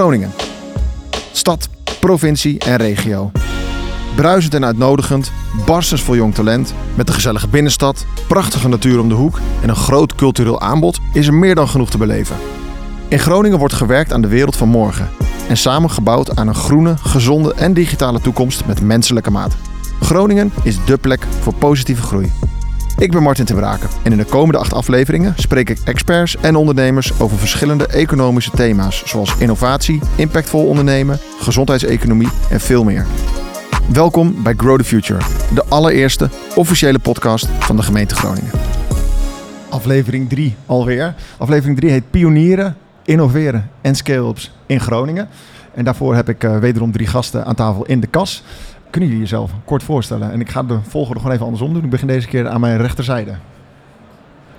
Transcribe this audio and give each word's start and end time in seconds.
Groningen. 0.00 0.32
Stad, 1.32 1.68
provincie 1.98 2.58
en 2.58 2.76
regio. 2.76 3.30
Bruisend 4.14 4.54
en 4.54 4.64
uitnodigend, 4.64 5.32
barstens 5.66 6.02
vol 6.02 6.14
jong 6.14 6.34
talent, 6.34 6.74
met 6.94 7.08
een 7.08 7.14
gezellige 7.14 7.48
binnenstad, 7.48 8.06
prachtige 8.28 8.68
natuur 8.68 9.00
om 9.00 9.08
de 9.08 9.14
hoek 9.14 9.38
en 9.62 9.68
een 9.68 9.76
groot 9.76 10.14
cultureel 10.14 10.60
aanbod 10.60 10.98
is 11.12 11.26
er 11.26 11.34
meer 11.34 11.54
dan 11.54 11.68
genoeg 11.68 11.90
te 11.90 11.98
beleven. 11.98 12.36
In 13.08 13.18
Groningen 13.18 13.58
wordt 13.58 13.74
gewerkt 13.74 14.12
aan 14.12 14.22
de 14.22 14.28
wereld 14.28 14.56
van 14.56 14.68
morgen 14.68 15.08
en 15.48 15.56
samen 15.56 15.90
gebouwd 15.90 16.36
aan 16.36 16.48
een 16.48 16.54
groene, 16.54 16.96
gezonde 16.96 17.54
en 17.54 17.74
digitale 17.74 18.20
toekomst 18.20 18.66
met 18.66 18.82
menselijke 18.82 19.30
maat. 19.30 19.56
Groningen 20.00 20.52
is 20.62 20.84
dé 20.84 20.98
plek 20.98 21.26
voor 21.40 21.54
positieve 21.54 22.02
groei. 22.02 22.32
Ik 23.00 23.10
ben 23.10 23.22
Martin 23.22 23.44
ten 23.44 23.56
Braken 23.56 23.88
en 24.02 24.12
in 24.12 24.18
de 24.18 24.24
komende 24.24 24.58
acht 24.58 24.72
afleveringen 24.72 25.34
spreek 25.36 25.70
ik 25.70 25.78
experts 25.84 26.36
en 26.36 26.56
ondernemers 26.56 27.20
over 27.20 27.38
verschillende 27.38 27.86
economische 27.86 28.50
thema's 28.50 29.02
zoals 29.04 29.36
innovatie, 29.38 30.00
impactvol 30.16 30.66
ondernemen, 30.66 31.18
gezondheidseconomie 31.38 32.28
en 32.50 32.60
veel 32.60 32.84
meer. 32.84 33.06
Welkom 33.92 34.42
bij 34.42 34.54
Grow 34.56 34.78
the 34.78 34.84
Future, 34.84 35.20
de 35.54 35.64
allereerste 35.68 36.28
officiële 36.54 36.98
podcast 36.98 37.46
van 37.46 37.76
de 37.76 37.82
gemeente 37.82 38.14
Groningen. 38.14 38.50
Aflevering 39.68 40.28
3 40.28 40.54
alweer. 40.66 41.14
Aflevering 41.38 41.78
3 41.78 41.90
heet 41.90 42.10
Pionieren, 42.10 42.76
Innoveren 43.04 43.70
en 43.80 43.94
Scale-ups 43.94 44.52
in 44.66 44.80
Groningen. 44.80 45.28
En 45.74 45.84
daarvoor 45.84 46.14
heb 46.14 46.28
ik 46.28 46.44
uh, 46.44 46.58
wederom 46.58 46.92
drie 46.92 47.06
gasten 47.06 47.44
aan 47.44 47.54
tafel 47.54 47.84
in 47.84 48.00
de 48.00 48.06
kas. 48.06 48.42
Kunnen 48.90 49.08
jullie 49.08 49.24
jezelf 49.24 49.52
kort 49.64 49.82
voorstellen? 49.82 50.32
En 50.32 50.40
ik 50.40 50.50
ga 50.50 50.62
de 50.62 50.78
volgorde 50.82 51.20
gewoon 51.20 51.34
even 51.34 51.44
andersom 51.46 51.74
doen. 51.74 51.84
Ik 51.84 51.90
begin 51.90 52.06
deze 52.06 52.28
keer 52.28 52.48
aan 52.48 52.60
mijn 52.60 52.76
rechterzijde. 52.76 53.34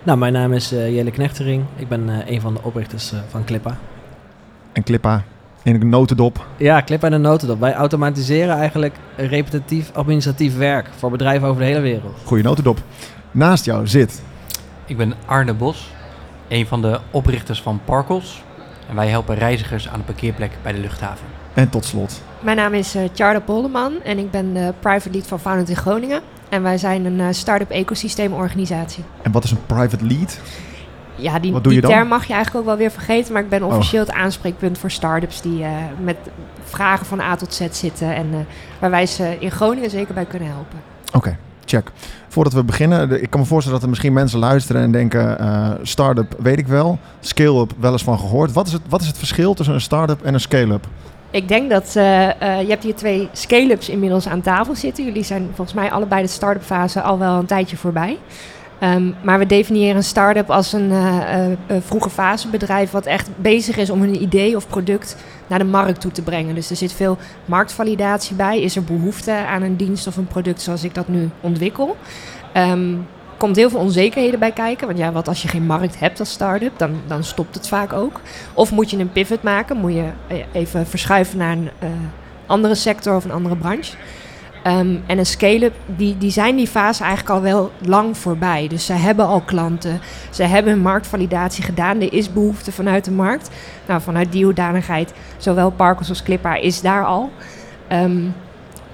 Nou, 0.03 0.17
mijn 0.17 0.33
naam 0.33 0.53
is 0.53 0.73
uh, 0.73 0.95
Jelle 0.95 1.11
Knechtering. 1.11 1.63
Ik 1.75 1.87
ben 1.87 2.09
uh, 2.09 2.29
een 2.29 2.41
van 2.41 2.53
de 2.53 2.59
oprichters 2.63 3.13
uh, 3.13 3.19
van 3.29 3.43
Clippa. 3.43 3.77
En 4.73 4.83
Clippa 4.83 5.23
in 5.63 5.81
een 5.81 5.89
notendop? 5.89 6.45
Ja, 6.57 6.83
Clippa 6.83 7.07
in 7.07 7.13
een 7.13 7.21
notendop. 7.21 7.59
Wij 7.59 7.73
automatiseren 7.73 8.55
eigenlijk 8.55 8.95
repetitief 9.15 9.91
administratief 9.93 10.57
werk 10.57 10.89
voor 10.97 11.11
bedrijven 11.11 11.47
over 11.47 11.61
de 11.61 11.67
hele 11.67 11.79
wereld. 11.79 12.17
Goeie 12.23 12.43
notendop. 12.43 12.77
Naast 13.31 13.65
jou 13.65 13.87
zit... 13.87 14.21
Ik 14.85 14.97
ben 14.97 15.13
Arne 15.25 15.53
Bos, 15.53 15.91
een 16.47 16.67
van 16.67 16.81
de 16.81 16.99
oprichters 17.11 17.61
van 17.61 17.81
Parkels. 17.85 18.43
En 18.89 18.95
wij 18.95 19.07
helpen 19.07 19.35
reizigers 19.35 19.89
aan 19.89 19.99
de 19.99 20.05
parkeerplek 20.05 20.51
bij 20.63 20.71
de 20.71 20.79
luchthaven. 20.79 21.40
En 21.53 21.69
tot 21.69 21.85
slot... 21.85 22.21
Mijn 22.39 22.57
naam 22.57 22.73
is 22.73 22.95
uh, 22.95 23.01
Charlotte 23.13 23.45
Polderman 23.45 23.93
en 24.03 24.17
ik 24.17 24.31
ben 24.31 24.53
de 24.53 24.73
private 24.79 25.11
lead 25.11 25.27
van 25.27 25.39
Founded 25.39 25.69
in 25.69 25.75
Groningen. 25.75 26.21
En 26.49 26.63
wij 26.63 26.77
zijn 26.77 27.05
een 27.05 27.19
uh, 27.19 27.27
start-up 27.29 27.69
ecosysteemorganisatie. 27.69 29.03
En 29.21 29.31
wat 29.31 29.43
is 29.43 29.51
een 29.51 29.65
private 29.65 30.05
lead? 30.05 30.39
Ja, 31.15 31.39
die, 31.39 31.61
die 31.61 31.81
term 31.81 32.07
mag 32.07 32.25
je 32.25 32.33
eigenlijk 32.33 32.65
ook 32.65 32.69
wel 32.69 32.79
weer 32.79 32.91
vergeten. 32.91 33.33
Maar 33.33 33.41
ik 33.41 33.49
ben 33.49 33.63
officieel 33.63 34.01
oh. 34.01 34.07
het 34.07 34.17
aanspreekpunt 34.17 34.77
voor 34.77 34.91
start-ups 34.91 35.41
die 35.41 35.59
uh, 35.59 35.69
met 36.03 36.17
vragen 36.63 37.05
van 37.05 37.19
A 37.19 37.35
tot 37.35 37.53
Z 37.53 37.67
zitten. 37.71 38.15
En 38.15 38.47
waar 38.79 38.89
wij 38.89 39.05
ze 39.05 39.37
in 39.39 39.51
Groningen 39.51 39.89
zeker 39.89 40.13
bij 40.13 40.25
kunnen 40.25 40.47
helpen. 40.47 40.79
Oké, 41.07 41.17
okay, 41.17 41.37
check. 41.65 41.91
Voordat 42.27 42.53
we 42.53 42.63
beginnen, 42.63 43.21
ik 43.21 43.29
kan 43.29 43.39
me 43.39 43.45
voorstellen 43.45 43.73
dat 43.73 43.83
er 43.83 43.89
misschien 43.89 44.13
mensen 44.13 44.39
luisteren 44.39 44.81
en 44.81 44.91
denken: 44.91 45.37
start-up 45.81 46.35
weet 46.39 46.59
ik 46.59 46.67
wel, 46.67 46.99
scale-up 47.19 47.73
wel 47.79 47.91
eens 47.91 48.03
van 48.03 48.19
gehoord. 48.19 48.51
Wat 48.51 48.67
is, 48.67 48.73
het, 48.73 48.81
wat 48.89 49.01
is 49.01 49.07
het 49.07 49.17
verschil 49.17 49.53
tussen 49.53 49.75
een 49.75 49.81
start-up 49.81 50.21
en 50.21 50.33
een 50.33 50.39
scale-up? 50.39 50.87
Ik 51.31 51.47
denk 51.47 51.69
dat 51.69 51.93
uh, 51.97 52.03
uh, 52.27 52.61
je 52.61 52.69
hebt 52.69 52.83
hier 52.83 52.95
twee 52.95 53.29
scale-ups 53.31 53.89
inmiddels 53.89 54.27
aan 54.27 54.41
tafel 54.41 54.75
zitten. 54.75 55.05
Jullie 55.05 55.23
zijn 55.23 55.45
volgens 55.53 55.73
mij 55.73 55.91
allebei 55.91 56.21
de 56.21 56.27
start-up 56.27 56.63
fase 56.63 57.01
al 57.01 57.19
wel 57.19 57.39
een 57.39 57.45
tijdje 57.45 57.77
voorbij. 57.77 58.17
Um, 58.83 59.15
maar 59.23 59.39
we 59.39 59.45
definiëren 59.45 59.95
een 59.95 60.03
start-up 60.03 60.49
als 60.49 60.73
een 60.73 60.91
uh, 60.91 61.45
vroege 61.79 62.09
fase 62.09 62.47
bedrijf 62.47 62.91
wat 62.91 63.05
echt 63.05 63.29
bezig 63.35 63.77
is 63.77 63.89
om 63.89 64.01
een 64.01 64.21
idee 64.21 64.55
of 64.55 64.67
product 64.67 65.15
naar 65.47 65.59
de 65.59 65.65
markt 65.65 66.01
toe 66.01 66.11
te 66.11 66.21
brengen. 66.21 66.55
Dus 66.55 66.69
er 66.69 66.75
zit 66.75 66.93
veel 66.93 67.17
marktvalidatie 67.45 68.35
bij. 68.35 68.61
Is 68.61 68.75
er 68.75 68.83
behoefte 68.83 69.31
aan 69.31 69.61
een 69.61 69.75
dienst 69.75 70.07
of 70.07 70.17
een 70.17 70.27
product 70.27 70.61
zoals 70.61 70.83
ik 70.83 70.95
dat 70.95 71.07
nu 71.07 71.29
ontwikkel? 71.41 71.97
Um, 72.57 73.07
komt 73.41 73.55
heel 73.55 73.69
veel 73.69 73.79
onzekerheden 73.79 74.39
bij 74.39 74.51
kijken. 74.51 74.87
Want 74.87 74.99
ja, 74.99 75.11
wat 75.11 75.27
als 75.27 75.41
je 75.41 75.47
geen 75.47 75.65
markt 75.65 75.99
hebt 75.99 76.19
als 76.19 76.31
start-up, 76.31 76.77
dan, 76.77 77.01
dan 77.07 77.23
stopt 77.23 77.55
het 77.55 77.67
vaak 77.67 77.93
ook. 77.93 78.21
Of 78.53 78.71
moet 78.71 78.89
je 78.89 78.97
een 78.97 79.11
pivot 79.11 79.43
maken, 79.43 79.77
moet 79.77 79.93
je 79.93 80.09
eh, 80.27 80.37
even 80.51 80.87
verschuiven 80.87 81.37
naar 81.37 81.51
een 81.51 81.69
uh, 81.83 81.89
andere 82.45 82.75
sector 82.75 83.15
of 83.15 83.23
een 83.23 83.31
andere 83.31 83.55
branche. 83.55 83.93
Um, 84.67 85.03
en 85.07 85.17
een 85.17 85.25
scale-up, 85.25 85.73
die, 85.85 86.17
die 86.17 86.31
zijn 86.31 86.55
die 86.55 86.67
fase 86.67 87.03
eigenlijk 87.03 87.35
al 87.35 87.41
wel 87.41 87.71
lang 87.79 88.17
voorbij. 88.17 88.67
Dus 88.67 88.85
ze 88.85 88.93
hebben 88.93 89.25
al 89.25 89.41
klanten, 89.41 89.99
ze 90.29 90.43
hebben 90.43 90.73
een 90.73 90.79
marktvalidatie 90.79 91.63
gedaan. 91.63 92.01
Er 92.01 92.13
is 92.13 92.33
behoefte 92.33 92.71
vanuit 92.71 93.05
de 93.05 93.11
markt. 93.11 93.49
Nou, 93.87 94.01
vanuit 94.01 94.31
die 94.31 94.45
hoedanigheid, 94.45 95.13
zowel 95.37 95.69
Parkels 95.69 96.09
als 96.09 96.23
Clippa 96.23 96.55
is 96.55 96.81
daar 96.81 97.05
al. 97.05 97.31
Um, 97.91 98.33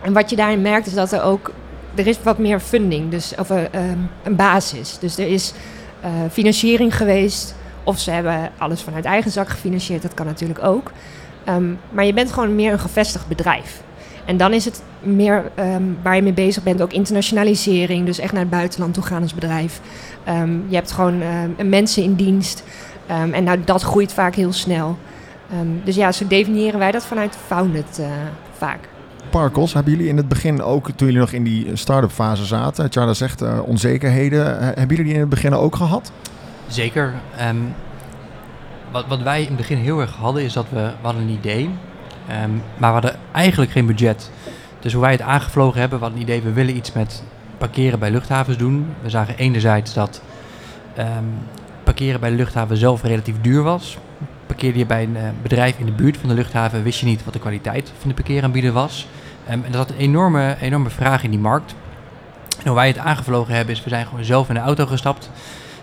en 0.01 0.13
wat 0.13 0.29
je 0.29 0.35
daarin 0.35 0.61
merkt 0.61 0.87
is 0.87 0.93
dat 0.93 1.11
er 1.11 1.23
ook 1.23 1.51
er 1.97 2.07
is 2.07 2.17
wat 2.23 2.37
meer 2.37 2.59
funding, 2.59 3.11
dus, 3.11 3.33
of 3.39 3.49
uh, 3.49 3.57
um, 3.57 4.09
een 4.23 4.35
basis. 4.35 4.97
Dus 4.99 5.17
er 5.17 5.27
is 5.27 5.53
uh, 6.03 6.09
financiering 6.31 6.97
geweest. 6.97 7.55
Of 7.83 7.99
ze 7.99 8.11
hebben 8.11 8.51
alles 8.57 8.81
vanuit 8.81 9.05
eigen 9.05 9.31
zak 9.31 9.49
gefinancierd, 9.49 10.01
dat 10.01 10.13
kan 10.13 10.25
natuurlijk 10.25 10.63
ook. 10.63 10.91
Um, 11.49 11.79
maar 11.89 12.05
je 12.05 12.13
bent 12.13 12.31
gewoon 12.31 12.55
meer 12.55 12.71
een 12.71 12.79
gevestigd 12.79 13.27
bedrijf. 13.27 13.81
En 14.25 14.37
dan 14.37 14.53
is 14.53 14.65
het 14.65 14.81
meer 14.99 15.51
um, 15.59 15.97
waar 16.03 16.15
je 16.15 16.21
mee 16.21 16.33
bezig 16.33 16.63
bent, 16.63 16.81
ook 16.81 16.93
internationalisering. 16.93 18.05
Dus 18.05 18.19
echt 18.19 18.31
naar 18.31 18.41
het 18.41 18.49
buitenland 18.49 18.93
toe 18.93 19.03
gaan 19.03 19.21
als 19.21 19.33
bedrijf. 19.33 19.81
Je 20.67 20.75
hebt 20.75 20.91
gewoon 20.91 21.23
mensen 21.69 22.03
in 22.03 22.13
dienst. 22.13 22.63
En 23.07 23.43
nou, 23.43 23.63
dat 23.65 23.81
groeit 23.81 24.13
vaak 24.13 24.35
heel 24.35 24.53
snel. 24.53 24.97
dus 25.83 25.95
ja, 25.95 26.11
zo 26.11 26.27
definiëren 26.27 26.79
wij 26.79 26.91
dat 26.91 27.05
vanuit 27.05 27.37
Founded 27.45 27.97
uh, 27.99 28.07
vaak. 28.57 28.79
Parkels, 29.29 29.73
hebben 29.73 29.93
jullie 29.93 30.07
in 30.07 30.17
het 30.17 30.27
begin 30.27 30.61
ook, 30.61 30.85
toen 30.85 31.07
jullie 31.07 31.21
nog 31.21 31.31
in 31.31 31.43
die 31.43 31.75
start-up 31.75 32.11
fase 32.11 32.45
zaten, 32.45 32.87
Charla 32.91 33.13
zegt 33.13 33.41
uh, 33.41 33.59
onzekerheden, 33.65 34.63
hebben 34.63 34.87
jullie 34.87 35.03
die 35.03 35.13
in 35.13 35.19
het 35.19 35.29
begin 35.29 35.53
ook 35.53 35.75
gehad? 35.75 36.11
Zeker. 36.67 37.13
Um, 37.49 37.73
wat, 38.91 39.05
wat 39.07 39.21
wij 39.21 39.41
in 39.41 39.47
het 39.47 39.57
begin 39.57 39.77
heel 39.77 39.99
erg 39.99 40.15
hadden, 40.15 40.43
is 40.43 40.53
dat 40.53 40.65
we, 40.69 40.91
hadden 41.01 41.21
een 41.21 41.29
idee, 41.29 41.63
um, 41.63 42.61
maar 42.77 42.93
we 42.93 42.99
hadden 43.01 43.15
eigenlijk 43.31 43.71
geen 43.71 43.85
budget. 43.85 44.31
Dus 44.79 44.93
hoe 44.93 45.01
wij 45.01 45.11
het 45.11 45.21
aangevlogen 45.21 45.79
hebben, 45.79 45.97
we 45.99 46.03
hadden 46.03 46.23
een 46.23 46.29
idee, 46.29 46.41
we 46.41 46.53
willen 46.53 46.75
iets 46.75 46.91
met 46.93 47.23
parkeren 47.57 47.99
bij 47.99 48.11
luchthavens 48.11 48.57
doen. 48.57 48.87
We 49.01 49.09
zagen 49.09 49.37
enerzijds 49.37 49.93
dat 49.93 50.21
um, 50.97 51.05
parkeren 51.83 52.19
bij 52.19 52.29
de 52.29 52.35
luchthaven 52.35 52.77
zelf 52.77 53.03
relatief 53.03 53.35
duur 53.41 53.63
was. 53.63 53.97
Parkeerde 54.57 54.81
je 54.81 54.93
bij 54.93 55.03
een 55.03 55.15
uh, 55.15 55.21
bedrijf 55.41 55.79
in 55.79 55.85
de 55.85 55.91
buurt 55.91 56.17
van 56.17 56.29
de 56.29 56.35
luchthaven, 56.35 56.83
wist 56.83 56.99
je 56.99 57.05
niet 57.05 57.23
wat 57.23 57.33
de 57.33 57.39
kwaliteit 57.39 57.91
van 57.99 58.09
de 58.09 58.15
parkeeraanbieder 58.15 58.71
was. 58.71 59.07
Um, 59.51 59.63
en 59.63 59.71
dat 59.71 59.75
had 59.75 59.89
een 59.89 59.97
enorme, 59.97 60.57
enorme 60.61 60.89
vraag 60.89 61.23
in 61.23 61.29
die 61.29 61.39
markt. 61.39 61.75
En 62.57 62.63
hoe 62.65 62.75
wij 62.75 62.87
het 62.87 62.97
aangevlogen 62.97 63.55
hebben 63.55 63.73
is, 63.75 63.83
we 63.83 63.89
zijn 63.89 64.05
gewoon 64.05 64.23
zelf 64.23 64.47
in 64.47 64.53
de 64.53 64.59
auto 64.59 64.85
gestapt. 64.85 65.31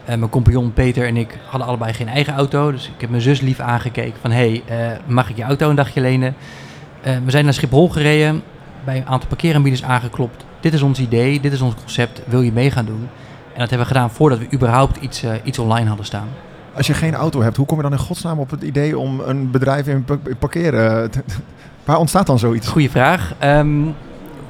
Uh, 0.03 0.07
mijn 0.07 0.29
compagnon 0.29 0.73
Peter 0.73 1.07
en 1.07 1.17
ik 1.17 1.39
hadden 1.47 1.69
allebei 1.69 1.93
geen 1.93 2.09
eigen 2.09 2.35
auto. 2.35 2.71
Dus 2.71 2.87
ik 2.87 3.01
heb 3.01 3.11
mijn 3.11 3.23
zus 3.23 3.41
lief 3.41 3.61
aangekeken 3.61 4.21
van... 4.21 4.31
hey, 4.31 4.63
uh, 4.71 4.77
mag 5.07 5.31
ik 5.31 5.37
je 5.37 5.43
auto 5.43 5.71
een 5.71 5.77
dagje 5.77 6.01
lenen? 6.01 6.35
We 7.03 7.31
zijn 7.31 7.45
naar 7.45 7.55
Schiphol 7.55 7.89
gereden, 7.89 8.43
bij 8.85 8.97
een 8.97 9.07
aantal 9.07 9.29
parkeeraanbieders 9.29 9.85
aangeklopt. 9.85 10.45
Dit 10.61 10.73
is 10.73 10.83
ons 10.83 10.99
idee, 10.99 11.41
dit 11.41 11.53
is 11.53 11.61
ons 11.61 11.75
concept, 11.75 12.23
wil 12.27 12.41
je 12.41 12.53
mee 12.53 12.71
gaan 12.71 12.85
doen? 12.85 13.09
En 13.53 13.61
dat 13.61 13.71
hebben 13.71 13.89
we 13.89 13.95
gedaan 13.95 14.11
voordat 14.11 14.39
we 14.39 14.53
überhaupt 14.53 14.97
iets, 14.97 15.25
iets 15.45 15.59
online 15.59 15.89
hadden 15.89 16.07
staan. 16.07 16.29
Als 16.77 16.87
je 16.87 16.95
geen 16.95 17.15
auto 17.15 17.43
hebt, 17.43 17.57
hoe 17.57 17.67
kom 17.67 17.77
je 17.77 17.83
dan 17.83 17.93
in 17.93 17.99
godsnaam 17.99 18.39
op 18.39 18.51
het 18.51 18.63
idee 18.63 18.99
om 18.99 19.21
een 19.21 19.51
bedrijf 19.51 19.87
in 19.87 20.05
parkeren... 20.39 21.11
Waar 21.85 21.99
ontstaat 21.99 22.27
dan 22.27 22.39
zoiets? 22.39 22.69
Goeie 22.69 22.91
vraag. 22.91 23.35
Um, 23.45 23.95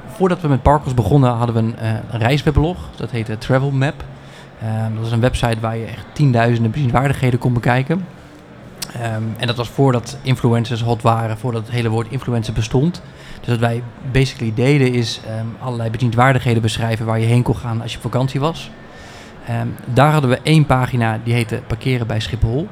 voordat 0.07 0.41
we 0.41 0.47
met 0.47 0.61
Parkels 0.61 0.93
begonnen 0.93 1.31
hadden 1.31 1.55
we 1.55 1.61
een, 1.61 1.75
een 2.11 2.19
reisweblog. 2.19 2.77
Dat 2.95 3.11
heette 3.11 3.37
Travel 3.37 3.71
Map. 3.71 4.03
Um, 4.63 4.95
dat 4.95 5.05
is 5.05 5.11
een 5.11 5.19
website 5.19 5.59
waar 5.59 5.77
je 5.77 5.85
echt 5.85 6.05
tienduizenden 6.13 6.71
bezienswaardigheden 6.71 7.39
kon 7.39 7.53
bekijken. 7.53 8.05
Um, 8.95 9.33
en 9.37 9.47
dat 9.47 9.55
was 9.55 9.69
voordat 9.69 10.17
influencers 10.21 10.81
hot 10.81 11.01
waren, 11.01 11.37
voordat 11.37 11.61
het 11.61 11.71
hele 11.71 11.89
woord 11.89 12.07
influencer 12.09 12.53
bestond. 12.53 13.01
Dus 13.39 13.47
wat 13.49 13.59
wij 13.59 13.83
basically 14.11 14.53
deden 14.55 14.93
is 14.93 15.21
allerlei 15.59 15.89
bezienswaardigheden 15.89 16.61
beschrijven 16.61 17.05
waar 17.05 17.19
je 17.19 17.25
heen 17.25 17.43
kon 17.43 17.55
gaan 17.55 17.81
als 17.81 17.91
je 17.91 17.97
op 17.97 18.03
vakantie 18.03 18.39
was. 18.39 18.71
Daar 19.93 20.11
hadden 20.11 20.29
we 20.29 20.39
één 20.43 20.65
pagina 20.65 21.19
die 21.23 21.33
heette 21.33 21.61
Parkeren 21.67 22.07
bij 22.07 22.19
Schiphol. 22.19 22.67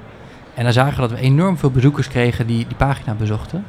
En 0.53 0.63
dan 0.63 0.73
zagen 0.73 0.95
we 0.95 1.01
dat 1.01 1.11
we 1.11 1.25
enorm 1.25 1.57
veel 1.57 1.71
bezoekers 1.71 2.07
kregen 2.07 2.47
die 2.47 2.67
die 2.67 2.75
pagina 2.77 3.13
bezochten. 3.13 3.65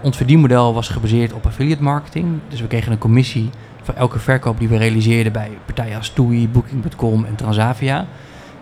ons 0.00 0.16
verdienmodel 0.16 0.74
was 0.74 0.88
gebaseerd 0.88 1.32
op 1.32 1.46
affiliate 1.46 1.82
marketing. 1.82 2.40
Dus 2.48 2.60
we 2.60 2.66
kregen 2.66 2.92
een 2.92 2.98
commissie 2.98 3.50
voor 3.82 3.94
elke 3.94 4.18
verkoop 4.18 4.58
die 4.58 4.68
we 4.68 4.76
realiseerden 4.76 5.32
bij 5.32 5.50
partijen 5.64 5.96
als 5.96 6.08
TUI, 6.10 6.48
Booking.com 6.48 7.24
en 7.24 7.34
Transavia. 7.34 8.06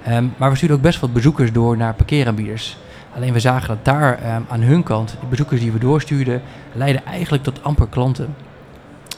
Um, 0.08 0.34
maar 0.36 0.50
we 0.50 0.56
stuurden 0.56 0.76
ook 0.76 0.82
best 0.82 1.00
wat 1.00 1.12
bezoekers 1.12 1.52
door 1.52 1.76
naar 1.76 1.94
parkeeraanbieders. 1.94 2.76
Alleen 3.14 3.32
we 3.32 3.40
zagen 3.40 3.68
dat 3.68 3.84
daar 3.84 4.18
aan 4.48 4.60
hun 4.60 4.82
kant, 4.82 5.16
de 5.20 5.26
bezoekers 5.26 5.60
die 5.60 5.72
we 5.72 5.78
doorstuurden, 5.78 6.42
leidden 6.72 7.04
eigenlijk 7.04 7.42
tot 7.42 7.62
amper 7.62 7.86
klanten. 7.88 8.34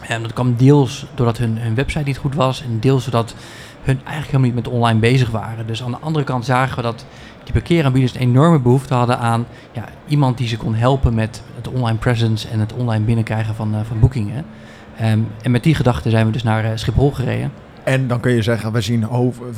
En 0.00 0.23
dat 0.23 0.32
kwam 0.32 0.56
deels 0.56 1.06
doordat 1.14 1.38
hun, 1.38 1.58
hun 1.58 1.75
website 1.75 2.05
niet 2.05 2.19
goed 2.19 2.35
was 2.35 2.62
en 2.62 2.81
deels 2.81 3.02
doordat 3.02 3.35
hun 3.82 3.96
eigenlijk 3.96 4.26
helemaal 4.26 4.46
niet 4.46 4.64
met 4.64 4.69
online 4.69 4.99
bezig 4.99 5.31
waren. 5.31 5.67
Dus 5.67 5.82
aan 5.82 5.90
de 5.90 5.99
andere 6.00 6.25
kant 6.25 6.44
zagen 6.44 6.76
we 6.76 6.82
dat 6.82 7.06
die 7.44 7.52
parkeeraanbieders 7.52 8.14
een 8.14 8.20
enorme 8.20 8.61
behoefte 8.61 8.94
hadden 8.94 9.19
aan 9.19 9.46
ja, 9.73 9.84
iemand 10.06 10.38
die 10.38 10.49
ze 10.49 10.56
kon 10.56 10.75
helpen 10.75 11.14
met 11.14 11.43
het 11.56 11.69
online 11.69 11.99
presence 11.99 12.49
en 12.49 12.61
het 12.61 12.73
online 12.73 13.05
binnenkrijgen 13.05 13.55
van, 13.55 13.75
uh, 13.75 13.81
van 13.81 14.00
boekingen. 14.00 14.44
Um, 15.02 15.29
en 15.43 15.50
met 15.50 15.62
die 15.62 15.75
gedachte 15.75 16.11
zijn 16.11 16.26
we 16.26 16.32
dus 16.32 16.43
naar 16.43 16.64
uh, 16.64 16.70
Schiphol 16.75 17.11
gereden. 17.11 17.52
En 17.84 18.08
dan 18.08 18.20
kun 18.20 18.32
je 18.32 18.43
zeggen, 18.43 18.73
we 18.73 18.81
zien 18.81 19.06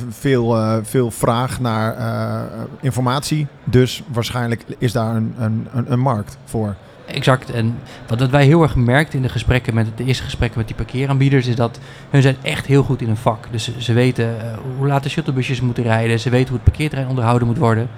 veel, 0.09 0.57
uh, 0.57 0.77
veel 0.81 1.11
vraag 1.11 1.59
naar 1.59 1.95
informatie. 2.81 3.47
Dus 3.63 4.03
waarschijnlijk 4.11 4.63
is 4.77 4.91
daar 4.91 5.15
een, 5.15 5.35
een, 5.37 5.67
een 5.87 5.99
markt 5.99 6.37
voor. 6.45 6.75
Exact. 7.05 7.51
En 7.51 7.77
wat 8.07 8.29
wij 8.29 8.45
heel 8.45 8.61
erg 8.61 8.75
merkten 8.75 9.17
in 9.17 9.21
de 9.21 9.29
gesprekken 9.29 9.73
met 9.73 9.87
de 9.95 10.03
eerste 10.03 10.23
gesprekken 10.23 10.57
met 10.57 10.67
die 10.67 10.75
parkeeraanbieders, 10.75 11.47
is 11.47 11.55
dat 11.55 11.79
hun 12.09 12.21
zijn 12.21 12.35
echt 12.41 12.65
heel 12.65 12.83
goed 12.83 13.01
in 13.01 13.09
een 13.09 13.17
vak. 13.17 13.47
Dus 13.51 13.77
ze, 13.77 13.93
weten 13.93 14.25
uh, 14.25 14.57
hoe 14.77 14.87
laat 14.87 15.03
de 15.03 15.09
shuttlebusjes 15.09 15.61
moeten 15.61 15.83
rijden, 15.83 16.19
ze 16.19 16.29
weten 16.29 16.47
hoe 16.47 16.57
het 16.57 16.65
parkeerterrein 16.65 17.09
onderhouden 17.09 17.47
moet 17.47 17.57
worden. 17.57 17.89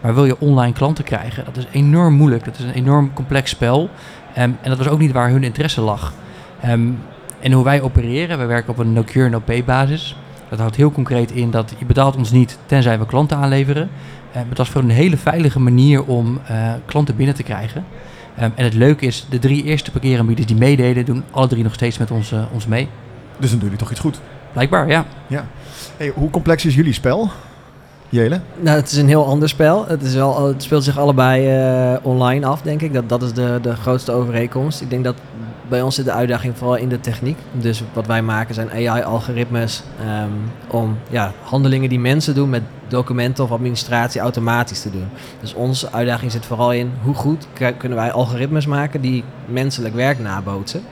Maar 0.00 0.14
wil 0.14 0.24
je 0.24 0.40
online 0.40 0.72
klanten 0.72 1.04
krijgen, 1.04 1.44
dat 1.44 1.56
is 1.56 1.66
enorm 1.72 2.14
moeilijk. 2.14 2.44
Dat 2.44 2.58
is 2.58 2.64
een 2.64 2.72
enorm 2.72 3.12
complex 3.12 3.50
spel. 3.50 3.82
Um, 3.82 3.88
en 4.34 4.58
dat 4.62 4.78
was 4.78 4.88
ook 4.88 4.98
niet 4.98 5.12
waar 5.12 5.30
hun 5.30 5.44
interesse 5.44 5.80
lag. 5.80 6.14
Um, 6.66 6.98
en 7.40 7.52
hoe 7.52 7.64
wij 7.64 7.82
opereren, 7.82 8.38
we 8.38 8.44
werken 8.44 8.70
op 8.70 8.78
een 8.78 8.92
no-cure, 8.92 9.28
no-pay 9.28 9.64
basis. 9.64 10.16
Dat 10.48 10.58
houdt 10.58 10.76
heel 10.76 10.90
concreet 10.90 11.30
in 11.30 11.50
dat 11.50 11.74
je 11.78 11.84
betaalt 11.84 12.16
ons 12.16 12.30
niet 12.30 12.58
tenzij 12.66 12.98
we 12.98 13.06
klanten 13.06 13.36
aanleveren. 13.36 13.90
Um, 14.36 14.44
dat 14.48 14.66
is 14.66 14.72
voor 14.72 14.82
een 14.82 14.90
hele 14.90 15.16
veilige 15.16 15.60
manier 15.60 16.04
om 16.04 16.40
uh, 16.50 16.72
klanten 16.86 17.16
binnen 17.16 17.34
te 17.34 17.42
krijgen. 17.42 17.84
Um, 18.38 18.52
en 18.54 18.64
het 18.64 18.74
leuke 18.74 19.06
is, 19.06 19.26
de 19.30 19.38
drie 19.38 19.64
eerste 19.64 19.90
parkeeraanbieders 19.90 20.46
die 20.46 20.56
meededen, 20.56 21.04
doen 21.04 21.24
alle 21.30 21.48
drie 21.48 21.62
nog 21.62 21.74
steeds 21.74 21.98
met 21.98 22.10
ons, 22.10 22.32
uh, 22.32 22.42
ons 22.52 22.66
mee. 22.66 22.88
Dus 23.38 23.50
dan 23.50 23.58
doen 23.58 23.68
jullie 23.68 23.78
toch 23.78 23.90
iets 23.90 24.00
goed? 24.00 24.20
Blijkbaar, 24.52 24.88
ja. 24.88 25.06
ja. 25.26 25.46
Hey, 25.96 26.12
hoe 26.14 26.30
complex 26.30 26.64
is 26.64 26.74
jullie 26.74 26.92
spel? 26.92 27.30
Jelen? 28.10 28.42
Nou, 28.60 28.76
het 28.76 28.90
is 28.90 28.96
een 28.96 29.08
heel 29.08 29.26
ander 29.26 29.48
spel. 29.48 29.86
Het, 29.86 30.02
is 30.02 30.14
wel, 30.14 30.46
het 30.46 30.62
speelt 30.62 30.84
zich 30.84 30.98
allebei 30.98 31.58
uh, 31.92 31.96
online 32.02 32.46
af, 32.46 32.62
denk 32.62 32.82
ik. 32.82 32.92
Dat, 32.92 33.08
dat 33.08 33.22
is 33.22 33.32
de, 33.32 33.58
de 33.62 33.76
grootste 33.76 34.12
overeenkomst. 34.12 34.80
Ik 34.80 34.90
denk 34.90 35.04
dat 35.04 35.14
bij 35.68 35.82
ons 35.82 35.94
zit 35.94 36.04
de 36.04 36.12
uitdaging 36.12 36.56
vooral 36.56 36.76
in 36.76 36.88
de 36.88 37.00
techniek. 37.00 37.38
Dus 37.52 37.82
wat 37.92 38.06
wij 38.06 38.22
maken 38.22 38.54
zijn 38.54 38.70
AI-algoritmes 38.70 39.82
um, 40.00 40.50
om 40.68 40.98
ja, 41.10 41.32
handelingen 41.42 41.88
die 41.88 41.98
mensen 41.98 42.34
doen 42.34 42.50
met 42.50 42.62
documenten 42.88 43.44
of 43.44 43.50
administratie 43.50 44.20
automatisch 44.20 44.82
te 44.82 44.90
doen. 44.90 45.08
Dus 45.40 45.54
onze 45.54 45.92
uitdaging 45.92 46.32
zit 46.32 46.46
vooral 46.46 46.72
in 46.72 46.92
hoe 47.02 47.14
goed 47.14 47.46
kunnen 47.78 47.98
wij 47.98 48.12
algoritmes 48.12 48.66
maken 48.66 49.00
die 49.00 49.24
menselijk 49.46 49.94
werk 49.94 50.18
nabootsen. 50.18 50.82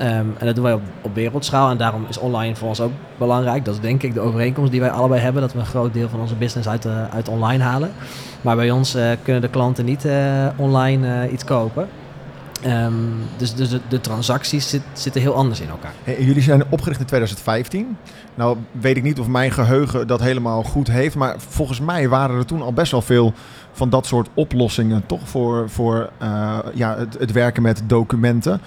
Um, 0.00 0.34
en 0.38 0.46
dat 0.46 0.54
doen 0.54 0.64
wij 0.64 0.72
op, 1.02 1.14
wereldschaal 1.14 1.70
en 1.70 1.76
daarom 1.76 2.06
is 2.08 2.18
online 2.18 2.56
voor 2.56 2.68
ons 2.68 2.80
ook 2.80 2.92
belangrijk. 3.18 3.64
Dat 3.64 3.74
is 3.74 3.80
denk 3.80 4.02
ik 4.02 4.14
de 4.14 4.20
overeenkomst 4.20 4.70
die 4.70 4.80
wij 4.80 4.90
allebei 4.90 5.20
hebben, 5.20 5.42
dat 5.42 5.52
we 5.52 5.58
een 5.58 5.66
groot 5.66 5.92
deel 5.92 6.08
van 6.08 6.20
onze 6.20 6.34
business 6.34 6.68
uit, 6.68 6.84
uh, 6.84 7.08
uit 7.14 7.28
online 7.28 7.62
halen. 7.62 7.92
Maar 8.40 8.56
bij 8.56 8.70
ons 8.70 8.96
uh, 8.96 9.10
kunnen 9.22 9.42
de 9.42 9.48
klanten 9.48 9.84
niet 9.84 10.04
uh, 10.04 10.46
online 10.56 11.30
iets 11.30 11.44
kopen. 11.44 11.88
Um, 12.66 13.14
dus 13.36 13.54
dus 13.54 13.70
de, 13.88 14.00
transacties 14.00 14.68
zit, 14.68 14.82
zitten 14.92 15.20
heel 15.20 15.34
anders 15.34 15.60
in 15.60 15.68
elkaar. 15.68 15.92
Jullie 16.18 16.42
zijn 16.42 16.64
opgericht 16.70 17.00
in 17.00 17.06
2015. 17.06 17.96
Nou 18.34 18.56
weet 18.70 18.96
ik 18.96 19.02
niet 19.02 19.18
of 19.18 19.26
mijn 19.26 19.50
geheugen 19.50 20.06
dat 20.06 20.20
helemaal 20.20 20.62
goed 20.62 20.88
heeft. 20.88 21.14
Maar 21.14 21.34
volgens 21.38 21.80
mij 21.80 22.08
waren 22.08 22.36
er 22.36 22.46
toen 22.46 22.62
al 22.62 22.72
best 22.72 22.92
wel 22.92 23.02
veel 23.02 23.32
van 23.74 23.90
dat 23.90 24.06
soort 24.06 24.28
oplossingen. 24.34 25.06
Toch 25.06 25.28
voor, 25.28 25.70
voor 25.70 26.10
uh, 26.22 26.58
ja, 26.74 26.96
het, 26.96 27.16
het, 27.18 27.32
werken 27.32 27.62
met 27.62 27.82
documenten. 27.86 28.60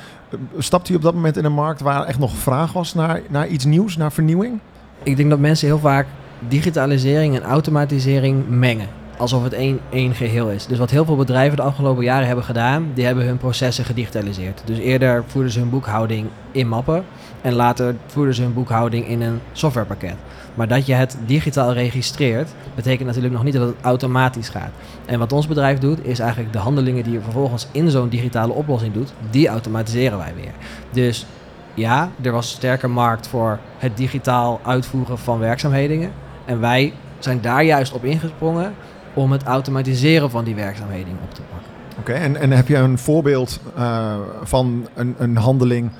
Stapt 0.57 0.89
u 0.89 0.95
op 0.95 1.01
dat 1.01 1.13
moment 1.13 1.37
in 1.37 1.45
een 1.45 1.53
markt 1.53 1.81
waar 1.81 2.03
echt 2.03 2.19
nog 2.19 2.35
vraag 2.35 2.73
was 2.73 2.93
naar, 2.93 3.21
naar 3.29 3.47
iets 3.47 3.65
nieuws, 3.65 3.97
naar 3.97 4.11
vernieuwing? 4.11 4.59
Ik 5.03 5.17
denk 5.17 5.29
dat 5.29 5.39
mensen 5.39 5.67
heel 5.67 5.79
vaak 5.79 6.07
digitalisering 6.47 7.35
en 7.35 7.43
automatisering 7.43 8.47
mengen 8.47 8.87
alsof 9.17 9.43
het 9.43 9.53
één, 9.53 9.79
één 9.89 10.15
geheel 10.15 10.49
is. 10.49 10.65
Dus 10.65 10.77
wat 10.77 10.89
heel 10.89 11.05
veel 11.05 11.15
bedrijven 11.15 11.57
de 11.57 11.63
afgelopen 11.63 12.03
jaren 12.03 12.27
hebben 12.27 12.45
gedaan, 12.45 12.91
die 12.93 13.05
hebben 13.05 13.25
hun 13.25 13.37
processen 13.37 13.85
gedigitaliseerd. 13.85 14.61
Dus 14.65 14.77
eerder 14.77 15.23
voerden 15.27 15.51
ze 15.51 15.59
hun 15.59 15.69
boekhouding 15.69 16.27
in 16.51 16.67
mappen 16.67 17.05
en 17.41 17.53
later 17.53 17.95
voerden 18.05 18.35
ze 18.35 18.41
hun 18.41 18.53
boekhouding 18.53 19.07
in 19.07 19.21
een 19.21 19.39
softwarepakket. 19.51 20.15
Maar 20.53 20.67
dat 20.67 20.85
je 20.85 20.93
het 20.93 21.17
digitaal 21.25 21.73
registreert, 21.73 22.49
betekent 22.75 23.07
natuurlijk 23.07 23.33
nog 23.33 23.43
niet 23.43 23.53
dat 23.53 23.67
het 23.67 23.75
automatisch 23.81 24.49
gaat. 24.49 24.71
En 25.05 25.19
wat 25.19 25.33
ons 25.33 25.47
bedrijf 25.47 25.79
doet, 25.79 26.05
is 26.05 26.19
eigenlijk 26.19 26.53
de 26.53 26.59
handelingen 26.59 27.03
die 27.03 27.13
je 27.13 27.21
vervolgens 27.21 27.67
in 27.71 27.89
zo'n 27.89 28.09
digitale 28.09 28.53
oplossing 28.53 28.93
doet, 28.93 29.13
die 29.29 29.47
automatiseren 29.47 30.17
wij 30.17 30.33
weer. 30.35 30.51
Dus 30.91 31.25
ja, 31.73 32.09
er 32.21 32.31
was 32.31 32.49
een 32.49 32.57
sterke 32.57 32.87
markt 32.87 33.27
voor 33.27 33.59
het 33.77 33.97
digitaal 33.97 34.59
uitvoeren 34.63 35.17
van 35.17 35.39
werkzaamheden. 35.39 36.11
En 36.45 36.59
wij 36.59 36.93
zijn 37.19 37.41
daar 37.41 37.63
juist 37.63 37.93
op 37.93 38.03
ingesprongen 38.03 38.73
om 39.17 39.31
het 39.31 39.43
automatiseren 39.43 40.29
van 40.29 40.43
die 40.43 40.55
werkzaamheden 40.55 41.13
op 41.23 41.33
te 41.33 41.41
pakken. 41.41 41.69
Oké, 41.99 42.11
en, 42.11 42.35
en 42.35 42.51
heb 42.51 42.67
je 42.67 42.77
een 42.77 42.97
voorbeeld 42.97 43.59
uh, 43.77 44.15
van 44.43 44.87
een, 44.93 45.15
een 45.17 45.37
handeling 45.37 45.91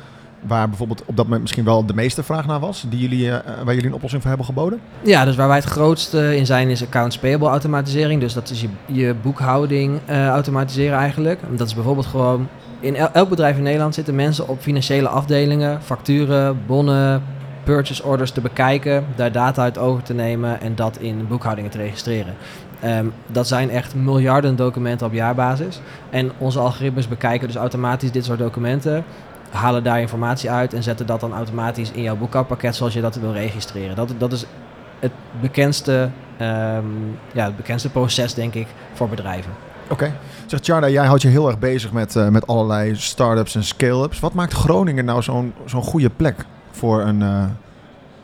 waar 0.41 0.67
bijvoorbeeld 0.67 1.03
op 1.05 1.15
dat 1.15 1.25
moment 1.25 1.41
misschien 1.41 1.63
wel 1.63 1.85
de 1.85 1.93
meeste 1.93 2.23
vraag 2.23 2.45
naar 2.45 2.59
was, 2.59 2.85
die 2.89 2.99
jullie, 2.99 3.25
uh, 3.25 3.35
waar 3.63 3.73
jullie 3.73 3.89
een 3.89 3.93
oplossing 3.93 4.21
voor 4.21 4.31
hebben 4.31 4.47
geboden? 4.47 4.79
Ja, 5.01 5.25
dus 5.25 5.35
waar 5.35 5.47
wij 5.47 5.57
het 5.57 5.65
grootste 5.65 6.37
in 6.37 6.45
zijn 6.45 6.69
is 6.69 6.83
accounts 6.83 7.17
payable 7.17 7.47
automatisering. 7.47 8.21
Dus 8.21 8.33
dat 8.33 8.49
is 8.49 8.61
je, 8.61 8.69
je 8.85 9.15
boekhouding 9.21 9.99
uh, 10.09 10.27
automatiseren 10.27 10.97
eigenlijk. 10.97 11.39
Dat 11.49 11.67
is 11.67 11.73
bijvoorbeeld 11.73 12.05
gewoon, 12.05 12.47
in 12.79 12.95
el 12.95 13.09
elk 13.11 13.29
bedrijf 13.29 13.57
in 13.57 13.63
Nederland 13.63 13.93
zitten 13.93 14.15
mensen 14.15 14.47
op 14.47 14.61
financiële 14.61 15.07
afdelingen, 15.07 15.81
facturen, 15.81 16.59
bonnen, 16.65 17.23
purchase 17.63 18.03
orders 18.03 18.31
te 18.31 18.41
bekijken, 18.41 19.05
daar 19.15 19.31
data 19.31 19.61
uit 19.61 19.77
over 19.77 20.03
te 20.03 20.13
nemen 20.13 20.61
en 20.61 20.75
dat 20.75 20.97
in 20.97 21.27
boekhoudingen 21.27 21.71
te 21.71 21.77
registreren. 21.77 22.33
Um, 22.83 23.13
dat 23.27 23.47
zijn 23.47 23.69
echt 23.69 23.95
miljarden 23.95 24.55
documenten 24.55 25.07
op 25.07 25.13
jaarbasis. 25.13 25.81
En 26.09 26.31
onze 26.37 26.59
algoritmes 26.59 27.07
bekijken 27.07 27.47
dus 27.47 27.55
automatisch 27.55 28.11
dit 28.11 28.25
soort 28.25 28.39
documenten, 28.39 29.03
halen 29.49 29.83
daar 29.83 30.01
informatie 30.01 30.51
uit 30.51 30.73
en 30.73 30.83
zetten 30.83 31.05
dat 31.05 31.19
dan 31.19 31.33
automatisch 31.33 31.91
in 31.91 32.01
jouw 32.01 32.15
boekhoudpakket 32.15 32.75
zoals 32.75 32.93
je 32.93 33.01
dat 33.01 33.15
wil 33.15 33.33
registreren. 33.33 33.95
Dat, 33.95 34.13
dat 34.17 34.31
is 34.31 34.45
het 34.99 35.11
bekendste, 35.41 36.09
um, 36.41 37.17
ja, 37.31 37.45
het 37.45 37.55
bekendste 37.55 37.89
proces, 37.89 38.33
denk 38.33 38.53
ik, 38.53 38.67
voor 38.93 39.09
bedrijven. 39.09 39.51
Oké. 39.83 39.93
Okay. 39.93 40.13
Zeg 40.45 40.59
Tjarda, 40.59 40.89
jij 40.89 41.05
houdt 41.05 41.21
je 41.21 41.27
heel 41.27 41.47
erg 41.47 41.59
bezig 41.59 41.91
met, 41.91 42.15
uh, 42.15 42.27
met 42.27 42.47
allerlei 42.47 42.95
start-ups 42.95 43.55
en 43.55 43.63
scale-ups. 43.63 44.19
Wat 44.19 44.33
maakt 44.33 44.53
Groningen 44.53 45.05
nou 45.05 45.21
zo'n 45.21 45.53
zo'n 45.65 45.83
goede 45.83 46.09
plek 46.09 46.45
voor 46.71 47.01
een... 47.01 47.21
Uh, 47.21 47.45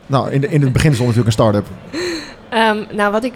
nou, 0.06 0.30
in, 0.30 0.40
de, 0.40 0.48
in 0.48 0.62
het 0.62 0.72
begin 0.72 0.94
stond 0.94 1.08
natuurlijk 1.08 1.36
een 1.36 1.42
start-up. 1.42 1.66
Um, 2.54 2.86
nou, 2.92 3.12
wat 3.12 3.24
ik. 3.24 3.34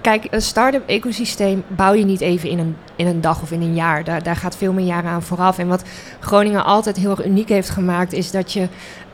Kijk, 0.00 0.26
een 0.30 0.42
start-up 0.42 0.88
ecosysteem 0.88 1.64
bouw 1.68 1.92
je 1.92 2.04
niet 2.04 2.20
even 2.20 2.48
in 2.48 2.58
een, 2.58 2.76
in 2.96 3.06
een 3.06 3.20
dag 3.20 3.42
of 3.42 3.50
in 3.50 3.60
een 3.60 3.74
jaar. 3.74 4.04
Daar, 4.04 4.22
daar 4.22 4.36
gaat 4.36 4.56
veel 4.56 4.72
meer 4.72 4.86
jaren 4.86 5.10
aan 5.10 5.22
vooraf. 5.22 5.58
En 5.58 5.68
wat 5.68 5.84
Groningen 6.20 6.64
altijd 6.64 6.96
heel 6.96 7.10
erg 7.10 7.24
uniek 7.24 7.48
heeft 7.48 7.70
gemaakt, 7.70 8.12
is 8.12 8.30
dat 8.30 8.52
je. 8.52 8.68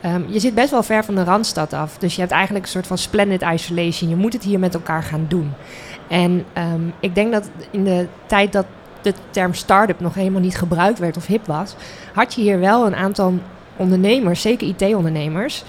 Um, 0.05 0.25
je 0.29 0.39
zit 0.39 0.55
best 0.55 0.71
wel 0.71 0.83
ver 0.83 1.05
van 1.05 1.15
de 1.15 1.25
randstad 1.25 1.73
af. 1.73 1.99
Dus 1.99 2.15
je 2.15 2.21
hebt 2.21 2.33
eigenlijk 2.33 2.65
een 2.65 2.71
soort 2.71 2.87
van 2.87 2.99
splendid 2.99 3.43
isolation. 3.43 4.11
Je 4.11 4.17
moet 4.17 4.33
het 4.33 4.43
hier 4.43 4.59
met 4.59 4.75
elkaar 4.75 5.03
gaan 5.03 5.25
doen. 5.29 5.53
En 6.09 6.45
um, 6.73 6.93
ik 7.01 7.15
denk 7.15 7.33
dat 7.33 7.51
in 7.71 7.85
de 7.85 8.07
tijd 8.27 8.53
dat 8.53 8.67
de 9.03 9.15
term 9.31 9.55
start-up 9.55 10.01
nog 10.01 10.15
helemaal 10.15 10.41
niet 10.41 10.59
gebruikt 10.59 10.99
werd 10.99 11.17
of 11.17 11.27
hip 11.27 11.47
was, 11.47 11.75
had 12.15 12.35
je 12.35 12.41
hier 12.41 12.61
wel 12.61 12.87
een 12.87 12.97
aantal 12.97 13.35
ondernemers, 13.77 14.41
zeker 14.41 14.69
IT-ondernemers. 14.69 15.65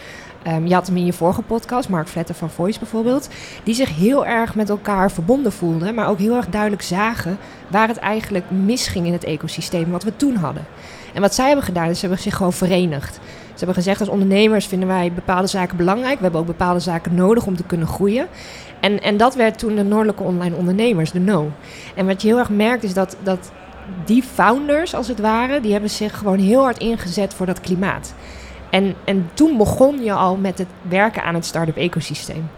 Um, 0.47 0.67
je 0.67 0.73
had 0.73 0.87
hem 0.87 0.97
in 0.97 1.05
je 1.05 1.13
vorige 1.13 1.41
podcast, 1.41 1.89
Mark 1.89 2.07
Vletter 2.07 2.35
van 2.35 2.49
Voice 2.49 2.79
bijvoorbeeld, 2.79 3.29
die 3.63 3.73
zich 3.73 3.95
heel 3.95 4.25
erg 4.25 4.55
met 4.55 4.69
elkaar 4.69 5.11
verbonden 5.11 5.51
voelden, 5.51 5.95
maar 5.95 6.07
ook 6.07 6.19
heel 6.19 6.35
erg 6.35 6.49
duidelijk 6.49 6.81
zagen 6.81 7.37
waar 7.67 7.87
het 7.87 7.97
eigenlijk 7.97 8.51
misging 8.51 9.05
in 9.05 9.13
het 9.13 9.23
ecosysteem 9.23 9.91
wat 9.91 10.03
we 10.03 10.15
toen 10.15 10.35
hadden. 10.35 10.65
En 11.13 11.21
wat 11.21 11.33
zij 11.33 11.45
hebben 11.45 11.65
gedaan, 11.65 11.89
is 11.89 11.99
ze 11.99 12.05
hebben 12.05 12.23
zich 12.23 12.35
gewoon 12.35 12.53
verenigd. 12.53 13.19
Ze 13.43 13.57
hebben 13.57 13.75
gezegd, 13.75 13.99
als 13.99 14.09
ondernemers 14.09 14.65
vinden 14.65 14.87
wij 14.87 15.11
bepaalde 15.13 15.47
zaken 15.47 15.77
belangrijk. 15.77 16.17
We 16.17 16.23
hebben 16.23 16.41
ook 16.41 16.47
bepaalde 16.47 16.79
zaken 16.79 17.15
nodig 17.15 17.45
om 17.45 17.55
te 17.55 17.63
kunnen 17.63 17.87
groeien. 17.87 18.27
En, 18.79 19.01
en 19.01 19.17
dat 19.17 19.35
werd 19.35 19.59
toen 19.59 19.75
de 19.75 19.83
Noordelijke 19.83 20.23
Online 20.23 20.55
Ondernemers, 20.55 21.11
de 21.11 21.19
NO. 21.19 21.51
En 21.95 22.05
wat 22.05 22.21
je 22.21 22.27
heel 22.27 22.37
erg 22.37 22.49
merkt, 22.49 22.83
is 22.83 22.93
dat, 22.93 23.17
dat 23.23 23.51
die 24.05 24.23
founders, 24.23 24.95
als 24.95 25.07
het 25.07 25.19
ware, 25.19 25.61
die 25.61 25.71
hebben 25.71 25.89
zich 25.89 26.17
gewoon 26.17 26.39
heel 26.39 26.61
hard 26.61 26.77
ingezet 26.77 27.33
voor 27.33 27.45
dat 27.45 27.59
klimaat. 27.59 28.13
En, 28.71 28.95
en 29.03 29.29
toen 29.33 29.57
begon 29.57 30.03
je 30.03 30.13
al 30.13 30.35
met 30.35 30.57
het 30.57 30.67
werken 30.81 31.23
aan 31.23 31.33
het 31.33 31.45
start-up 31.45 31.77
ecosysteem. 31.77 32.49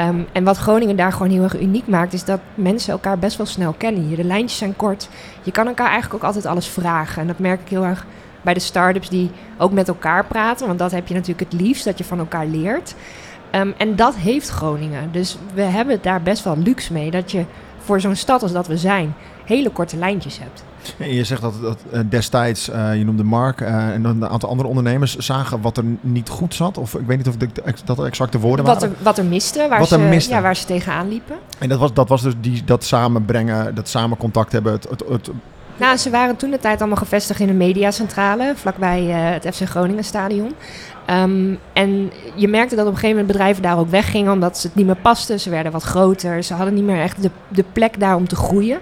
Um, 0.00 0.26
en 0.32 0.44
wat 0.44 0.56
Groningen 0.56 0.96
daar 0.96 1.12
gewoon 1.12 1.30
heel 1.30 1.42
erg 1.42 1.60
uniek 1.60 1.86
maakt, 1.86 2.12
is 2.12 2.24
dat 2.24 2.40
mensen 2.54 2.92
elkaar 2.92 3.18
best 3.18 3.36
wel 3.36 3.46
snel 3.46 3.72
kennen. 3.72 4.14
De 4.14 4.24
lijntjes 4.24 4.58
zijn 4.58 4.76
kort. 4.76 5.08
Je 5.42 5.50
kan 5.50 5.66
elkaar 5.66 5.90
eigenlijk 5.90 6.14
ook 6.14 6.28
altijd 6.28 6.46
alles 6.46 6.66
vragen. 6.66 7.20
En 7.20 7.26
dat 7.26 7.38
merk 7.38 7.60
ik 7.60 7.68
heel 7.68 7.84
erg 7.84 8.06
bij 8.42 8.54
de 8.54 8.60
start-ups 8.60 9.08
die 9.08 9.30
ook 9.58 9.72
met 9.72 9.88
elkaar 9.88 10.24
praten. 10.24 10.66
Want 10.66 10.78
dat 10.78 10.90
heb 10.90 11.08
je 11.08 11.14
natuurlijk 11.14 11.50
het 11.50 11.60
liefst, 11.60 11.84
dat 11.84 11.98
je 11.98 12.04
van 12.04 12.18
elkaar 12.18 12.46
leert. 12.46 12.94
Um, 13.52 13.74
en 13.76 13.96
dat 13.96 14.14
heeft 14.14 14.48
Groningen. 14.48 15.12
Dus 15.12 15.38
we 15.54 15.62
hebben 15.62 15.98
daar 16.02 16.22
best 16.22 16.44
wel 16.44 16.56
luxe 16.58 16.92
mee. 16.92 17.10
Dat 17.10 17.30
je 17.30 17.44
voor 17.78 18.00
zo'n 18.00 18.16
stad 18.16 18.42
als 18.42 18.52
dat 18.52 18.66
we 18.66 18.76
zijn, 18.76 19.14
hele 19.44 19.70
korte 19.70 19.96
lijntjes 19.96 20.38
hebt. 20.38 20.64
En 20.98 21.14
je 21.14 21.24
zegt 21.24 21.42
dat, 21.42 21.62
dat 21.62 21.78
eh, 21.92 22.00
destijds, 22.08 22.68
eh, 22.68 22.96
je 22.96 23.04
noemde 23.04 23.24
Mark 23.24 23.60
eh, 23.60 23.88
en 23.88 24.04
een 24.04 24.28
aantal 24.28 24.48
andere 24.48 24.68
ondernemers 24.68 25.16
zagen 25.16 25.60
wat 25.60 25.76
er 25.76 25.84
niet 26.00 26.28
goed 26.28 26.54
zat. 26.54 26.78
Of 26.78 26.94
ik 26.94 27.06
weet 27.06 27.16
niet 27.16 27.28
of 27.28 27.36
de, 27.36 27.48
dat 27.84 27.96
de 27.96 28.04
exacte 28.04 28.38
woorden 28.38 28.64
Wat 28.64 28.82
er, 28.82 28.88
waren. 28.88 29.04
wat 29.04 29.18
er 29.18 29.24
miste, 29.24 29.68
waar, 29.68 29.78
Wat 29.78 29.88
ze, 29.88 29.96
er 29.96 30.00
miste. 30.00 30.34
Ja, 30.34 30.40
waar 30.40 30.56
ze 30.56 30.64
tegenaan 30.64 31.08
liepen. 31.08 31.36
En 31.58 31.68
dat 31.68 31.78
was, 31.78 31.92
dat 31.92 32.08
was 32.08 32.22
dus 32.22 32.34
die, 32.40 32.64
dat 32.64 32.84
samenbrengen, 32.84 33.74
dat 33.74 33.88
samen 33.88 34.16
contact 34.16 34.52
hebben. 34.52 34.72
Het, 34.72 34.86
het, 34.90 35.04
het, 35.08 35.30
Nou, 35.76 35.96
ze 35.96 36.10
waren 36.10 36.36
toen 36.36 36.50
de 36.50 36.58
tijd 36.58 36.78
allemaal 36.78 36.98
gevestigd 36.98 37.40
in 37.40 37.48
een 37.48 37.56
mediacentrale, 37.56 38.52
vlakbij 38.56 39.08
eh, 39.08 39.42
het 39.42 39.54
FC 39.54 39.68
Groningen 39.68 40.04
stadion. 40.04 40.54
Ehm, 41.06 41.54
en 41.72 42.10
je 42.34 42.48
merkte 42.48 42.76
dat 42.76 42.86
op 42.86 42.92
een 42.92 42.98
gegeven 42.98 43.16
moment 43.16 43.32
bedrijven 43.36 43.62
daar 43.62 43.78
ook 43.78 43.90
weggingen 43.90 44.32
omdat 44.32 44.58
ze 44.58 44.66
het 44.66 44.76
niet 44.76 44.86
meer 44.86 44.96
pasten. 44.96 45.40
Ze 45.40 45.50
werden 45.50 45.72
wat 45.72 45.82
groter, 45.82 46.42
ze 46.42 46.54
hadden 46.54 46.74
niet 46.74 46.84
meer 46.84 47.00
echt 47.00 47.22
de, 47.22 47.30
de 47.48 47.64
plek 47.72 48.00
daar 48.00 48.16
om 48.16 48.28
te 48.28 48.36
groeien. 48.36 48.78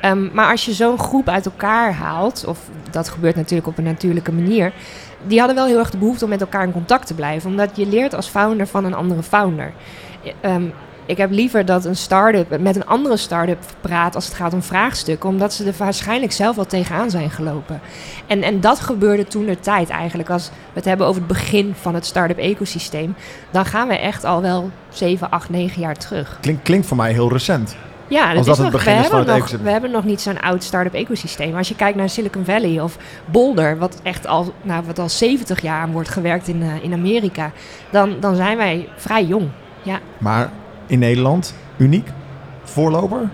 Ehm, 0.00 0.28
maar 0.32 0.50
als 0.50 0.64
je 0.64 0.72
zo'n 0.72 0.98
groep 0.98 1.28
uit 1.28 1.46
elkaar 1.46 1.92
haalt, 1.92 2.44
of 2.46 2.58
dat 2.90 3.08
gebeurt 3.08 3.36
natuurlijk 3.36 3.68
op 3.68 3.78
een 3.78 3.84
natuurlijke 3.84 4.32
manier, 4.32 4.72
die 5.26 5.38
hadden 5.38 5.56
wel 5.56 5.66
heel 5.66 5.78
erg 5.78 5.90
de 5.90 5.98
behoefte 5.98 6.24
om 6.24 6.30
met 6.30 6.40
elkaar 6.40 6.64
in 6.64 6.72
contact 6.72 7.06
te 7.06 7.14
blijven. 7.14 7.50
Omdat 7.50 7.76
je 7.76 7.86
leert 7.86 8.14
als 8.14 8.28
founder 8.28 8.66
van 8.66 8.84
een 8.84 8.94
andere 8.94 9.22
founder. 9.22 9.72
Ehm, 10.40 10.64
ik 11.06 11.16
heb 11.16 11.30
liever 11.30 11.64
dat 11.64 11.84
een 11.84 11.96
start-up 11.96 12.60
met 12.60 12.76
een 12.76 12.86
andere 12.86 13.16
start-up 13.16 13.58
praat 13.80 14.14
als 14.14 14.24
het 14.24 14.34
gaat 14.34 14.52
om 14.52 14.62
vraagstukken, 14.62 15.28
omdat 15.28 15.52
ze 15.52 15.64
er 15.64 15.74
waarschijnlijk 15.78 16.32
zelf 16.32 16.56
wel 16.56 16.66
tegenaan 16.66 17.10
zijn 17.10 17.30
gelopen. 17.30 17.80
En, 18.26 18.42
en 18.42 18.60
dat 18.60 18.80
gebeurde 18.80 19.24
toen 19.24 19.46
de 19.46 19.60
tijd 19.60 19.88
eigenlijk. 19.88 20.30
Als 20.30 20.48
we 20.48 20.54
het 20.72 20.84
hebben 20.84 21.06
over 21.06 21.20
het 21.20 21.30
begin 21.30 21.74
van 21.80 21.94
het 21.94 22.06
start-up 22.06 22.38
ecosysteem, 22.38 23.14
dan 23.50 23.64
gaan 23.64 23.88
we 23.88 23.98
echt 23.98 24.24
al 24.24 24.42
wel 24.42 24.70
7, 24.88 25.30
8, 25.30 25.50
9 25.50 25.80
jaar 25.80 25.96
terug. 25.96 26.38
klinkt, 26.40 26.62
klinkt 26.62 26.86
voor 26.86 26.96
mij 26.96 27.12
heel 27.12 27.32
recent. 27.32 27.76
Ja, 28.08 28.34
dat 28.34 28.46
is 28.46 28.46
het 28.46 28.58
nog, 28.58 28.70
begin 28.70 28.96
we, 28.96 29.00
hebben 29.00 29.18
het 29.18 29.38
nog, 29.38 29.60
we 29.62 29.70
hebben 29.70 29.90
nog 29.90 30.04
niet 30.04 30.20
zo'n 30.20 30.40
oud 30.40 30.62
start-up 30.62 30.94
ecosysteem. 30.94 31.56
Als 31.56 31.68
je 31.68 31.74
kijkt 31.74 31.96
naar 31.96 32.08
Silicon 32.08 32.44
Valley 32.44 32.80
of 32.80 32.96
Boulder, 33.24 33.78
wat 33.78 34.00
echt 34.02 34.26
al, 34.26 34.52
nou, 34.62 34.84
wat 34.86 34.98
al 34.98 35.08
70 35.08 35.62
jaar 35.62 35.80
aan 35.80 35.92
wordt 35.92 36.08
gewerkt 36.08 36.48
in, 36.48 36.62
eh, 36.62 36.84
in 36.84 36.92
Amerika, 36.92 37.52
dan, 37.90 38.16
dan 38.20 38.36
zijn 38.36 38.56
wij 38.56 38.88
vrij 38.96 39.24
jong. 39.24 39.48
Ja. 39.82 39.98
Maar 40.18 40.50
in 40.86 40.98
Nederland 40.98 41.54
uniek, 41.76 42.08
voorloper. 42.64 43.28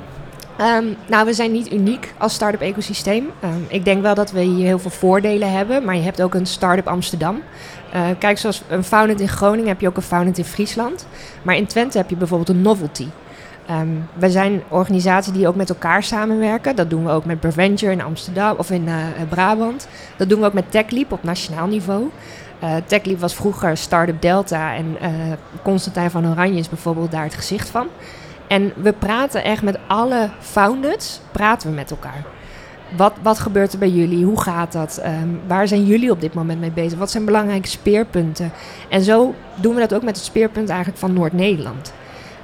Ehm, 0.57 0.85
nou, 1.07 1.27
we 1.27 1.33
zijn 1.33 1.53
niet 1.53 1.73
uniek 1.73 2.15
als 2.19 2.35
start-up 2.35 2.61
ecosysteem. 2.61 3.31
Ehm, 3.41 3.61
ik 3.69 3.85
denk 3.85 4.03
wel 4.03 4.15
dat 4.15 4.31
we 4.31 4.41
hier 4.41 4.67
heel 4.67 4.79
veel 4.79 4.91
voordelen 4.91 5.53
hebben, 5.53 5.85
maar 5.85 5.97
je 5.97 6.03
hebt 6.03 6.23
ook 6.23 6.35
een 6.35 6.47
start-up 6.47 6.87
Amsterdam. 6.87 7.43
Eh, 7.93 8.01
kijk, 8.19 8.39
zoals 8.39 8.63
een 8.69 8.85
Founded 8.85 9.21
in 9.21 9.29
Groningen 9.29 9.69
heb 9.69 9.81
je 9.81 9.89
ook 9.89 9.97
een 9.97 10.03
Founded 10.03 10.39
in 10.39 10.45
Friesland. 10.45 11.07
Maar 11.43 11.57
in 11.57 11.67
Twente 11.67 11.99
heb 11.99 12.11
je 12.11 12.17
bijvoorbeeld 12.17 12.49
een 12.49 12.63
Novelty. 12.63 13.07
Ehm 13.73 13.89
we 14.15 14.31
zijn 14.31 14.63
organisaties 14.69 15.33
die 15.33 15.49
ook 15.49 15.55
met 15.55 15.69
elkaar 15.69 16.03
samenwerken. 16.03 16.77
Dat 16.77 16.91
doen 16.91 17.05
we 17.05 17.11
ook 17.11 17.25
met 17.25 17.41
Preventure 17.41 17.93
in 17.93 18.03
Amsterdam 18.03 18.57
of 18.59 18.71
in 18.71 18.89
eh, 18.89 18.95
Brabant. 19.29 19.89
Dat 20.17 20.29
doen 20.29 20.41
we 20.41 20.47
ook 20.47 20.53
met 20.53 20.71
TechLeap 20.71 21.13
op 21.13 21.23
nationaal 21.23 21.67
niveau. 21.67 22.11
Eh 22.59 22.75
TechLeap 22.87 23.19
was 23.19 23.35
vroeger 23.35 23.77
Startup 23.77 24.23
Delta 24.23 24.75
en 24.75 24.97
eh 25.01 25.11
Constantijn 25.63 26.11
van 26.11 26.27
Oranje 26.27 26.59
is 26.59 26.69
bijvoorbeeld 26.69 27.11
daar 27.11 27.25
het 27.25 27.35
gezicht 27.35 27.71
van. 27.71 27.87
En 28.49 28.73
we 28.77 28.93
praten 28.93 29.45
echt 29.45 29.63
met 29.63 29.79
alle 29.87 30.31
founders, 30.41 31.21
praten 31.31 31.69
we 31.69 31.75
met 31.75 31.91
elkaar. 31.91 32.25
Wat, 32.97 33.13
wat 33.23 33.39
gebeurt 33.39 33.73
er 33.73 33.79
bij 33.79 33.89
jullie? 33.91 34.25
Hoe 34.25 34.41
gaat 34.41 34.73
dat? 34.73 34.99
Ehm, 35.03 35.29
waar 35.47 35.69
zijn 35.69 35.87
jullie 35.87 36.11
op 36.11 36.21
dit 36.21 36.35
moment 36.35 36.61
mee 36.61 36.71
bezig? 36.71 36.99
Wat 36.99 37.11
zijn 37.11 37.25
belangrijke 37.25 37.69
speerpunten? 37.69 38.53
En 38.89 39.03
zo 39.03 39.35
doen 39.55 39.75
we 39.75 39.81
dat 39.81 39.95
ook 39.95 40.03
met 40.03 40.17
het 40.17 40.25
speerpunt 40.25 40.69
eigenlijk 40.69 40.99
van 40.99 41.13
Noord-Nederland. 41.13 41.93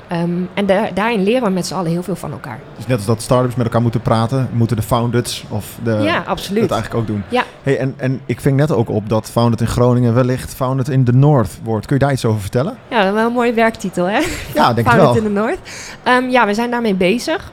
Ehm, 0.09 0.31
en 0.55 0.67
da- 0.67 0.91
daarin 0.95 1.23
leren 1.23 1.43
we 1.43 1.51
met 1.51 1.67
z'n 1.67 1.75
allen 1.75 1.91
heel 1.91 2.03
veel 2.03 2.17
van 2.17 2.33
elkaar. 2.33 2.59
Dus 2.77 2.87
net 2.87 2.97
als 2.97 3.07
dat 3.07 3.23
startups 3.23 3.55
met 3.55 3.65
elkaar 3.67 3.83
moeten 3.83 4.01
praten, 4.01 4.49
moeten 4.53 4.77
de 4.77 4.83
founders 4.83 5.45
of 5.49 5.79
de 5.83 5.91
ja, 6.03 6.23
absoluut. 6.27 6.61
dat 6.69 6.71
eigenlijk 6.71 7.01
ook 7.01 7.07
doen. 7.07 7.23
Ja. 7.29 7.43
Hey, 7.63 7.79
en, 7.79 7.95
en 7.97 8.21
ik 8.27 8.41
ving 8.41 8.57
net 8.57 8.73
ook 8.73 8.89
op 8.89 9.09
dat 9.09 9.31
Founded 9.31 9.61
in 9.61 9.67
Groningen 9.67 10.15
wellicht 10.15 10.55
Founded 10.55 10.89
in 10.89 11.05
the 11.05 11.13
North 11.13 11.59
wordt. 11.63 11.87
Kun 11.87 11.97
je 11.97 12.03
daar 12.05 12.13
iets 12.13 12.25
over 12.25 12.41
vertellen? 12.41 12.77
Ja, 12.91 12.97
dat 12.99 13.07
is 13.07 13.13
wel 13.13 13.27
een 13.27 13.33
mooie 13.33 13.53
werktitel, 13.53 14.05
hè? 14.05 14.19
Ja, 14.55 14.73
denk 14.75 14.87
ik 14.87 14.93
Founded 14.93 15.07
wel. 15.07 15.17
in 15.17 15.23
the 15.23 15.29
North. 15.41 15.59
Ehm, 16.03 16.29
ja, 16.29 16.47
we 16.47 16.55
zijn 16.55 16.71
daarmee 16.71 16.95
bezig. 16.95 17.53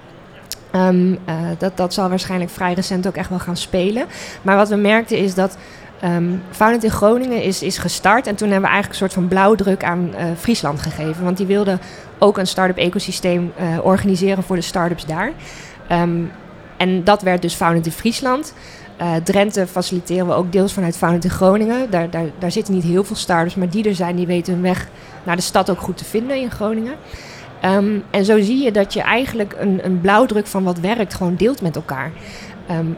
Ehm, 0.72 1.14
eh, 1.26 1.36
dat, 1.58 1.78
dat 1.78 1.94
zal 1.94 2.10
waarschijnlijk 2.10 2.52
vrij 2.52 2.74
recent 2.74 3.08
ook 3.08 3.16
echt 3.16 3.30
wel 3.30 3.40
gaan 3.40 3.58
spelen. 3.58 4.06
Maar 4.42 4.56
wat 4.56 4.70
we 4.70 4.76
merkten 4.76 5.18
is 5.18 5.34
dat 5.34 5.58
Founded 6.52 6.84
in 6.84 6.92
Groningen 6.92 7.44
is, 7.44 7.62
is 7.62 7.78
gestart. 7.78 8.28
En 8.28 8.36
toen 8.36 8.50
hebben 8.50 8.70
we 8.70 8.76
eigenlijk 8.76 9.02
een 9.02 9.08
soort 9.08 9.14
van 9.14 9.28
blauwdruk 9.28 9.84
aan 9.84 10.14
eh, 10.14 10.26
Friesland 10.38 10.82
gegeven. 10.82 11.24
Want 11.24 11.38
die 11.38 11.46
wilden 11.46 11.80
ook 12.20 12.38
een 12.38 12.48
start-up 12.48 12.78
ecosysteem 12.78 13.54
eh, 13.56 13.66
organiseren 13.84 14.44
voor 14.44 14.56
de 14.56 14.62
start-ups 14.62 15.06
daar. 15.06 15.32
Ehm, 15.88 16.22
en 16.78 17.04
dat 17.04 17.22
werd 17.22 17.42
dus 17.42 17.54
Founded 17.54 17.86
in 17.86 17.92
Friesland. 17.92 18.54
Eh, 18.98 19.16
Drenthe 19.24 19.68
faciliteren 19.68 20.28
we 20.28 20.34
ook 20.34 20.52
deels 20.52 20.74
vanuit 20.74 20.98
Founded 20.98 21.24
in 21.24 21.30
Groningen. 21.30 21.90
Daar, 21.90 22.10
daar, 22.10 22.26
daar 22.40 22.52
zitten 22.52 22.74
niet 22.74 22.84
heel 22.84 23.04
veel 23.04 23.16
start-ups, 23.16 23.56
maar 23.56 23.70
die 23.70 23.88
er 23.88 23.96
zijn, 23.96 24.16
die 24.16 24.28
weten 24.28 24.54
hun 24.54 24.62
weg 24.62 24.88
naar 25.24 25.36
de 25.36 25.42
stad 25.42 25.70
ook 25.70 25.82
goed 25.82 25.98
te 25.98 26.06
vinden 26.06 26.38
in 26.38 26.52
Groningen. 26.52 26.96
Ehm, 27.62 28.00
en 28.12 28.26
zo 28.26 28.42
zie 28.42 28.64
je 28.64 28.72
dat 28.72 28.94
je 28.94 29.02
eigenlijk 29.02 29.56
een, 29.60 29.80
een 29.86 30.02
blauwdruk 30.02 30.48
van 30.48 30.64
wat 30.64 30.80
werkt 30.80 31.14
gewoon 31.14 31.36
deelt 31.36 31.62
met 31.62 31.76
elkaar. 31.76 32.12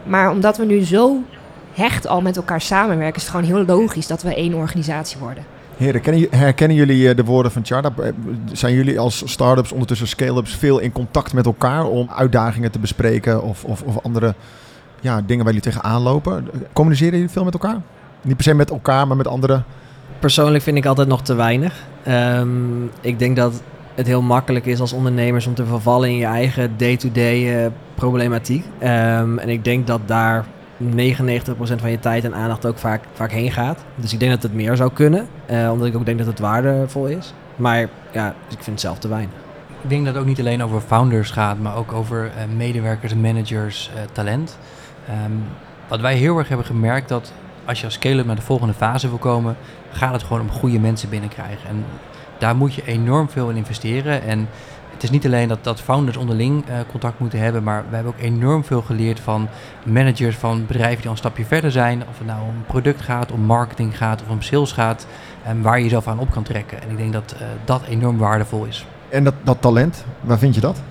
Maar 0.06 0.30
omdat 0.30 0.56
we 0.56 0.64
nu 0.64 0.84
zo 0.84 1.22
hecht 1.78 2.06
al 2.06 2.20
met 2.20 2.36
elkaar 2.36 2.60
samenwerken, 2.60 3.16
is 3.16 3.22
het 3.22 3.30
gewoon 3.30 3.46
heel 3.46 3.64
logisch 3.64 4.06
dat 4.06 4.22
we 4.22 4.34
één 4.34 4.54
organisatie 4.54 5.18
worden. 5.18 5.44
Heren, 5.76 6.26
herkennen 6.30 6.76
jullie 6.76 7.08
eh, 7.08 7.16
de 7.16 7.24
woorden 7.24 7.52
van 7.52 7.64
Charda? 7.64 7.90
Eh, 8.02 8.08
Zijn 8.52 8.74
jullie 8.74 8.98
als 8.98 9.22
startups, 9.26 9.72
ondertussen 9.72 10.08
scale-ups, 10.08 10.56
veel 10.56 10.78
in 10.78 10.92
contact 10.92 11.32
met 11.32 11.46
elkaar 11.46 11.84
om 11.84 12.08
uitdagingen 12.14 12.70
te 12.70 12.78
bespreken 12.78 13.42
of, 13.42 13.64
of, 13.64 13.82
of 13.82 14.02
andere 14.02 14.34
ja, 15.00 15.20
dingen 15.26 15.44
waar 15.44 15.54
jullie 15.54 15.70
tegenaan 15.70 16.02
lopen? 16.02 16.48
Communiceren 16.72 17.14
jullie 17.14 17.28
veel 17.30 17.44
met 17.44 17.52
elkaar? 17.52 17.80
Niet 18.22 18.36
per 18.36 18.44
se 18.44 18.54
met 18.54 18.70
elkaar, 18.70 19.06
maar 19.06 19.16
met 19.16 19.26
anderen? 19.26 19.64
Persoonlijk 20.18 20.64
vind 20.64 20.76
ik 20.76 20.86
altijd 20.86 21.08
nog 21.08 21.22
te 21.22 21.34
weinig. 21.34 21.74
Ehm, 22.02 22.84
ik 23.00 23.18
denk 23.18 23.36
dat 23.36 23.62
het 23.94 24.06
heel 24.06 24.22
makkelijk 24.22 24.66
is 24.66 24.80
als 24.80 24.92
ondernemers 24.92 25.46
om 25.46 25.54
te 25.54 25.64
vervallen 25.64 26.08
in 26.08 26.16
je 26.16 26.24
eigen 26.24 26.74
day-to-day 26.76 27.64
eh, 27.64 27.70
problematiek. 27.94 28.64
Ehm, 28.78 29.38
en 29.38 29.48
ik 29.48 29.64
denk 29.64 29.86
dat 29.86 30.00
daar 30.06 30.44
99% 30.78 31.80
van 31.80 31.90
je 31.90 31.98
tijd 31.98 32.24
en 32.24 32.34
aandacht 32.34 32.66
ook 32.66 32.78
vaak, 32.78 33.02
vaak 33.12 33.30
heen 33.30 33.52
gaat. 33.52 33.84
Dus 33.94 34.12
ik 34.12 34.18
denk 34.18 34.32
dat 34.32 34.42
het 34.42 34.54
meer 34.54 34.76
zou 34.76 34.92
kunnen, 34.92 35.28
eh, 35.46 35.70
omdat 35.72 35.86
ik 35.86 35.96
ook 35.96 36.06
denk 36.06 36.18
dat 36.18 36.26
het 36.26 36.38
waardevol 36.38 37.06
is. 37.06 37.34
Maar 37.56 37.88
ja, 38.12 38.34
dus 38.44 38.56
ik 38.56 38.62
vind 38.62 38.66
het 38.66 38.80
zelf 38.80 38.98
te 38.98 39.08
weinig. 39.08 39.34
Ik 39.82 39.88
denk 39.88 40.04
dat 40.04 40.14
het 40.14 40.22
ook 40.22 40.28
niet 40.28 40.38
alleen 40.38 40.62
over 40.62 40.80
founders 40.80 41.30
gaat, 41.30 41.58
maar 41.58 41.76
ook 41.76 41.92
over 41.92 42.26
eh, 42.26 42.44
medewerkers, 42.56 43.14
managers, 43.14 43.90
eh, 43.94 44.02
talent. 44.12 44.58
Ehm, 45.06 45.32
wat 45.88 46.00
wij 46.00 46.14
heel 46.14 46.38
erg 46.38 46.48
hebben 46.48 46.66
gemerkt, 46.66 47.08
dat 47.08 47.32
als 47.64 47.78
je 47.78 47.84
als 47.84 47.94
scale-up 47.94 48.26
naar 48.26 48.36
de 48.36 48.42
volgende 48.42 48.74
fase 48.74 49.08
wil 49.08 49.18
komen, 49.18 49.56
gaat 49.90 50.12
het 50.12 50.22
gewoon 50.22 50.40
om 50.40 50.50
goede 50.50 50.78
mensen 50.78 51.08
binnenkrijgen. 51.08 51.68
En 51.68 51.84
daar 52.38 52.56
moet 52.56 52.74
je 52.74 52.82
enorm 52.84 53.28
veel 53.28 53.50
in 53.50 53.56
investeren. 53.56 54.22
En 54.22 54.48
het 54.98 55.06
is 55.06 55.12
niet 55.12 55.26
alleen 55.26 55.48
dat, 55.48 55.64
dat 55.64 55.80
founders 55.80 56.16
onderling 56.16 56.68
eh, 56.68 56.76
contact 56.90 57.18
moeten 57.18 57.38
hebben, 57.38 57.62
maar 57.62 57.84
we 57.88 57.94
hebben 57.94 58.12
ook 58.12 58.20
enorm 58.20 58.64
veel 58.64 58.82
geleerd 58.82 59.20
van 59.20 59.48
managers 59.84 60.36
van 60.36 60.66
bedrijven 60.66 60.96
die 60.96 61.06
al 61.06 61.10
een 61.10 61.16
stapje 61.16 61.44
verder 61.44 61.70
zijn. 61.70 62.02
Of 62.08 62.18
het 62.18 62.26
nou 62.26 62.40
om 62.40 62.64
product 62.66 63.00
gaat, 63.00 63.32
om 63.32 63.40
marketing 63.40 63.96
gaat 63.96 64.22
of 64.22 64.28
om 64.28 64.42
sales 64.42 64.72
gaat. 64.72 65.06
En 65.42 65.62
waar 65.62 65.76
je 65.76 65.82
jezelf 65.82 66.08
aan 66.08 66.18
op 66.18 66.30
kan 66.30 66.42
trekken. 66.42 66.82
En 66.82 66.90
ik 66.90 66.96
denk 66.96 67.12
dat 67.12 67.34
eh, 67.38 67.46
dat 67.64 67.82
enorm 67.88 68.18
waardevol 68.18 68.64
is. 68.64 68.86
En 69.08 69.24
dat, 69.24 69.34
dat 69.42 69.60
talent, 69.60 70.04
waar 70.20 70.38
vind 70.38 70.54
je 70.54 70.60
dat? 70.60 70.82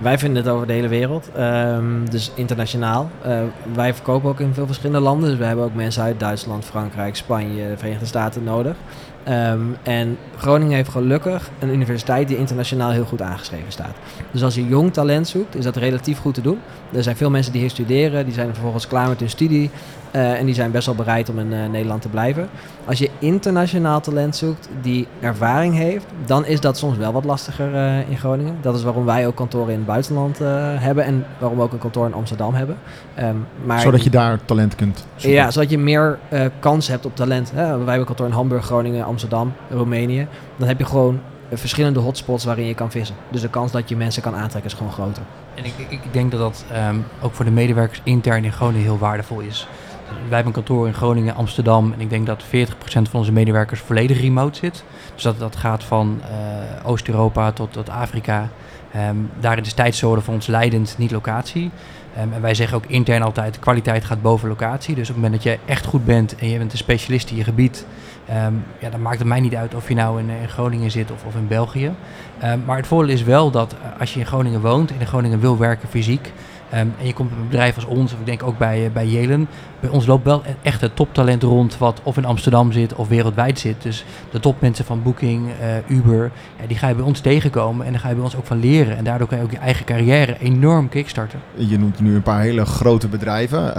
Wij 0.00 0.18
vinden 0.18 0.44
het 0.44 0.52
over 0.52 0.66
de 0.66 0.72
hele 0.72 0.88
wereld, 0.88 1.30
ehm, 1.34 2.04
dus 2.10 2.32
internationaal. 2.34 3.10
Eh, 3.22 3.40
wij 3.74 3.94
verkopen 3.94 4.30
ook 4.30 4.40
in 4.40 4.54
veel 4.54 4.66
verschillende 4.66 5.00
landen, 5.00 5.28
dus 5.28 5.38
we 5.38 5.44
hebben 5.44 5.64
ook 5.64 5.74
mensen 5.74 6.02
uit 6.02 6.20
Duitsland, 6.20 6.64
Frankrijk, 6.64 7.16
Spanje, 7.16 7.68
de 7.68 7.76
Verenigde 7.76 8.06
Staten 8.06 8.44
nodig. 8.44 8.76
Ehm, 9.24 9.60
en 9.82 10.18
Groningen 10.36 10.76
heeft 10.76 10.90
gelukkig 10.90 11.50
een 11.58 11.68
universiteit 11.68 12.28
die 12.28 12.36
internationaal 12.36 12.90
heel 12.90 13.04
goed 13.04 13.22
aangeschreven 13.22 13.72
staat. 13.72 13.94
Dus 14.30 14.42
als 14.42 14.54
je 14.54 14.66
jong 14.66 14.92
talent 14.92 15.28
zoekt, 15.28 15.56
is 15.56 15.64
dat 15.64 15.76
relatief 15.76 16.18
goed 16.18 16.34
te 16.34 16.40
doen. 16.40 16.58
Er 16.92 17.02
zijn 17.02 17.16
veel 17.16 17.30
mensen 17.30 17.52
die 17.52 17.60
hier 17.60 17.70
studeren, 17.70 18.24
die 18.24 18.34
zijn 18.34 18.52
vervolgens 18.52 18.86
klaar 18.86 19.08
met 19.08 19.20
hun 19.20 19.30
studie 19.30 19.70
eh, 20.14 20.38
en 20.38 20.46
die 20.46 20.54
zijn 20.54 20.70
best 20.70 20.86
wel 20.86 20.94
bereid 20.94 21.28
om 21.28 21.38
in 21.38 21.52
eh, 21.52 21.68
Nederland 21.70 22.02
te 22.02 22.08
blijven. 22.08 22.48
Als 22.84 22.98
je 22.98 23.10
internationaal 23.18 24.00
talent 24.00 24.36
zoekt 24.36 24.68
die 24.82 25.06
ervaring 25.20 25.74
heeft, 25.74 26.06
dan 26.26 26.46
is 26.46 26.60
dat 26.60 26.78
soms 26.78 26.96
wel 26.96 27.12
wat 27.12 27.24
lastiger 27.24 27.74
eh, 27.74 28.10
in 28.10 28.16
Groningen. 28.16 28.56
Dat 28.60 28.76
is 28.76 28.82
waarom 28.82 29.04
wij 29.04 29.26
ook 29.26 29.34
kantoren 29.34 29.72
in 29.72 29.76
het 29.76 29.86
buitenland 29.86 30.38
hebben 30.78 31.04
en 31.04 31.26
waarom 31.38 31.58
we 31.58 31.64
ook 31.64 31.72
een 31.72 31.78
kantoor 31.78 32.06
in 32.06 32.14
Amsterdam 32.14 32.54
hebben. 32.54 32.76
Ehm, 33.14 33.36
maar 33.64 33.80
Zodat 33.80 34.04
je 34.04 34.10
daar 34.10 34.38
talent 34.44 34.74
kunt 34.74 35.06
zoeken. 35.16 35.30
ja, 35.30 35.50
zodat 35.50 35.70
je 35.70 35.78
meer 35.78 36.18
kans 36.58 36.88
hebt 36.88 37.06
op 37.06 37.16
talent. 37.16 37.50
Hè? 37.54 37.66
Wij 37.66 37.76
hebben 37.76 37.98
een 37.98 38.04
kantoor 38.04 38.26
in 38.26 38.32
Hamburg, 38.32 38.64
Groningen, 38.64 39.04
Amsterdam, 39.14 39.52
Roemenië. 39.70 40.26
Dan 40.56 40.68
heb 40.68 40.78
je 40.78 40.84
gewoon 40.84 41.20
eh, 41.48 41.58
verschillende 41.58 42.00
hotspots 42.00 42.44
waarin 42.44 42.66
je 42.66 42.74
kan 42.74 42.90
vissen. 42.90 43.16
Dus 43.30 43.40
de 43.40 43.48
kans 43.48 43.72
dat 43.72 43.88
je 43.88 43.96
mensen 43.96 44.22
kan 44.22 44.34
aantrekken 44.34 44.70
is 44.70 44.76
gewoon 44.76 44.92
groter. 44.92 45.22
En 45.54 45.64
ik, 45.64 45.72
ik, 45.88 46.00
denk 46.10 46.30
dat 46.30 46.40
dat 46.40 46.64
ehm, 46.72 46.96
ook 47.22 47.34
voor 47.34 47.44
de 47.44 47.50
medewerkers 47.50 48.00
intern 48.04 48.44
in 48.44 48.52
Groningen 48.52 48.82
heel 48.82 48.98
waardevol 48.98 49.40
is. 49.40 49.68
Wij 50.08 50.34
hebben 50.34 50.46
een 50.46 50.52
kantoor 50.52 50.86
in 50.86 50.94
Groningen, 50.94 51.34
Amsterdam. 51.34 51.92
En 51.92 52.00
ik 52.00 52.10
denk 52.10 52.26
dat 52.26 52.44
40% 52.44 52.48
van 52.86 53.04
onze 53.12 53.32
medewerkers 53.32 53.80
volledig 53.80 54.20
remote 54.20 54.58
zit. 54.58 54.84
Dus 55.14 55.22
dat, 55.22 55.38
dat 55.38 55.56
gaat 55.56 55.84
van 55.84 56.20
eh, 56.22 56.88
Oost-Europa 56.90 57.52
tot, 57.52 57.72
tot 57.72 57.88
Afrika. 57.88 58.48
Ehm, 58.92 59.16
daarin 59.40 59.64
is 59.64 59.72
tijdzone 59.72 60.20
voor 60.20 60.34
ons 60.34 60.46
leidend, 60.46 60.94
niet 60.98 61.10
locatie. 61.10 61.70
Ehm, 62.16 62.32
en 62.32 62.40
wij 62.40 62.54
zeggen 62.54 62.76
ook 62.76 62.86
intern 62.86 63.22
altijd, 63.22 63.58
kwaliteit 63.58 64.04
gaat 64.04 64.22
boven 64.22 64.48
locatie. 64.48 64.94
Dus 64.94 65.08
op 65.08 65.14
het 65.14 65.24
moment 65.24 65.42
dat 65.42 65.52
je 65.52 65.58
echt 65.64 65.86
goed 65.86 66.04
bent 66.04 66.36
en 66.36 66.48
je 66.48 66.58
bent 66.58 66.72
een 66.72 66.78
specialist 66.78 67.30
in 67.30 67.36
je 67.36 67.44
gebied... 67.44 67.86
ehm, 68.26 68.52
ja, 68.78 68.90
dan 68.90 69.02
maakt 69.02 69.18
het 69.18 69.28
mij 69.28 69.40
niet 69.40 69.54
uit 69.54 69.74
of 69.74 69.88
je 69.88 69.94
nou 69.94 70.20
in, 70.20 70.30
eh, 70.30 70.42
in 70.42 70.48
Groningen 70.48 70.90
zit 70.90 71.10
of, 71.10 71.24
of 71.24 71.34
in 71.34 71.48
België. 71.48 71.92
Ehm, 72.38 72.58
maar 72.64 72.76
het 72.76 72.86
voordeel 72.86 73.14
is 73.14 73.22
wel 73.22 73.50
dat 73.50 73.72
eh, 73.72 74.00
als 74.00 74.14
je 74.14 74.20
in 74.20 74.26
Groningen 74.26 74.60
woont 74.60 74.90
en 74.90 75.00
in 75.00 75.06
Groningen 75.06 75.40
wil 75.40 75.58
werken 75.58 75.88
fysiek... 75.88 76.32
ehm, 76.70 76.86
en 76.98 77.06
je 77.06 77.12
komt 77.12 77.30
bij 77.30 77.38
een 77.38 77.48
bedrijf 77.48 77.74
als 77.74 77.84
ons, 77.84 78.12
of 78.12 78.18
ik 78.18 78.26
denk 78.26 78.42
ook 78.42 78.58
bij, 78.58 78.84
eh, 78.84 78.92
bij 78.92 79.06
Jelen... 79.06 79.48
bij 79.80 79.90
ons 79.90 80.06
loopt 80.06 80.24
wel 80.24 80.42
e- 80.46 80.54
echt 80.62 80.80
het 80.80 80.96
toptalent 80.96 81.42
rond 81.42 81.78
wat 81.78 82.00
of 82.02 82.16
in 82.16 82.24
Amsterdam 82.24 82.72
zit 82.72 82.94
of 82.94 83.08
wereldwijd 83.08 83.58
zit. 83.58 83.82
Dus 83.82 84.04
de 84.30 84.40
topmensen 84.40 84.84
van 84.84 85.02
Booking, 85.02 85.48
Uber, 85.88 86.30
die 86.66 86.78
ga 86.78 86.88
je 86.88 86.94
bij 86.94 87.04
ons 87.04 87.20
tegenkomen... 87.20 87.86
en 87.86 87.92
daar 87.92 88.00
ga 88.00 88.08
je 88.08 88.14
bij 88.14 88.24
ons 88.24 88.36
ook 88.36 88.46
van 88.46 88.60
leren. 88.60 88.96
En 88.96 89.04
daardoor 89.04 89.28
kan 89.28 89.38
je 89.38 89.44
ook 89.44 89.50
je 89.50 89.58
eigen 89.58 89.84
carrière 89.84 90.36
enorm 90.38 90.88
kickstarten. 90.88 91.40
Je 91.54 91.78
noemt 91.78 92.00
nu 92.00 92.14
een 92.14 92.22
paar 92.22 92.40
hele 92.40 92.64
grote 92.64 93.08
bedrijven. 93.08 93.74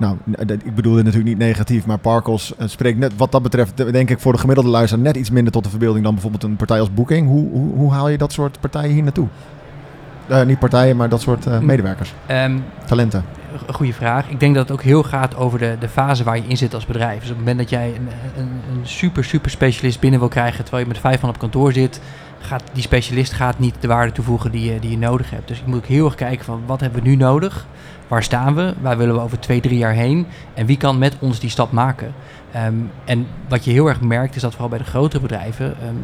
Eh, 0.00 0.06
nou, 0.24 0.46
dat- 0.46 0.62
ik 0.64 0.74
bedoel 0.74 0.94
dit 0.94 1.04
natuurlijk 1.04 1.30
niet 1.30 1.46
negatief, 1.46 1.86
maar 1.86 1.98
Parkels 1.98 2.56
eh, 2.56 2.66
spreekt 2.68 2.98
net 2.98 3.12
wat 3.16 3.32
dat 3.32 3.42
betreft, 3.42 3.80
eh, 3.80 3.92
denk 3.92 4.10
ik, 4.10 4.18
voor 4.18 4.32
de 4.32 4.38
gemiddelde 4.38 4.70
luisteraar 4.70 5.04
net 5.04 5.16
iets 5.16 5.30
minder 5.30 5.52
tot 5.52 5.64
de 5.64 5.70
verbeelding 5.70 6.04
dan 6.04 6.12
bijvoorbeeld 6.12 6.42
een 6.42 6.56
partij 6.56 6.80
als 6.80 6.94
Booking. 6.94 7.26
Hoe, 7.28 7.50
hoe, 7.50 7.74
hoe 7.76 7.92
haal 7.92 8.08
je 8.08 8.18
dat 8.18 8.32
soort 8.32 8.60
partijen 8.60 8.92
hier 8.92 9.02
naartoe? 9.02 9.26
Eh, 10.26 10.42
niet 10.42 10.58
partijen, 10.58 10.96
maar 10.96 11.08
dat 11.08 11.20
soort 11.20 11.46
eh, 11.46 11.58
medewerkers, 11.58 12.14
Ehm, 12.26 12.56
talenten. 12.86 13.24
Goede 13.72 13.92
vraag. 13.92 14.28
Ik 14.28 14.40
denk 14.40 14.54
dat 14.54 14.62
het 14.68 14.72
ook 14.78 14.82
heel 14.82 15.02
gaat 15.02 15.36
over 15.36 15.58
de, 15.58 15.76
de 15.80 15.88
fase 15.88 16.24
waar 16.24 16.36
je 16.36 16.42
in 16.46 16.56
zit 16.56 16.74
als 16.74 16.86
bedrijf. 16.86 17.20
Dus 17.20 17.30
op 17.30 17.36
het 17.36 17.38
moment 17.38 17.58
dat 17.58 17.70
jij 17.70 17.88
een, 17.88 18.08
een, 18.42 18.48
een 18.72 18.86
super, 18.86 19.24
super 19.24 19.50
specialist 19.50 20.00
binnen 20.00 20.20
wil 20.20 20.28
krijgen, 20.28 20.62
terwijl 20.64 20.82
je 20.82 20.88
met 20.88 21.00
vijf 21.00 21.20
man 21.20 21.30
op 21.30 21.38
kantoor 21.38 21.72
zit, 21.72 22.00
gaat 22.40 22.62
die 22.72 22.82
specialist 22.82 23.32
gaat 23.32 23.58
niet 23.58 23.74
de 23.80 23.88
waarde 23.88 24.12
toevoegen 24.12 24.50
die 24.50 24.72
je, 24.72 24.78
die 24.80 24.90
je 24.90 24.98
nodig 24.98 25.30
hebt. 25.30 25.48
Dus 25.48 25.58
je 25.58 25.62
moet 25.66 25.76
ook 25.76 25.84
heel 25.86 26.04
erg 26.04 26.14
kijken 26.14 26.44
van 26.44 26.60
wat 26.66 26.80
hebben 26.80 27.02
we 27.02 27.08
nu 27.08 27.16
nodig? 27.16 27.66
Waar 28.10 28.22
staan 28.22 28.54
we? 28.54 28.74
Waar 28.80 28.96
willen 28.96 29.14
we 29.14 29.20
over 29.20 29.40
twee, 29.40 29.60
drie 29.60 29.78
jaar 29.78 29.92
heen? 29.92 30.26
En 30.54 30.66
wie 30.66 30.76
kan 30.76 30.98
met 30.98 31.16
ons 31.20 31.40
die 31.40 31.50
stap 31.50 31.72
maken? 31.72 32.14
Ehm, 32.52 32.74
en 33.04 33.26
wat 33.48 33.64
je 33.64 33.70
heel 33.70 33.86
erg 33.86 34.00
merkt 34.00 34.36
is 34.36 34.42
dat 34.42 34.50
vooral 34.50 34.68
bij 34.68 34.78
de 34.78 34.84
grotere 34.84 35.22
bedrijven, 35.22 35.76
ehm, 35.80 35.94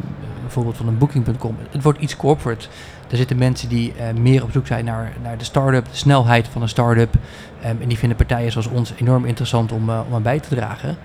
bijvoorbeeld 0.41 0.77
van 0.77 0.87
een 0.87 0.97
booking.com, 0.97 1.55
het 1.71 1.83
wordt 1.83 1.99
iets 1.99 2.15
corporate. 2.15 2.67
Er 3.09 3.17
zitten 3.17 3.37
mensen 3.37 3.69
die 3.69 3.93
eh, 3.93 4.13
meer 4.13 4.43
op 4.43 4.51
zoek 4.51 4.67
zijn 4.67 4.85
naar, 4.85 5.13
naar 5.23 5.37
de 5.37 5.43
start-up, 5.43 5.85
de 5.85 5.97
snelheid 5.97 6.47
van 6.47 6.61
een 6.61 6.69
start-up. 6.69 7.13
Ehm, 7.61 7.75
en 7.81 7.87
die 7.87 7.97
vinden 7.97 8.17
partijen 8.17 8.51
zoals 8.51 8.67
ons 8.67 8.93
enorm 8.97 9.25
interessant 9.25 9.71
om, 9.71 9.89
eh, 9.89 9.99
om 10.07 10.13
aan 10.13 10.21
bij 10.21 10.39
te 10.39 10.55
dragen. 10.55 10.97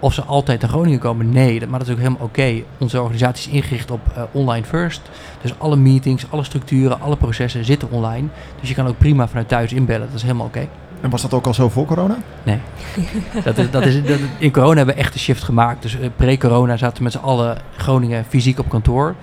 Of 0.00 0.14
ze 0.14 0.22
altijd 0.22 0.60
naar 0.60 0.70
Groningen 0.70 0.98
komen, 0.98 1.30
nee, 1.30 1.58
dat- 1.60 1.68
maar 1.68 1.78
dat 1.78 1.88
is 1.88 1.94
ook 1.94 2.00
helemaal 2.00 2.22
oké. 2.26 2.62
Onze 2.78 3.00
organisatie 3.00 3.50
is 3.52 3.56
ingericht 3.58 3.90
op 3.90 4.00
eh, 4.14 4.22
online 4.32 4.64
first. 4.66 5.00
Dus 5.42 5.52
alle 5.58 5.76
meetings, 5.76 6.26
alle 6.30 6.44
structuren, 6.44 7.00
alle 7.00 7.16
processen 7.16 7.64
zitten 7.64 7.90
online. 7.90 8.28
Dus 8.60 8.68
je 8.68 8.74
kan 8.74 8.86
ook 8.86 8.98
prima 8.98 9.28
vanuit 9.28 9.48
thuis 9.48 9.72
inbellen, 9.72 10.06
dat 10.06 10.16
is 10.16 10.22
helemaal 10.22 10.46
oké. 10.46 10.68
En 11.00 11.10
was 11.10 11.22
dat 11.22 11.34
ook 11.34 11.46
al 11.46 11.54
zo 11.54 11.68
voor 11.68 11.86
corona? 11.86 12.16
Dat 13.44 13.58
is, 13.58 13.70
dat 13.70 13.84
is, 13.86 14.04
dat, 14.04 14.18
in 14.38 14.52
corona 14.52 14.76
hebben 14.76 14.94
we 14.94 15.00
echt 15.00 15.14
een 15.14 15.20
shift 15.20 15.42
gemaakt. 15.42 15.82
Dus 15.82 15.98
eh, 16.00 16.08
pre-corona 16.16 16.76
zaten 16.76 16.96
we 16.96 17.02
met 17.02 17.12
z'n 17.12 17.18
allen 17.18 17.56
Groningen 17.76 18.24
fysiek 18.28 18.58
op 18.58 18.68
kantoor. 18.68 19.14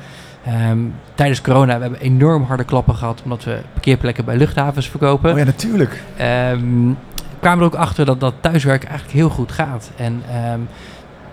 Ehm, 0.46 0.78
tijdens 1.16 1.42
corona 1.42 1.76
we 1.76 1.82
hebben 1.82 2.00
we 2.00 2.06
enorm 2.06 2.44
harde 2.44 2.64
klappen 2.64 2.96
gehad 2.96 3.22
omdat 3.24 3.44
we 3.44 3.58
parkeerplekken 3.74 4.26
bij 4.26 4.38
luchthavens 4.38 4.90
verkopen. 4.90 5.32
Oh 5.32 5.38
ja, 5.38 5.44
natuurlijk. 5.44 6.04
Ehm, 6.18 6.90
kwamen 7.40 7.60
er 7.60 7.66
ook 7.66 7.80
achter 7.80 8.06
dat 8.06 8.20
dat 8.20 8.34
thuiswerken 8.40 8.90
eigenlijk 8.90 9.18
heel 9.18 9.30
goed 9.30 9.52
gaat. 9.52 9.92
En 9.96 10.24
ehm, 10.32 10.60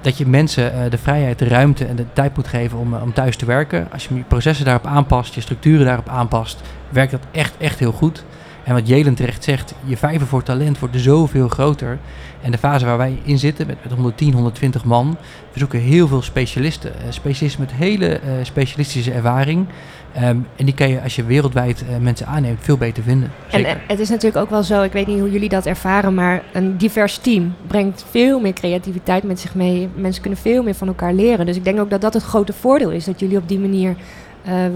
dat 0.01 0.19
je 0.19 0.27
mensen 0.27 0.73
eh, 0.73 0.91
de 0.91 0.99
vrijheid, 0.99 1.39
de 1.39 1.49
ruimte 1.49 1.85
en 1.85 1.97
de 1.97 2.07
tijd 2.13 2.37
moet 2.37 2.49
geven 2.49 2.79
om, 2.79 2.95
eh, 2.95 3.03
om 3.03 3.13
thuis 3.13 3.37
te 3.37 3.47
werken. 3.47 3.89
Als 3.93 4.07
je 4.07 4.15
je 4.15 4.23
processen 4.23 4.65
daarop 4.65 4.87
aanpast, 4.87 5.35
je 5.35 5.41
structuren 5.41 5.87
daarop 5.87 6.09
aanpast, 6.09 6.61
werkt 6.89 7.11
dat 7.11 7.21
echt, 7.31 7.55
echt 7.59 7.79
heel 7.79 7.93
goed. 7.93 8.25
En 8.65 8.75
wat 8.75 8.89
Jelen 8.89 9.15
terecht 9.15 9.45
zegt, 9.45 9.75
je 9.85 9.97
vijver 9.97 10.27
voor 10.27 10.43
talent 10.43 10.79
wordt 10.79 11.01
zoveel 11.01 11.49
groter. 11.49 11.99
En 12.43 12.51
de 12.51 12.59
fase 12.59 12.85
waar 12.85 12.97
wij 12.99 13.19
in 13.23 13.39
zitten, 13.39 13.67
met, 13.67 13.77
met 13.83 13.93
110, 13.93 14.33
120 14.33 14.85
man, 14.85 15.17
we 15.53 15.59
zoeken 15.59 15.79
heel 15.81 16.09
veel 16.09 16.23
specialisten. 16.23 16.95
Eh, 17.01 17.07
specialisten 17.09 17.61
met 17.61 17.73
hele 17.73 18.09
eh, 18.09 18.33
specialistische 18.43 19.13
ervaring. 19.13 19.67
Ehm, 20.13 20.37
en 20.57 20.65
die 20.65 20.75
kan 20.75 20.89
je, 20.89 21.03
als 21.03 21.17
je 21.17 21.25
wereldwijd 21.25 21.85
eh, 21.89 21.97
mensen 21.97 22.27
aanneemt, 22.27 22.59
veel 22.63 22.77
beter 22.77 23.03
vinden. 23.03 23.33
En 23.51 23.59
Zeker. 23.61 23.77
eh, 23.77 23.77
het 23.87 23.99
is 23.99 24.09
natuurlijk 24.09 24.43
ook 24.45 24.51
wel 24.51 24.63
zo, 24.63 24.83
ik 24.83 24.93
weet 24.93 25.07
niet 25.07 25.19
hoe 25.21 25.31
jullie 25.31 25.49
dat 25.49 25.67
ervaren, 25.67 26.15
maar 26.15 26.43
een 26.53 26.77
divers 26.77 27.19
team 27.19 27.55
brengt 27.67 28.05
veel 28.11 28.41
meer 28.41 28.53
creativiteit 28.53 29.23
met 29.23 29.41
zich 29.41 29.55
mee. 29.55 29.89
Mensen 29.95 30.23
kunnen 30.23 30.41
veel 30.41 30.63
meer 30.63 30.75
van 30.75 30.89
elkaar 30.89 31.15
leren. 31.15 31.47
Dus 31.47 31.57
ik 31.57 31.65
denk 31.65 31.81
ook 31.81 31.91
dat 31.91 32.01
dat 32.01 32.15
het 32.15 32.23
grote 32.23 32.53
voordeel 32.53 32.91
is, 32.91 33.05
dat 33.05 33.21
jullie 33.21 33.37
op 33.37 33.49
die 33.49 33.59
manier 33.59 33.97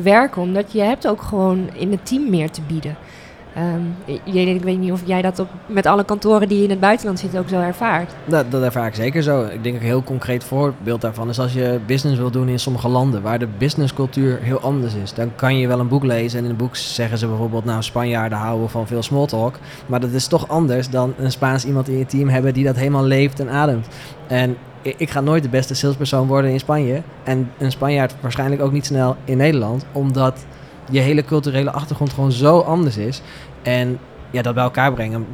werken. 0.03 0.42
Omdat 0.42 0.72
je 0.72 0.81
hebt 0.81 1.07
ook 1.07 1.22
gewoon 1.22 1.70
in 1.74 1.90
het 1.90 2.07
team 2.07 2.31
meer 2.31 2.51
te 2.51 2.61
bieden. 2.66 2.96
Jelene, 4.25 4.55
ik 4.55 4.62
weet 4.62 4.79
niet 4.79 4.92
of 4.92 5.03
jij 5.05 5.23
dat 5.23 5.38
op, 5.38 5.49
met 5.66 5.87
alle 5.87 6.05
kantoren 6.05 6.49
die 6.49 6.62
in 6.62 6.71
het 6.71 6.81
buitenland 6.81 7.18
zitten 7.18 7.40
ook 7.40 7.49
zo 7.49 7.61
ervaart. 7.61 8.12
Dat, 8.25 8.51
dat 8.51 8.62
ervaar 8.62 8.87
ik 8.87 8.94
zeker 8.94 9.23
zo. 9.23 9.44
Ik 9.44 9.62
denk 9.62 9.77
een 9.77 9.83
heel 9.83 10.03
concreet 10.03 10.44
voorbeeld 10.44 11.01
daarvan 11.01 11.29
is 11.29 11.38
als 11.38 11.53
je 11.53 11.81
business 11.87 12.18
wil 12.18 12.31
doen 12.31 12.49
in 12.49 12.59
sommige 12.59 12.88
landen 12.88 13.23
waar 13.23 13.38
de 13.38 13.49
businesscultuur 13.59 14.38
heel 14.42 14.61
anders 14.61 14.94
is. 14.94 15.14
Dan 15.14 15.35
kan 15.35 15.59
je 15.59 15.68
wel 15.68 15.81
een 15.81 15.88
boek 15.88 16.05
lezen 16.05 16.38
en 16.38 16.44
in 16.44 16.51
het 16.51 16.59
boek 16.59 16.77
zeggen 16.77 17.18
ze 17.18 17.27
bijvoorbeeld 17.27 17.64
nou 17.64 17.83
Spanjaarden 17.83 18.38
houden 18.38 18.71
van 18.71 18.87
veel 18.87 19.03
small 19.03 19.27
talk. 19.27 19.59
Maar 19.87 20.01
dat 20.01 20.11
is 20.11 20.27
toch 20.27 20.49
anders 20.49 20.90
dan 20.90 21.14
een 21.18 21.33
Spaans 21.33 21.64
iemand 21.64 21.88
in 21.88 21.99
je 21.99 22.07
team 22.07 22.29
hebben 22.29 22.55
die 22.55 22.64
dat 22.64 22.77
helemaal 22.77 23.05
leeft 23.05 23.40
en 23.40 23.51
ademt. 23.51 23.87
En 24.27 24.57
ik 24.83 25.11
ga 25.11 25.21
nooit 25.21 25.42
de 25.42 25.49
beste 25.49 25.75
salespersoon 25.75 26.27
worden 26.27 26.51
in 26.51 26.61
Spanje. 26.61 27.03
En 27.25 27.51
een 27.59 27.71
Spanjaard 27.71 28.14
waarschijnlijk 28.21 28.62
ook 28.62 28.73
niet 28.73 28.87
snel 28.87 29.16
in 29.25 29.37
Nederland. 29.37 29.85
Omdat 29.92 30.47
je 30.90 31.01
hele 31.01 31.25
culturele 31.25 31.71
achtergrond 31.71 32.12
gewoon 32.12 32.33
zo 32.33 32.59
anders 32.59 32.97
is. 32.97 33.23
En 33.68 33.98
ja, 34.31 34.42
dat 34.42 34.54
bij 34.54 34.62
elkaar 34.62 34.92
brengen. 34.92 35.26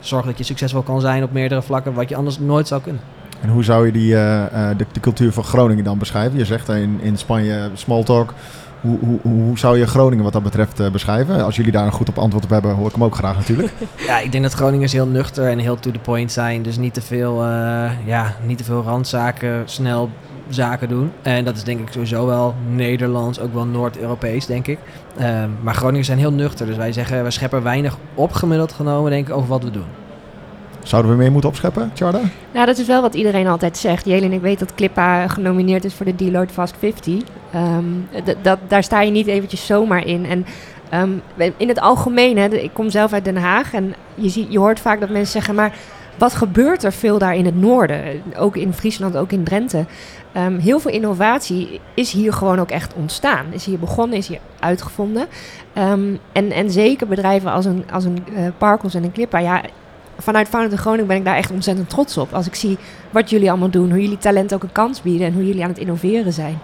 Zorg 0.00 0.26
dat 0.26 0.38
je 0.38 0.44
succesvol 0.44 0.82
kan 0.82 1.00
zijn 1.00 1.22
op 1.22 1.32
meerdere 1.32 1.62
vlakken, 1.62 1.94
wat 1.94 2.08
je 2.08 2.16
anders 2.16 2.38
nooit 2.38 2.68
zou 2.68 2.82
kunnen. 2.82 3.02
En 3.40 3.48
hoe 3.48 3.64
zou 3.64 3.86
je 3.86 3.92
die, 3.92 4.14
eh, 4.14 4.70
eh, 4.70 4.78
de, 4.78 4.86
de 4.92 5.00
cultuur 5.00 5.32
van 5.32 5.44
Groningen 5.44 5.84
dan 5.84 5.98
beschrijven? 5.98 6.38
Je 6.38 6.44
zegt 6.44 6.68
eh, 6.68 6.82
in, 6.82 6.98
in 7.02 7.18
Spanje 7.18 7.70
small 7.74 8.02
talk. 8.02 8.34
Hoe, 8.80 8.98
hoe, 8.98 9.18
hoe 9.22 9.58
zou 9.58 9.78
je 9.78 9.86
Groningen 9.86 10.24
wat 10.24 10.32
dat 10.32 10.42
betreft 10.42 10.92
beschrijven? 10.92 11.44
Als 11.44 11.56
jullie 11.56 11.72
daar 11.72 11.86
een 11.86 11.92
goed 11.92 12.08
op 12.08 12.18
antwoord 12.18 12.44
op 12.44 12.50
hebben, 12.50 12.74
hoor 12.74 12.86
ik 12.86 12.92
hem 12.92 13.04
ook 13.04 13.14
graag 13.14 13.36
natuurlijk. 13.36 13.72
Ja, 14.06 14.18
ik 14.18 14.32
denk 14.32 14.44
dat 14.44 14.52
Groningers 14.52 14.92
heel 14.92 15.06
nuchter 15.06 15.48
en 15.48 15.58
heel 15.58 15.80
to 15.80 15.90
the 15.90 15.98
point 15.98 16.32
zijn. 16.32 16.62
Dus 16.62 16.76
niet 16.76 16.94
te 16.94 17.00
veel, 17.00 17.44
ja, 18.04 18.36
niet 18.46 18.58
te 18.58 18.64
veel 18.64 18.82
randzaken, 18.82 19.62
snel 19.64 20.10
zaken 20.48 20.88
doen. 20.88 21.12
En 21.22 21.44
dat 21.44 21.56
is 21.56 21.64
denk 21.64 21.80
ik 21.80 21.88
sowieso 21.92 22.26
wel 22.26 22.54
Nederlands, 22.68 23.40
ook 23.40 23.54
wel 23.54 23.64
Noord-Europees, 23.64 24.46
denk 24.46 24.66
ik. 24.66 24.78
Ehm, 25.18 25.48
maar 25.62 25.74
Groningers 25.74 26.06
zijn 26.06 26.18
heel 26.18 26.32
nuchter. 26.32 26.66
Dus 26.66 26.76
wij 26.76 26.92
zeggen, 26.92 27.24
we 27.24 27.30
scheppen 27.30 27.62
weinig 27.62 27.96
op 28.14 28.32
gemiddeld 28.32 28.72
genomen, 28.72 29.10
denk 29.10 29.28
ik, 29.28 29.34
over 29.34 29.48
wat 29.48 29.62
we 29.62 29.70
doen. 29.70 29.86
Zouden 30.82 31.10
we 31.10 31.16
meer 31.16 31.32
moeten 31.32 31.50
opscheppen, 31.50 31.90
Charda? 31.94 32.20
Nou, 32.52 32.66
dat 32.66 32.78
is 32.78 32.86
wel 32.86 33.02
wat 33.02 33.14
iedereen 33.14 33.46
altijd 33.46 33.76
zegt. 33.76 34.04
Jelin, 34.04 34.32
ik 34.32 34.40
weet 34.40 34.58
dat 34.58 34.74
Clippa 34.74 35.28
genomineerd 35.28 35.84
is 35.84 35.94
voor 35.94 36.06
de 36.06 36.14
Deloitte 36.14 36.54
Fast 36.54 36.74
50. 36.78 37.22
Ehm, 37.50 37.84
dat, 38.42 38.58
daar 38.68 38.82
sta 38.82 39.00
je 39.00 39.10
niet 39.10 39.26
eventjes 39.26 39.66
zomaar 39.66 40.06
in. 40.06 40.26
En 40.26 40.46
ehm, 40.90 41.10
in 41.56 41.68
het 41.68 41.80
algemeen, 41.80 42.38
hè, 42.38 42.46
ik 42.46 42.70
kom 42.72 42.90
zelf 42.90 43.12
uit 43.12 43.24
Den 43.24 43.36
Haag 43.36 43.72
en 43.72 43.94
je, 44.14 44.28
ziet, 44.28 44.52
je 44.52 44.58
hoort 44.58 44.80
vaak 44.80 45.00
dat 45.00 45.08
mensen 45.08 45.32
zeggen, 45.32 45.54
maar 45.54 45.72
wat 46.18 46.34
gebeurt 46.34 46.84
er 46.84 46.92
veel 46.92 47.18
daar 47.18 47.36
in 47.36 47.44
het 47.44 47.60
noorden? 47.60 48.22
Ook 48.36 48.56
in 48.56 48.72
Friesland, 48.72 49.16
ook 49.16 49.32
in 49.32 49.44
Drenthe. 49.44 49.84
Ehm, 50.32 50.58
heel 50.58 50.80
veel 50.80 50.90
innovatie 50.90 51.80
is 51.94 52.12
hier 52.12 52.32
gewoon 52.32 52.58
ook 52.58 52.70
echt 52.70 52.94
ontstaan. 52.94 53.46
Is 53.50 53.64
hier 53.64 53.78
begonnen, 53.78 54.18
is 54.18 54.28
hier 54.28 54.38
uitgevonden. 54.60 55.26
Ehm, 55.72 56.16
en, 56.32 56.50
en 56.50 56.70
zeker 56.70 57.06
bedrijven 57.06 57.50
als 57.50 57.64
een, 57.64 57.84
als 57.92 58.04
een 58.04 58.24
eh, 58.34 58.46
Parkels 58.58 58.94
en 58.94 59.04
een 59.04 59.12
Clippa, 59.12 59.38
ja, 59.38 59.62
vanuit 60.18 60.48
Founded 60.48 60.78
Groningen 60.78 61.06
ben 61.06 61.16
ik 61.16 61.24
daar 61.24 61.36
echt 61.36 61.50
ontzettend 61.50 61.88
trots 61.88 62.18
op. 62.18 62.32
Als 62.32 62.46
ik 62.46 62.54
zie 62.54 62.78
wat 63.10 63.30
jullie 63.30 63.50
allemaal 63.50 63.70
doen, 63.70 63.90
hoe 63.90 64.02
jullie 64.02 64.18
talent 64.18 64.54
ook 64.54 64.62
een 64.62 64.72
kans 64.72 65.02
bieden 65.02 65.26
en 65.26 65.32
hoe 65.32 65.46
jullie 65.46 65.62
aan 65.62 65.68
het 65.68 65.78
innoveren 65.78 66.32
zijn. 66.32 66.58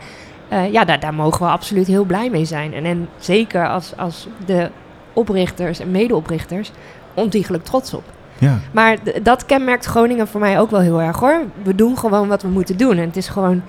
Eh, 0.49 0.73
ja, 0.73 0.85
daar, 0.85 1.01
daar 1.01 1.15
mogen 1.15 1.47
we 1.47 1.53
absoluut 1.53 1.87
heel 1.87 2.05
blij 2.05 2.31
mee 2.31 2.45
zijn. 2.45 2.75
En, 2.75 2.85
en 2.85 3.09
zeker 3.19 3.69
als, 3.69 3.93
als 3.97 4.29
de 4.47 4.71
oprichters 5.13 5.79
en 5.79 5.91
medeoprichters 5.91 6.71
ontiegelijk 7.15 7.65
trots 7.65 7.95
op. 7.95 8.05
Ja. 8.41 8.59
Maar 8.71 8.97
dat 9.23 9.47
kenmerkt 9.47 9.85
Groningen 9.85 10.29
voor 10.29 10.41
mij 10.41 10.61
ook 10.61 10.71
wel 10.71 10.81
heel 10.81 11.01
erg 11.01 11.19
hoor. 11.19 11.43
We 11.63 11.75
doen 11.75 11.99
gewoon 11.99 12.29
wat 12.29 12.43
we 12.43 12.49
moeten 12.49 12.77
doen. 12.77 12.97
En 12.97 13.07
het 13.07 13.17
is 13.17 13.29
gewoon 13.29 13.63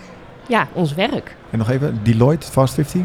ja, 0.47 0.67
ons 0.73 0.93
werk. 0.93 1.35
En 1.49 1.57
nog 1.57 1.69
even, 1.69 1.99
Deloitte 2.03 2.51
Fast 2.51 2.73
50? 2.73 3.01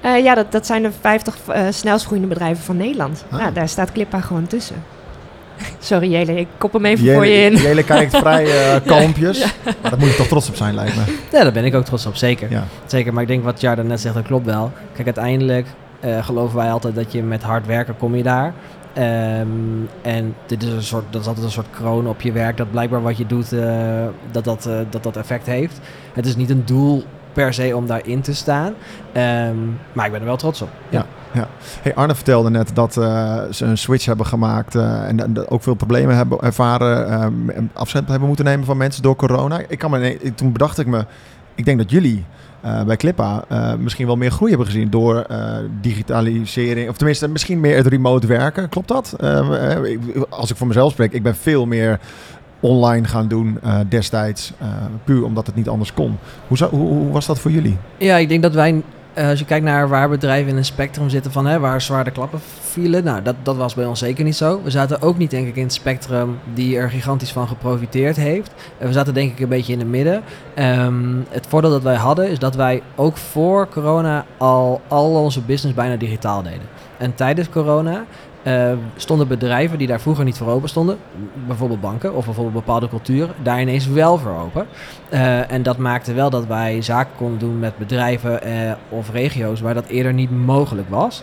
Eh, 0.00 0.22
ja, 0.24 0.34
dat, 0.34 0.52
dat 0.52 0.66
zijn 0.66 0.82
de 0.82 0.90
50 1.00 1.36
eh 1.48 1.62
snelst 1.70 2.04
groeiende 2.04 2.34
bedrijven 2.34 2.64
van 2.64 2.76
Nederland. 2.76 3.24
Ah. 3.30 3.38
Nou, 3.38 3.52
daar 3.52 3.68
staat 3.68 3.92
Clippa 3.92 4.20
gewoon 4.20 4.46
tussen. 4.46 4.76
Sorry 5.78 6.10
Jele, 6.10 6.40
ik 6.40 6.48
kop 6.58 6.72
hem 6.72 6.84
even 6.84 7.14
voor 7.14 7.26
je 7.26 7.42
in. 7.42 7.56
Jelle 7.56 7.84
kijkt 7.84 8.16
vrij 8.26 8.44
eh 8.44 8.80
kalmpjes. 8.86 9.54
Maar 9.64 9.74
daar 9.90 9.98
moet 9.98 10.08
je 10.08 10.16
toch 10.16 10.26
trots 10.26 10.48
op 10.48 10.56
zijn, 10.56 10.74
lijkt 10.74 10.96
me. 10.96 11.02
Ja, 11.32 11.42
daar 11.42 11.52
ben 11.52 11.64
ik 11.64 11.74
ook 11.74 11.84
trots 11.84 12.06
op, 12.06 12.16
zeker. 12.16 12.50
Ja. 12.50 12.64
Zeker, 12.86 13.12
maar 13.12 13.22
ik 13.22 13.28
denk 13.28 13.44
wat 13.44 13.60
Jarda 13.60 13.82
net 13.82 14.00
zegt, 14.00 14.14
dat 14.14 14.24
klopt 14.24 14.46
wel. 14.46 14.72
Kijk, 14.92 15.06
uiteindelijk 15.06 15.66
eh, 16.00 16.24
geloven 16.24 16.56
wij 16.56 16.72
altijd 16.72 16.94
dat 16.94 17.12
je 17.12 17.22
met 17.22 17.42
hard 17.42 17.66
werken 17.66 17.96
kom 17.96 18.16
je 18.16 18.22
daar. 18.22 18.52
Ehm, 18.96 19.48
en 20.02 20.34
dit 20.46 20.62
is 20.62 20.72
een 20.72 20.82
soort, 20.82 21.04
dat 21.10 21.20
is 21.20 21.26
altijd 21.26 21.46
een 21.46 21.52
soort 21.52 21.70
kroon 21.70 22.06
op 22.06 22.20
je 22.20 22.32
werk. 22.32 22.56
Dat 22.56 22.70
blijkbaar 22.70 23.02
wat 23.02 23.16
je 23.16 23.26
doet, 23.26 23.52
eh, 23.52 24.04
dat, 24.30 24.44
dat, 24.44 24.66
eh, 24.66 24.78
dat 24.90 25.02
dat 25.02 25.16
effect 25.16 25.46
heeft. 25.46 25.80
Het 26.12 26.26
is 26.26 26.36
niet 26.36 26.50
een 26.50 26.62
doel 26.64 27.04
per 27.32 27.54
se 27.54 27.76
om 27.76 27.86
daarin 27.86 28.20
te 28.20 28.34
staan. 28.34 28.72
Ehm, 29.12 29.56
maar 29.92 30.06
ik 30.06 30.12
ben 30.12 30.20
er 30.20 30.26
wel 30.26 30.36
trots 30.36 30.62
op. 30.62 30.68
Ja. 30.88 31.06
Hey, 31.82 31.94
Arne 31.94 32.14
vertelde 32.14 32.50
net 32.50 32.70
dat 32.74 32.96
eh, 32.96 33.42
ze 33.50 33.64
een 33.64 33.78
switch 33.78 34.04
hebben 34.04 34.26
gemaakt 34.26 34.74
en, 34.74 35.20
en 35.20 35.48
ook 35.48 35.62
veel 35.62 35.74
problemen 35.74 36.16
hebben 36.16 36.40
ervaren, 36.40 37.10
ehm, 37.10 37.64
afscheid 37.72 38.08
hebben 38.08 38.26
moeten 38.28 38.44
nemen 38.44 38.66
van 38.66 38.76
mensen 38.76 39.02
door 39.02 39.16
corona. 39.16 39.60
Ik 39.68 39.78
kan 39.78 39.90
me, 39.90 40.32
toen 40.34 40.52
bedacht 40.52 40.78
ik 40.78 40.86
me, 40.86 41.04
ik 41.54 41.64
denk 41.64 41.78
dat 41.78 41.90
jullie 41.90 42.24
eh, 42.66 42.82
bij 42.82 42.96
Clippa 42.96 43.44
eh, 43.48 43.74
misschien 43.74 44.06
wel 44.06 44.16
meer 44.16 44.30
groei 44.30 44.50
hebben 44.50 44.68
gezien 44.68 44.90
door 44.90 45.20
eh, 45.20 45.56
digitalisering, 45.80 46.88
of 46.88 46.96
tenminste 46.96 47.28
misschien 47.28 47.60
meer 47.60 47.76
het 47.76 47.86
remote 47.86 48.26
werken. 48.26 48.68
Klopt 48.68 48.88
dat? 48.88 49.14
Ehm, 49.20 49.52
eh, 49.52 50.22
als 50.28 50.50
ik 50.50 50.56
voor 50.56 50.66
mezelf 50.66 50.92
spreek, 50.92 51.12
ik 51.12 51.22
ben 51.22 51.36
veel 51.36 51.66
meer 51.66 52.00
online 52.60 53.06
gaan 53.06 53.28
doen 53.28 53.58
destijds, 53.88 54.52
puur 55.04 55.24
omdat 55.24 55.46
het 55.46 55.54
niet 55.54 55.68
anders 55.68 55.92
kon. 55.92 56.18
Hoe, 56.48 56.58
hoe 56.70 57.12
was 57.12 57.26
dat 57.26 57.38
voor 57.38 57.50
jullie? 57.50 57.76
Ja, 57.98 58.16
ik 58.16 58.28
denk 58.28 58.42
dat 58.42 58.54
wij, 58.54 58.82
eh, 59.16 59.28
als 59.28 59.38
je 59.38 59.44
kijkt 59.44 59.64
naar 59.64 59.88
waar 59.88 60.08
bedrijven 60.08 60.50
in 60.50 60.56
een 60.56 60.64
spectrum 60.64 61.08
zitten 61.08 61.32
van 61.32 61.46
hè, 61.46 61.58
waar 61.58 61.80
zwaar 61.80 62.04
de 62.04 62.10
klappen 62.10 62.40
vielen, 62.60 63.04
nou, 63.04 63.22
dat, 63.22 63.34
dat 63.42 63.56
was 63.56 63.74
bij 63.74 63.84
ons 63.84 63.98
zeker 63.98 64.24
niet 64.24 64.36
zo. 64.36 64.62
We 64.62 64.70
zaten 64.70 65.02
ook 65.02 65.18
niet, 65.18 65.30
denk 65.30 65.48
ik, 65.48 65.56
in 65.56 65.62
het 65.62 65.72
spectrum 65.72 66.38
die 66.54 66.76
er 66.76 66.90
gigantisch 66.90 67.32
van 67.32 67.48
geprofiteerd 67.48 68.16
heeft. 68.16 68.54
We 68.78 68.92
zaten, 68.92 69.14
denk 69.14 69.32
ik, 69.32 69.40
een 69.40 69.48
beetje 69.48 69.72
in 69.72 69.78
het 69.78 69.88
midden. 69.88 70.22
Ehm, 70.54 71.14
het 71.28 71.46
voordeel 71.48 71.70
dat 71.70 71.82
wij 71.82 71.94
hadden 71.94 72.30
is 72.30 72.38
dat 72.38 72.54
wij 72.54 72.82
ook 72.94 73.16
voor 73.16 73.68
corona 73.68 74.24
al 74.36 74.80
al 74.88 75.22
onze 75.22 75.40
business 75.40 75.76
bijna 75.76 75.96
digitaal 75.96 76.42
deden. 76.42 76.68
En 76.98 77.14
tijdens 77.14 77.48
corona 77.48 78.04
eh, 78.46 78.72
stonden 78.96 79.28
bedrijven 79.28 79.78
die 79.78 79.86
daar 79.86 80.00
vroeger 80.00 80.24
niet 80.24 80.36
voor 80.36 80.48
open 80.48 80.68
stonden, 80.68 80.96
bijvoorbeeld 81.46 81.80
banken 81.80 82.14
of 82.14 82.24
bijvoorbeeld 82.24 82.54
bepaalde 82.54 82.88
culturen, 82.88 83.34
daar 83.42 83.60
ineens 83.60 83.86
wel 83.86 84.18
voor 84.18 84.38
open. 84.40 84.66
Eh, 85.08 85.52
en 85.52 85.62
dat 85.62 85.76
maakte 85.78 86.12
wel 86.12 86.30
dat 86.30 86.46
wij 86.46 86.82
zaken 86.82 87.16
konden 87.16 87.38
doen 87.38 87.58
met 87.58 87.78
bedrijven 87.78 88.42
eh, 88.42 88.72
of 88.88 89.10
regio's 89.10 89.60
waar 89.60 89.74
dat 89.74 89.86
eerder 89.86 90.12
niet 90.12 90.30
mogelijk 90.30 90.90
was. 90.90 91.22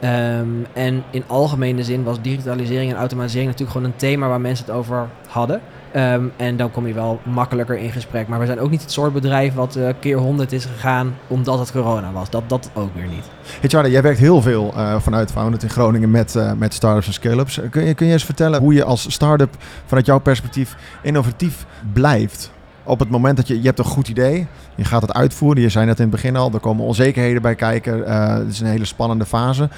Ehm, 0.00 0.48
en 0.72 1.04
in 1.10 1.24
algemene 1.26 1.84
zin 1.84 2.04
was 2.04 2.20
digitalisering 2.20 2.90
en 2.90 2.96
automatisering 2.96 3.50
natuurlijk 3.50 3.76
gewoon 3.76 3.92
een 3.92 3.98
thema 3.98 4.28
waar 4.28 4.40
mensen 4.40 4.66
het 4.66 4.74
over 4.74 5.08
hadden. 5.28 5.60
Ehm, 5.94 6.24
en 6.36 6.56
dan 6.56 6.70
kom 6.70 6.86
je 6.86 6.94
wel 6.94 7.20
makkelijker 7.24 7.78
in 7.78 7.90
gesprek. 7.92 8.28
Maar 8.28 8.38
we 8.38 8.46
zijn 8.46 8.60
ook 8.60 8.70
niet 8.70 8.82
het 8.82 8.92
soort 8.92 9.12
bedrijf 9.12 9.54
wat 9.54 9.76
eh, 9.76 9.88
keer 10.00 10.16
100 10.16 10.52
is 10.52 10.64
gegaan 10.64 11.14
omdat 11.26 11.58
het 11.58 11.72
corona 11.72 12.12
was. 12.12 12.30
Dat, 12.30 12.48
dat 12.48 12.70
ook 12.74 12.94
weer 12.94 13.06
niet. 13.06 13.24
Hey 13.60 13.90
jij 13.90 14.02
werkt 14.02 14.18
heel 14.18 14.42
veel 14.42 14.72
eh, 14.76 15.00
vanuit 15.00 15.30
Founded 15.30 15.62
in 15.62 15.70
Groningen 15.70 16.10
met, 16.10 16.36
eh, 16.36 16.52
met 16.52 16.74
startups 16.74 17.06
en 17.06 17.12
scale-ups. 17.12 17.60
Kun 17.70 17.84
je, 17.84 17.94
kun 17.94 18.06
je 18.06 18.12
eens 18.12 18.24
vertellen 18.24 18.60
hoe 18.60 18.74
je 18.74 18.84
als 18.84 19.12
start-up 19.12 19.54
vanuit 19.86 20.06
jouw 20.06 20.18
perspectief 20.18 20.76
innovatief 21.02 21.66
blijft? 21.92 22.52
Op 22.84 22.98
het 22.98 23.10
moment 23.10 23.36
dat 23.36 23.48
je, 23.48 23.56
je 23.56 23.66
hebt 23.66 23.78
een 23.78 23.84
goed 23.84 24.08
idee, 24.08 24.46
je 24.74 24.84
gaat 24.84 25.02
het 25.02 25.12
uitvoeren. 25.12 25.62
Je 25.62 25.68
zei 25.68 25.86
net 25.86 25.96
in 25.96 26.02
het 26.02 26.12
begin 26.12 26.36
al, 26.36 26.52
er 26.52 26.60
komen 26.60 26.84
onzekerheden 26.84 27.42
bij 27.42 27.54
kijken. 27.54 28.06
eh, 28.06 28.34
het 28.34 28.48
is 28.48 28.60
een 28.60 28.66
hele 28.66 28.84
spannende 28.84 29.26
fase. 29.26 29.68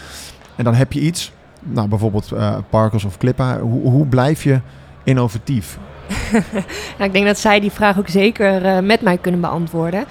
En 0.56 0.64
dan 0.64 0.74
heb 0.74 0.92
je 0.92 1.00
iets, 1.00 1.32
nou 1.60 1.88
bijvoorbeeld 1.88 2.32
eh 2.32 2.56
Parkers 2.70 3.04
of 3.04 3.18
Clippa. 3.18 3.58
Hoe, 3.58 3.90
hoe 3.90 4.06
blijf 4.06 4.42
je 4.42 4.60
innovatief? 5.04 5.78
Nou, 6.96 7.08
ik 7.08 7.12
denk 7.12 7.26
dat 7.26 7.38
zij 7.38 7.60
die 7.60 7.70
vraag 7.70 7.98
ook 7.98 8.08
zeker 8.08 8.64
eh, 8.64 8.78
met 8.78 9.00
mij 9.00 9.18
kunnen 9.18 9.40
beantwoorden. 9.40 10.04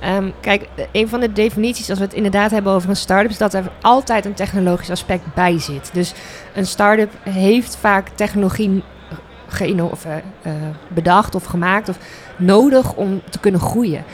Ehm, 0.00 0.30
kijk, 0.40 0.68
een 0.92 1.08
van 1.08 1.20
de 1.20 1.32
definities, 1.32 1.90
als 1.90 1.98
we 1.98 2.04
het 2.04 2.14
inderdaad 2.14 2.50
hebben 2.50 2.72
over 2.72 2.88
een 2.88 2.96
start-up, 2.96 3.30
is 3.30 3.38
dat 3.38 3.54
er 3.54 3.70
altijd 3.80 4.24
een 4.24 4.34
technologisch 4.34 4.90
aspect 4.90 5.34
bij 5.34 5.58
zit. 5.58 5.90
Dus 5.92 6.14
een 6.54 6.66
start-up 6.66 7.10
heeft 7.22 7.76
vaak 7.76 8.08
technologie 8.08 8.82
of, 9.90 10.04
eh, 10.04 10.16
eh, 10.16 10.52
bedacht 10.88 11.34
of 11.34 11.44
gemaakt 11.44 11.88
of 11.88 11.98
nodig 12.36 12.94
om 12.94 13.22
te 13.30 13.38
kunnen 13.38 13.60
groeien. 13.60 14.04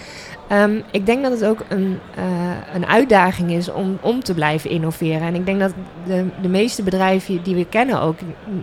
Ehm, 0.48 0.80
ik 0.90 1.06
denk 1.06 1.22
dat 1.22 1.32
het 1.32 1.44
ook 1.44 1.64
een, 1.68 1.98
een 2.74 2.86
uitdaging 2.86 3.50
is 3.50 3.72
om, 3.72 3.98
om 4.00 4.22
te 4.22 4.34
blijven 4.34 4.70
innoveren. 4.70 5.22
En 5.22 5.34
ik 5.34 5.46
denk 5.46 5.60
dat 5.60 5.72
de, 6.06 6.26
de 6.42 6.48
meeste 6.48 6.82
bedrijven 6.82 7.42
die 7.42 7.54
we 7.54 7.64
kennen 7.64 8.00
ook, 8.00 8.18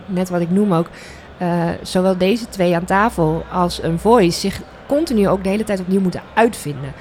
net 0.05 0.29
wat 0.29 0.41
ik 0.41 0.51
noem 0.51 0.73
ook, 0.73 0.89
eh, 1.37 1.69
zowel 1.81 2.17
deze 2.17 2.49
twee 2.49 2.75
aan 2.75 2.85
tafel 2.85 3.43
als 3.51 3.83
een 3.83 3.99
voice 3.99 4.39
zich 4.39 4.61
continu 4.87 5.27
ook 5.27 5.43
de 5.43 5.49
hele 5.49 5.63
tijd 5.63 5.79
opnieuw 5.79 6.01
moeten 6.01 6.21
uitvinden. 6.33 6.93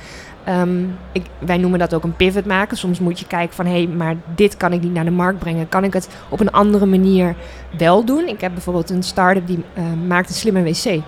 Ehm, 0.45 0.85
ik, 1.13 1.27
wij 1.39 1.57
noemen 1.57 1.79
dat 1.79 1.95
ook 1.95 2.05
een 2.05 2.17
pivot 2.17 2.45
maken. 2.45 2.77
Soms 2.77 3.01
moet 3.01 3.19
je 3.19 3.27
kijken 3.27 3.55
van 3.55 3.67
hé, 3.67 3.73
hey, 3.73 3.87
maar 3.87 4.17
dit 4.35 4.57
kan 4.57 4.73
ik 4.73 4.83
niet 4.83 4.93
naar 4.93 5.05
de 5.05 5.11
markt 5.11 5.39
brengen. 5.39 5.69
Kan 5.69 5.85
ik 5.85 5.93
het 5.93 6.09
op 6.29 6.41
een 6.41 6.51
andere 6.51 6.87
manier 6.87 7.35
wel 7.79 8.05
doen? 8.05 8.29
Ik 8.29 8.41
heb 8.41 8.53
bijvoorbeeld 8.53 8.91
een 8.91 9.03
start-up 9.03 9.47
die 9.47 9.65
eh, 9.75 9.85
maakt 10.07 10.29
een 10.29 10.35
slimme 10.35 10.63
wc. 10.63 11.03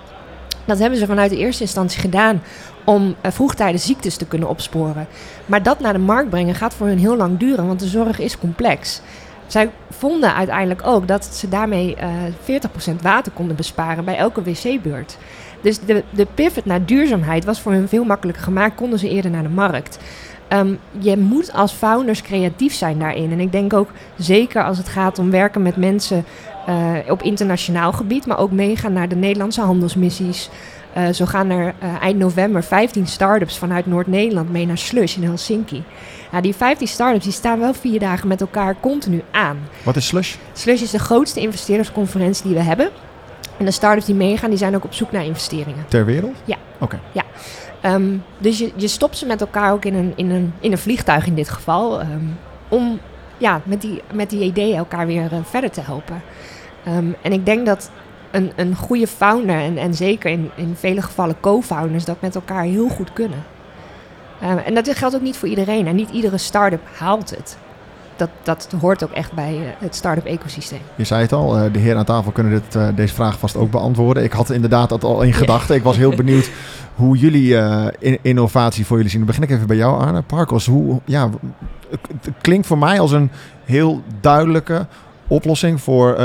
Dat 0.65 0.79
hebben 0.79 0.99
ze 0.99 1.07
vanuit 1.07 1.31
de 1.31 1.37
eerste 1.37 1.62
instantie 1.62 2.01
gedaan 2.01 2.43
om 2.85 3.15
eh, 3.21 3.33
vroegtijdig 3.33 3.81
ziektes 3.81 4.17
te 4.17 4.27
kunnen 4.27 4.49
opsporen. 4.49 5.07
Maar 5.47 5.62
dat 5.62 5.81
naar 5.81 5.93
de 5.93 5.99
markt 5.99 6.31
brengen 6.31 6.55
gaat 6.55 6.75
voor 6.75 6.87
hun 6.87 6.99
heel 6.99 7.17
lang 7.17 7.39
duren, 7.39 7.67
want 7.67 7.81
de 7.81 7.87
zorg 7.87 8.19
is 8.19 8.39
complex. 8.39 9.01
Zij 9.47 9.71
vonden 9.91 10.35
uiteindelijk 10.35 10.87
ook 10.87 11.09
dat 11.09 11.25
ze 11.25 11.49
daarmee 11.49 11.97
eh 11.97 12.11
40% 12.91 13.03
water 13.03 13.33
konden 13.33 13.57
besparen 13.57 14.05
bij 14.05 14.17
elke 14.17 14.43
wc-beurt. 14.43 15.19
Dus 15.61 15.79
de, 15.79 16.05
de 16.11 16.27
pivot 16.35 16.65
naar 16.65 16.85
duurzaamheid 16.85 17.45
was 17.45 17.61
voor 17.61 17.73
hun 17.73 17.89
veel 17.89 18.05
makkelijker 18.05 18.45
gemaakt, 18.45 18.75
konden 18.75 18.99
ze 18.99 19.09
eerder 19.09 19.31
naar 19.31 19.43
de 19.43 19.49
markt. 19.49 19.99
Ehm, 20.49 20.75
je 20.99 21.17
moet 21.17 21.53
als 21.53 21.73
founders 21.73 22.23
creatief 22.23 22.75
zijn 22.75 22.99
daarin. 22.99 23.33
En 23.33 23.41
ik 23.41 23.53
denk 23.53 23.73
ook 23.73 23.91
zeker 24.17 24.65
als 24.65 24.79
het 24.79 24.89
gaat 24.89 25.19
om 25.19 25.31
werken 25.31 25.63
met 25.63 25.77
mensen 25.77 26.25
eh, 26.67 26.95
op 27.09 27.23
internationaal 27.23 27.93
gebied, 27.93 28.27
maar 28.27 28.39
ook 28.39 28.51
meegaan 28.51 28.93
naar 28.93 29.09
de 29.09 29.17
Nederlandse 29.17 29.61
handelsmissies. 29.61 30.51
Eh, 30.93 31.09
zo 31.09 31.25
gaan 31.25 31.51
er 31.51 31.75
eh, 31.79 32.03
eind 32.03 32.19
november 32.19 32.63
15 32.63 33.07
start-ups 33.07 33.59
vanuit 33.59 33.87
Noord-Nederland 33.87 34.53
mee 34.53 34.67
naar 34.67 34.79
Slush 34.79 35.17
in 35.17 35.23
Helsinki. 35.23 35.83
Ja, 36.33 36.41
die 36.41 36.55
15 36.55 36.89
start-ups 36.89 37.25
die 37.25 37.33
staan 37.33 37.59
wel 37.59 37.75
vier 37.75 38.01
dagen 38.01 38.29
met 38.29 38.41
elkaar 38.41 38.77
continu 38.81 39.23
aan. 39.31 39.59
Wat 39.83 39.97
is 39.97 40.07
Slush? 40.07 40.35
Slush 40.53 40.83
is 40.83 40.91
de 40.91 40.99
grootste 40.99 41.41
investeerdersconferentie 41.41 42.45
die 42.45 42.55
we 42.55 42.62
hebben. 42.62 42.91
En 43.59 43.65
de 43.65 43.71
start-ups 43.71 44.07
die 44.07 44.15
meegaan, 44.15 44.51
die 44.51 44.59
zijn 44.59 44.75
ook 44.77 44.85
op 44.85 44.95
zoek 44.95 45.12
naar 45.12 45.25
investeringen. 45.25 45.85
Ter 45.89 46.05
wereld? 46.05 46.37
Ja. 46.45 46.57
Oké. 46.79 47.01
Ehm, 47.81 48.17
dus 48.39 48.59
je, 48.59 48.73
je 48.77 48.89
stopt 48.89 49.17
ze 49.17 49.27
met 49.27 49.41
elkaar 49.41 49.73
ook 49.73 49.85
in 49.85 49.95
een, 49.95 50.12
in 50.17 50.31
een, 50.31 50.53
in 50.61 50.73
een 50.73 50.79
vliegtuig 50.79 51.27
in 51.27 51.35
dit 51.35 51.49
geval. 51.49 52.01
ehm, 52.01 52.25
om 52.69 52.99
ja, 53.39 53.61
met, 53.65 53.81
die, 53.81 54.03
met 54.12 54.31
die 54.31 54.41
ideeën 54.45 54.77
elkaar 54.77 55.07
weer 55.07 55.33
eh, 55.33 55.39
verder 55.43 55.71
te 55.71 55.81
helpen. 55.81 56.23
Ehm, 56.85 57.07
en 57.23 57.33
ik 57.33 57.47
denk 57.47 57.67
dat 57.67 57.91
een, 58.31 58.53
een 58.57 58.77
goede 58.77 59.07
founder, 59.07 59.57
en, 59.57 59.79
en 59.79 59.95
zeker 59.95 60.31
in, 60.31 60.51
in 60.55 60.75
vele 60.79 61.03
gevallen 61.03 61.41
co-founders, 61.41 62.05
dat 62.05 62.21
met 62.21 62.35
elkaar 62.35 62.62
heel 62.62 62.89
goed 62.89 63.12
kunnen. 63.12 63.45
Ehm, 64.40 64.57
en 64.59 64.75
dat 64.75 64.88
geldt 64.94 65.14
ook 65.14 65.20
niet 65.22 65.37
voor 65.37 65.49
iedereen. 65.49 65.87
En 65.87 65.96
niet 65.96 66.11
iedere 66.11 66.38
start-up 66.38 66.83
haalt 66.99 67.31
het. 67.31 67.57
Dat, 68.16 68.29
dat 68.42 68.68
hoort 68.81 69.05
ook 69.05 69.11
echt 69.11 69.33
bij 69.33 69.55
eh, 69.55 69.62
het 69.79 69.94
start-up 69.94 70.25
ecosysteem. 70.25 70.79
Je 70.94 71.05
zei 71.05 71.22
het 71.22 71.33
al, 71.33 71.57
eh, 71.59 71.72
de 71.72 71.79
heren 71.79 71.99
aan 71.99 72.05
tafel 72.05 72.33
kunnen 72.33 72.53
dit, 72.53 72.75
eh, 72.77 72.88
deze 72.94 73.14
vraag 73.14 73.38
vast 73.38 73.57
ook 73.57 73.70
beantwoorden. 73.70 74.22
Ik 74.25 74.33
had 74.33 74.51
inderdaad 74.51 74.88
dat 74.88 75.05
al 75.05 75.22
in 75.22 75.33
gedachten. 75.33 75.75
Ik 75.75 75.83
was 75.83 75.96
heel 75.96 76.14
benieuwd 76.25 76.51
hoe 76.94 77.16
jullie 77.16 77.55
in- 77.99 78.18
innovatie 78.22 78.87
voor 78.87 78.96
jullie 78.96 79.11
zien. 79.11 79.20
Dan 79.20 79.29
begin 79.29 79.42
ik 79.44 79.51
even 79.51 79.66
bij 79.66 79.77
jou, 79.77 80.01
Arne. 80.01 80.22
Parkos, 80.22 80.66
hoe, 80.66 81.01
ja, 81.05 81.31
het 81.90 82.31
klinkt 82.40 82.66
voor 82.66 82.79
mij 82.79 83.01
als 83.01 83.12
een 83.12 83.31
heel 83.64 84.03
duidelijke 84.20 84.87
oplossing 85.27 85.81
voor, 85.81 86.20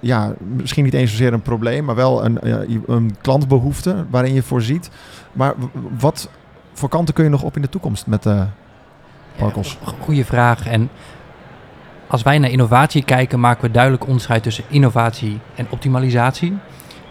ja, 0.00 0.32
misschien 0.38 0.84
niet 0.84 0.94
eens 0.94 1.10
zozeer 1.10 1.32
een 1.32 1.42
probleem, 1.42 1.84
maar 1.84 1.94
wel 1.94 2.24
een, 2.24 2.38
een 2.86 3.16
klantbehoefte 3.20 4.04
waarin 4.10 4.34
je 4.34 4.42
voorziet. 4.42 4.90
Maar 5.32 5.54
wat 5.98 6.28
voor 6.72 6.88
kanten 6.88 7.14
kun 7.14 7.24
je 7.24 7.30
nog 7.30 7.42
op 7.42 7.56
in 7.56 7.62
de 7.62 7.68
toekomst 7.68 8.06
met? 8.06 8.24
Ja, 8.24 9.48
go- 9.50 9.62
goeie 10.00 10.24
vraag. 10.24 10.66
En 10.66 10.90
als 12.06 12.22
wij 12.22 12.38
naar 12.38 12.50
innovatie 12.50 13.04
kijken, 13.04 13.40
maken 13.40 13.62
we 13.62 13.70
duidelijk 13.70 14.06
onderscheid 14.06 14.42
tussen 14.42 14.64
innovatie 14.68 15.38
en 15.54 15.66
optimalisatie. 15.70 16.56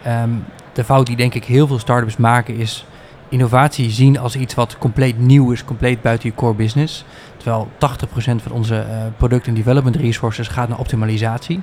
Ehm, 0.02 0.30
de 0.72 0.84
fout 0.84 1.06
die 1.06 1.16
denk 1.16 1.34
ik 1.34 1.44
heel 1.44 1.66
veel 1.66 1.78
startups 1.78 2.16
maken 2.16 2.56
is 2.56 2.86
innovatie 3.28 3.90
zien 3.90 4.18
als 4.18 4.36
iets 4.36 4.54
wat 4.54 4.78
compleet 4.78 5.18
nieuw 5.18 5.50
is, 5.50 5.64
compleet 5.64 6.02
buiten 6.02 6.28
je 6.28 6.34
core 6.34 6.54
business. 6.54 7.04
Terwijl 7.36 7.68
80% 7.78 8.42
van 8.42 8.52
onze 8.52 8.78
eh, 8.78 8.96
product 9.16 9.46
en 9.46 9.54
development 9.54 9.96
resources 9.96 10.48
gaat 10.48 10.68
naar 10.68 10.78
optimalisatie. 10.78 11.60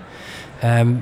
Ehm, 0.60 0.94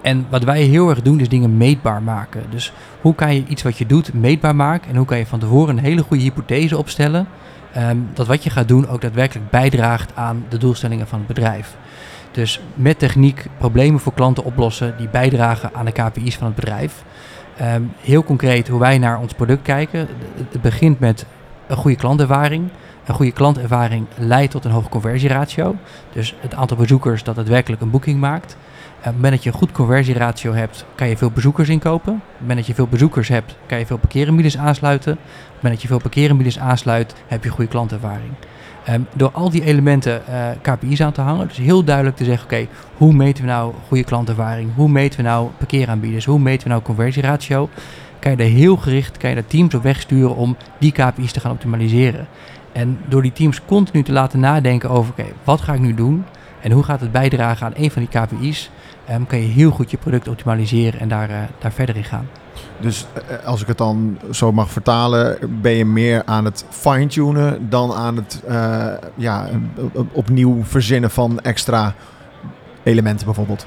en 0.00 0.26
wat 0.30 0.44
wij 0.44 0.62
heel 0.62 0.88
erg 0.90 1.02
doen 1.02 1.20
is 1.20 1.28
dingen 1.28 1.56
meetbaar 1.56 2.02
maken. 2.02 2.42
Dus 2.50 2.72
hoe 3.00 3.14
kan 3.14 3.34
je 3.34 3.44
iets 3.46 3.62
wat 3.62 3.78
je 3.78 3.86
doet 3.86 4.14
meetbaar 4.14 4.56
maken 4.56 4.90
en 4.90 4.96
hoe 4.96 5.06
kan 5.06 5.18
je 5.18 5.26
van 5.26 5.38
tevoren 5.38 5.76
een 5.76 5.84
hele 5.84 6.02
goede 6.02 6.22
hypothese 6.22 6.78
opstellen 6.78 7.26
Ehm, 7.72 7.96
dat 8.12 8.26
wat 8.26 8.44
je 8.44 8.50
gaat 8.50 8.68
doen 8.68 8.88
ook 8.88 9.00
daadwerkelijk 9.00 9.50
bijdraagt 9.50 10.12
aan 10.14 10.44
de 10.48 10.58
doelstellingen 10.58 11.06
van 11.08 11.18
het 11.18 11.26
bedrijf. 11.28 11.76
Dus 12.30 12.60
met 12.74 12.98
techniek 12.98 13.46
problemen 13.58 14.00
voor 14.00 14.12
klanten 14.14 14.44
oplossen 14.44 14.94
die 14.98 15.08
bijdragen 15.08 15.70
aan 15.74 15.84
de 15.84 15.92
KPI's 15.92 16.36
van 16.36 16.46
het 16.46 16.54
bedrijf. 16.56 17.04
Ehm, 17.56 17.82
heel 18.00 18.24
concreet 18.24 18.68
hoe 18.68 18.80
wij 18.80 18.98
naar 18.98 19.18
ons 19.20 19.32
product 19.32 19.62
kijken. 19.62 20.00
Het- 20.00 20.08
Het 20.52 20.62
begint 20.62 21.00
met 21.00 21.26
een 21.66 21.76
goede 21.76 21.96
klantervaring. 21.96 22.68
Een 23.06 23.14
goede 23.14 23.32
klantervaring 23.32 24.06
leidt 24.16 24.50
tot 24.50 24.64
een 24.64 24.70
hoge 24.70 24.88
conversieratio. 24.88 25.74
Dus 26.12 26.34
het 26.40 26.54
aantal 26.54 26.76
bezoekers 26.76 27.22
dat 27.22 27.34
daadwerkelijk 27.36 27.82
een 27.82 27.90
boeking 27.90 28.20
maakt. 28.20 28.56
Op 28.98 29.04
het 29.04 29.14
moment 29.14 29.32
dat 29.32 29.42
je 29.42 29.50
een 29.50 29.56
goed 29.56 29.72
conversieratio 29.72 30.52
hebt, 30.52 30.84
kan 30.94 31.08
je 31.08 31.16
veel 31.16 31.30
bezoekers 31.30 31.68
inkopen. 31.68 32.12
Op 32.12 32.46
het 32.46 32.56
dat 32.56 32.66
je 32.66 32.74
veel 32.74 32.86
bezoekers 32.86 33.28
hebt, 33.28 33.56
kan 33.66 33.78
je 33.78 33.86
veel 33.86 33.98
parkeermiles 33.98 34.58
aansluiten. 34.58 35.12
Op 35.12 35.60
het 35.60 35.72
dat 35.72 35.82
je 35.82 35.88
veel 35.88 35.98
parkeermiles 35.98 36.58
aansluit, 36.58 37.14
heb 37.26 37.44
je 37.44 37.50
goede 37.50 37.70
klantervaring. 37.70 38.32
Um, 38.90 39.06
door 39.14 39.30
al 39.30 39.50
die 39.50 39.64
elementen 39.64 40.22
uh, 40.28 40.48
KPI's 40.62 41.00
aan 41.00 41.12
te 41.12 41.20
hangen, 41.20 41.48
dus 41.48 41.56
heel 41.56 41.84
duidelijk 41.84 42.16
te 42.16 42.24
zeggen, 42.24 42.44
oké, 42.44 42.66
hoe 42.96 43.12
meten 43.12 43.44
we 43.44 43.50
nou 43.50 43.74
goede 43.86 44.04
klantervaring? 44.04 44.74
Hoe 44.74 44.88
meten 44.88 45.18
we 45.18 45.28
nou 45.28 45.48
parkeeraanbieders? 45.58 46.24
Hoe 46.24 46.38
meten 46.38 46.62
we 46.62 46.68
nou 46.68 46.82
conversieratio? 46.82 47.68
Kan 48.18 48.30
je 48.30 48.36
er 48.36 48.50
heel 48.50 48.76
gericht, 48.76 49.16
kan 49.16 49.28
je 49.28 49.34
daar 49.34 49.46
teams 49.46 49.74
op 49.74 49.82
wegsturen 49.82 50.36
om 50.36 50.56
die 50.78 50.92
KPI's 50.92 51.32
te 51.32 51.40
gaan 51.40 51.50
optimaliseren. 51.50 52.26
En 52.72 52.98
door 53.08 53.22
die 53.22 53.32
teams 53.32 53.64
continu 53.64 54.02
te 54.02 54.12
laten 54.12 54.40
nadenken 54.40 54.90
over, 54.90 55.10
oké, 55.10 55.26
wat 55.44 55.60
ga 55.60 55.72
ik 55.72 55.80
nu 55.80 55.94
doen? 55.94 56.24
En 56.60 56.70
hoe 56.70 56.82
gaat 56.82 57.00
het 57.00 57.12
bijdragen 57.12 57.66
aan 57.66 57.72
een 57.76 57.90
van 57.90 58.06
die 58.10 58.20
KPI's? 58.20 58.70
Um, 59.10 59.26
kan 59.26 59.38
je 59.38 59.46
heel 59.46 59.70
goed 59.70 59.90
je 59.90 59.96
product 59.96 60.28
optimaliseren 60.28 61.00
en 61.00 61.08
daar, 61.08 61.30
uh, 61.30 61.36
daar 61.58 61.72
verder 61.72 61.96
in 61.96 62.04
gaan. 62.04 62.28
Dus 62.80 63.06
uh, 63.30 63.46
als 63.46 63.60
ik 63.60 63.66
het 63.66 63.78
dan 63.78 64.18
zo 64.30 64.52
mag 64.52 64.70
vertalen, 64.70 65.38
ben 65.62 65.72
je 65.72 65.84
meer 65.84 66.22
aan 66.24 66.44
het 66.44 66.64
fine-tunen 66.70 67.68
dan 67.68 67.92
aan 67.92 68.16
het 68.16 68.42
uh, 68.48 68.86
ja, 69.14 69.48
opnieuw 70.12 70.64
verzinnen 70.64 71.10
van 71.10 71.40
extra 71.40 71.94
elementen 72.82 73.26
bijvoorbeeld? 73.26 73.66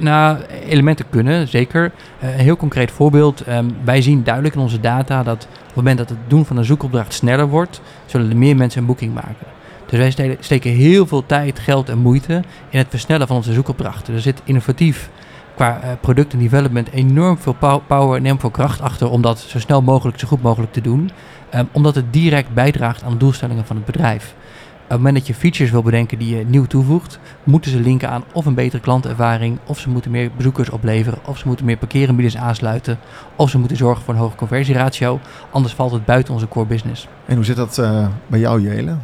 Nou, 0.00 0.38
elementen 0.68 1.04
kunnen, 1.10 1.48
zeker. 1.48 1.92
Uh, 2.22 2.32
een 2.32 2.44
heel 2.44 2.56
concreet 2.56 2.90
voorbeeld. 2.90 3.48
Um, 3.48 3.76
wij 3.84 4.02
zien 4.02 4.22
duidelijk 4.22 4.54
in 4.54 4.60
onze 4.60 4.80
data 4.80 5.22
dat 5.22 5.48
op 5.50 5.66
het 5.66 5.74
moment 5.74 5.98
dat 5.98 6.08
het 6.08 6.18
doen 6.26 6.44
van 6.44 6.56
een 6.56 6.64
zoekopdracht 6.64 7.12
sneller 7.12 7.48
wordt, 7.48 7.80
zullen 8.06 8.30
er 8.30 8.36
meer 8.36 8.56
mensen 8.56 8.80
een 8.80 8.86
boeking 8.86 9.14
maken. 9.14 9.46
Dus 9.90 10.14
wij 10.14 10.36
steken 10.40 10.70
heel 10.70 11.06
veel 11.06 11.26
tijd, 11.26 11.58
geld 11.58 11.88
en 11.88 11.98
moeite 11.98 12.42
in 12.68 12.78
het 12.78 12.86
versnellen 12.90 13.26
van 13.26 13.36
onze 13.36 13.52
zoekopdrachten. 13.52 14.14
Er 14.14 14.20
zit 14.20 14.42
innovatief 14.44 15.10
qua 15.54 15.80
uh, 15.84 15.90
product 16.00 16.32
en 16.32 16.38
development 16.38 16.90
enorm 16.90 17.38
veel 17.38 17.56
power, 17.86 18.18
enorm 18.18 18.40
veel 18.40 18.50
kracht 18.50 18.80
achter 18.80 19.10
om 19.10 19.22
dat 19.22 19.38
zo 19.38 19.58
snel 19.58 19.82
mogelijk, 19.82 20.18
zo 20.18 20.28
goed 20.28 20.42
mogelijk 20.42 20.72
te 20.72 20.80
doen. 20.80 21.10
Um, 21.54 21.68
omdat 21.72 21.94
het 21.94 22.12
direct 22.12 22.54
bijdraagt 22.54 23.02
aan 23.02 23.10
de 23.10 23.16
doelstellingen 23.16 23.66
van 23.66 23.76
het 23.76 23.84
bedrijf. 23.84 24.34
Op 24.82 24.96
het 24.96 24.96
moment 24.96 25.16
dat 25.16 25.26
je 25.26 25.40
features 25.40 25.70
wil 25.70 25.82
bedenken 25.82 26.18
die 26.18 26.36
je 26.36 26.44
nieuw 26.44 26.64
toevoegt, 26.64 27.18
moeten 27.44 27.70
ze 27.70 27.80
linken 27.80 28.10
aan 28.10 28.24
of 28.32 28.46
een 28.46 28.54
betere 28.54 28.82
klantervaring, 28.82 29.58
of 29.66 29.78
ze 29.78 29.88
moeten 29.88 30.10
meer 30.10 30.30
bezoekers 30.36 30.70
opleveren, 30.70 31.18
of 31.24 31.38
ze 31.38 31.46
moeten 31.46 31.66
meer 31.66 31.76
parkeerenbieders 31.76 32.36
aansluiten, 32.36 32.98
of 33.36 33.50
ze 33.50 33.58
moeten 33.58 33.76
zorgen 33.76 34.04
voor 34.04 34.14
een 34.14 34.20
hoge 34.20 34.36
conversieratio. 34.36 35.20
Anders 35.50 35.74
valt 35.74 35.92
het 35.92 36.04
buiten 36.04 36.34
onze 36.34 36.48
core 36.48 36.66
business. 36.66 37.08
En 37.26 37.34
hoe 37.34 37.44
zit 37.44 37.56
dat 37.56 37.78
uh, 37.78 38.06
bij 38.26 38.38
jou, 38.38 38.62
Jele? 38.62 38.96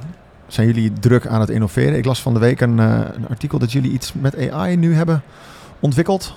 Zijn 0.46 0.66
jullie 0.66 0.92
druk 0.92 1.26
aan 1.26 1.40
het 1.40 1.50
innoveren? 1.50 1.98
Ik 1.98 2.04
las 2.04 2.22
van 2.22 2.34
de 2.34 2.40
week 2.40 2.60
een, 2.60 2.78
uh, 2.78 3.00
een 3.14 3.28
artikel 3.28 3.58
dat 3.58 3.72
jullie 3.72 3.90
iets 3.90 4.12
met 4.12 4.50
AI 4.50 4.76
nu 4.76 4.94
hebben 4.94 5.22
ontwikkeld. 5.80 6.34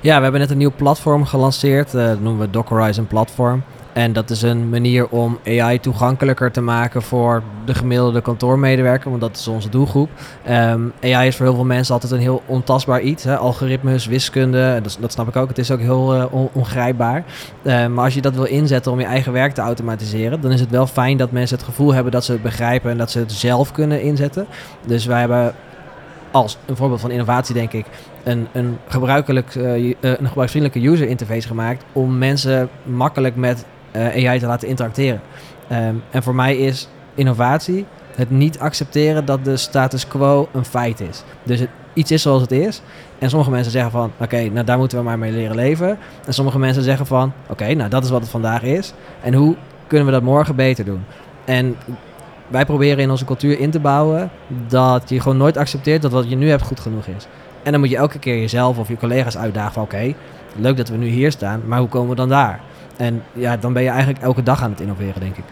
Ja, 0.00 0.16
we 0.16 0.22
hebben 0.22 0.40
net 0.40 0.50
een 0.50 0.58
nieuw 0.58 0.72
platform 0.76 1.24
gelanceerd. 1.24 1.94
Uh, 1.94 2.06
dat 2.06 2.20
noemen 2.20 2.40
we 2.40 2.50
Dockerize 2.50 3.02
Platform. 3.02 3.62
En 3.92 4.12
dat 4.12 4.30
is 4.30 4.42
een 4.42 4.68
manier 4.68 5.08
om 5.08 5.38
AI 5.46 5.80
toegankelijker 5.80 6.50
te 6.50 6.60
maken 6.60 7.02
voor 7.02 7.42
de 7.64 7.74
gemiddelde 7.74 8.20
kantoormedewerker, 8.20 9.10
want 9.10 9.22
dat 9.22 9.36
is 9.36 9.48
onze 9.48 9.68
doelgroep. 9.68 10.10
Um, 10.48 10.92
AI 11.02 11.26
is 11.26 11.36
voor 11.36 11.46
heel 11.46 11.54
veel 11.54 11.64
mensen 11.64 11.94
altijd 11.94 12.12
een 12.12 12.18
heel 12.18 12.42
ontastbaar 12.46 13.00
iets. 13.00 13.24
Hè? 13.24 13.36
Algoritmes, 13.36 14.06
wiskunde, 14.06 14.80
dat, 14.82 14.96
dat, 15.00 15.12
snap 15.12 15.28
ik 15.28 15.36
ook. 15.36 15.48
Het 15.48 15.58
is 15.58 15.70
ook 15.70 15.80
heel 15.80 16.28
on, 16.30 16.48
ongrijpbaar. 16.52 17.24
Uh, 17.62 17.86
maar 17.86 18.04
als 18.04 18.14
je 18.14 18.20
dat 18.20 18.34
wil 18.34 18.44
inzetten 18.44 18.92
om 18.92 19.00
je 19.00 19.06
eigen 19.06 19.32
werk 19.32 19.54
te 19.54 19.60
automatiseren, 19.60 20.40
dan 20.40 20.52
is 20.52 20.60
het 20.60 20.70
wel 20.70 20.86
fijn 20.86 21.16
dat 21.16 21.30
mensen 21.30 21.56
het 21.56 21.66
gevoel 21.66 21.94
hebben 21.94 22.12
dat 22.12 22.24
ze 22.24 22.32
het 22.32 22.42
begrijpen 22.42 22.90
en 22.90 22.98
dat 22.98 23.10
ze 23.10 23.18
het 23.18 23.32
zelf 23.32 23.72
kunnen 23.72 24.02
inzetten. 24.02 24.46
Dus 24.86 25.06
wij 25.06 25.20
hebben 25.20 25.54
als 26.30 26.58
een 26.66 26.76
voorbeeld 26.76 27.00
van 27.00 27.10
innovatie, 27.10 27.54
denk 27.54 27.72
ik, 27.72 27.86
een, 28.22 28.46
een, 28.52 28.78
gebruikelijk, 28.88 29.54
uh, 29.54 29.94
een 30.00 30.26
gebruiksvriendelijke 30.26 30.88
user 30.88 31.08
interface 31.08 31.46
gemaakt 31.46 31.84
om 31.92 32.18
mensen 32.18 32.68
makkelijk 32.84 33.36
met 33.36 33.64
AI 33.94 34.38
te 34.38 34.46
laten 34.46 34.68
interacteren. 34.68 35.20
Um, 35.72 36.02
en 36.10 36.22
voor 36.22 36.34
mij 36.34 36.56
is 36.56 36.88
innovatie 37.14 37.86
het 38.14 38.30
niet 38.30 38.58
accepteren 38.58 39.24
dat 39.24 39.44
de 39.44 39.56
status 39.56 40.06
quo 40.06 40.48
een 40.52 40.64
feit 40.64 41.00
is. 41.00 41.22
Dus 41.42 41.60
het, 41.60 41.68
iets 41.92 42.10
is 42.10 42.22
zoals 42.22 42.42
het 42.42 42.52
is. 42.52 42.82
En 43.18 43.28
sommige 43.30 43.50
mensen 43.50 43.72
zeggen 43.72 43.90
van, 43.90 44.12
oké, 44.20 44.48
nou 44.48 44.64
daar 44.66 44.78
moeten 44.78 44.98
we 44.98 45.04
maar 45.04 45.18
mee 45.18 45.32
leren 45.32 45.56
leven. 45.56 45.98
En 46.26 46.34
sommige 46.34 46.58
mensen 46.58 46.82
zeggen 46.82 47.06
van, 47.06 47.32
oké, 47.48 47.74
nou 47.74 47.90
dat 47.90 48.04
is 48.04 48.10
wat 48.10 48.20
het 48.20 48.30
vandaag 48.30 48.62
is. 48.62 48.92
En 49.22 49.34
hoe 49.34 49.56
kunnen 49.86 50.06
we 50.06 50.12
dat 50.12 50.22
morgen 50.22 50.56
beter 50.56 50.84
doen? 50.84 51.04
En 51.44 51.76
wij 52.48 52.64
proberen 52.64 52.98
in 52.98 53.10
onze 53.10 53.24
cultuur 53.24 53.58
in 53.58 53.70
te 53.70 53.80
bouwen 53.80 54.30
dat 54.68 55.08
je 55.08 55.20
gewoon 55.20 55.38
nooit 55.38 55.56
accepteert 55.56 56.02
dat 56.02 56.12
wat 56.12 56.30
je 56.30 56.36
nu 56.36 56.48
hebt 56.48 56.62
goed 56.62 56.80
genoeg 56.80 57.06
is. 57.06 57.26
En 57.62 57.70
dan 57.72 57.80
moet 57.80 57.90
je 57.90 57.96
elke 57.96 58.18
keer 58.18 58.38
jezelf 58.38 58.78
of 58.78 58.88
je 58.88 58.96
collega's 58.96 59.36
uitdagen 59.36 59.72
van, 59.72 59.82
oké, 59.82 60.14
leuk 60.56 60.76
dat 60.76 60.88
we 60.88 60.96
nu 60.96 61.06
hier 61.06 61.30
staan, 61.30 61.62
maar 61.66 61.78
hoe 61.78 61.88
komen 61.88 62.08
we 62.08 62.14
dan 62.14 62.28
daar? 62.28 62.60
En 63.00 63.22
ja, 63.32 63.56
dan 63.56 63.72
ben 63.72 63.82
je 63.82 63.88
eigenlijk 63.88 64.22
elke 64.22 64.42
dag 64.42 64.62
aan 64.62 64.70
het 64.70 64.80
innoveren, 64.80 65.20
denk 65.20 65.36
ik. 65.36 65.44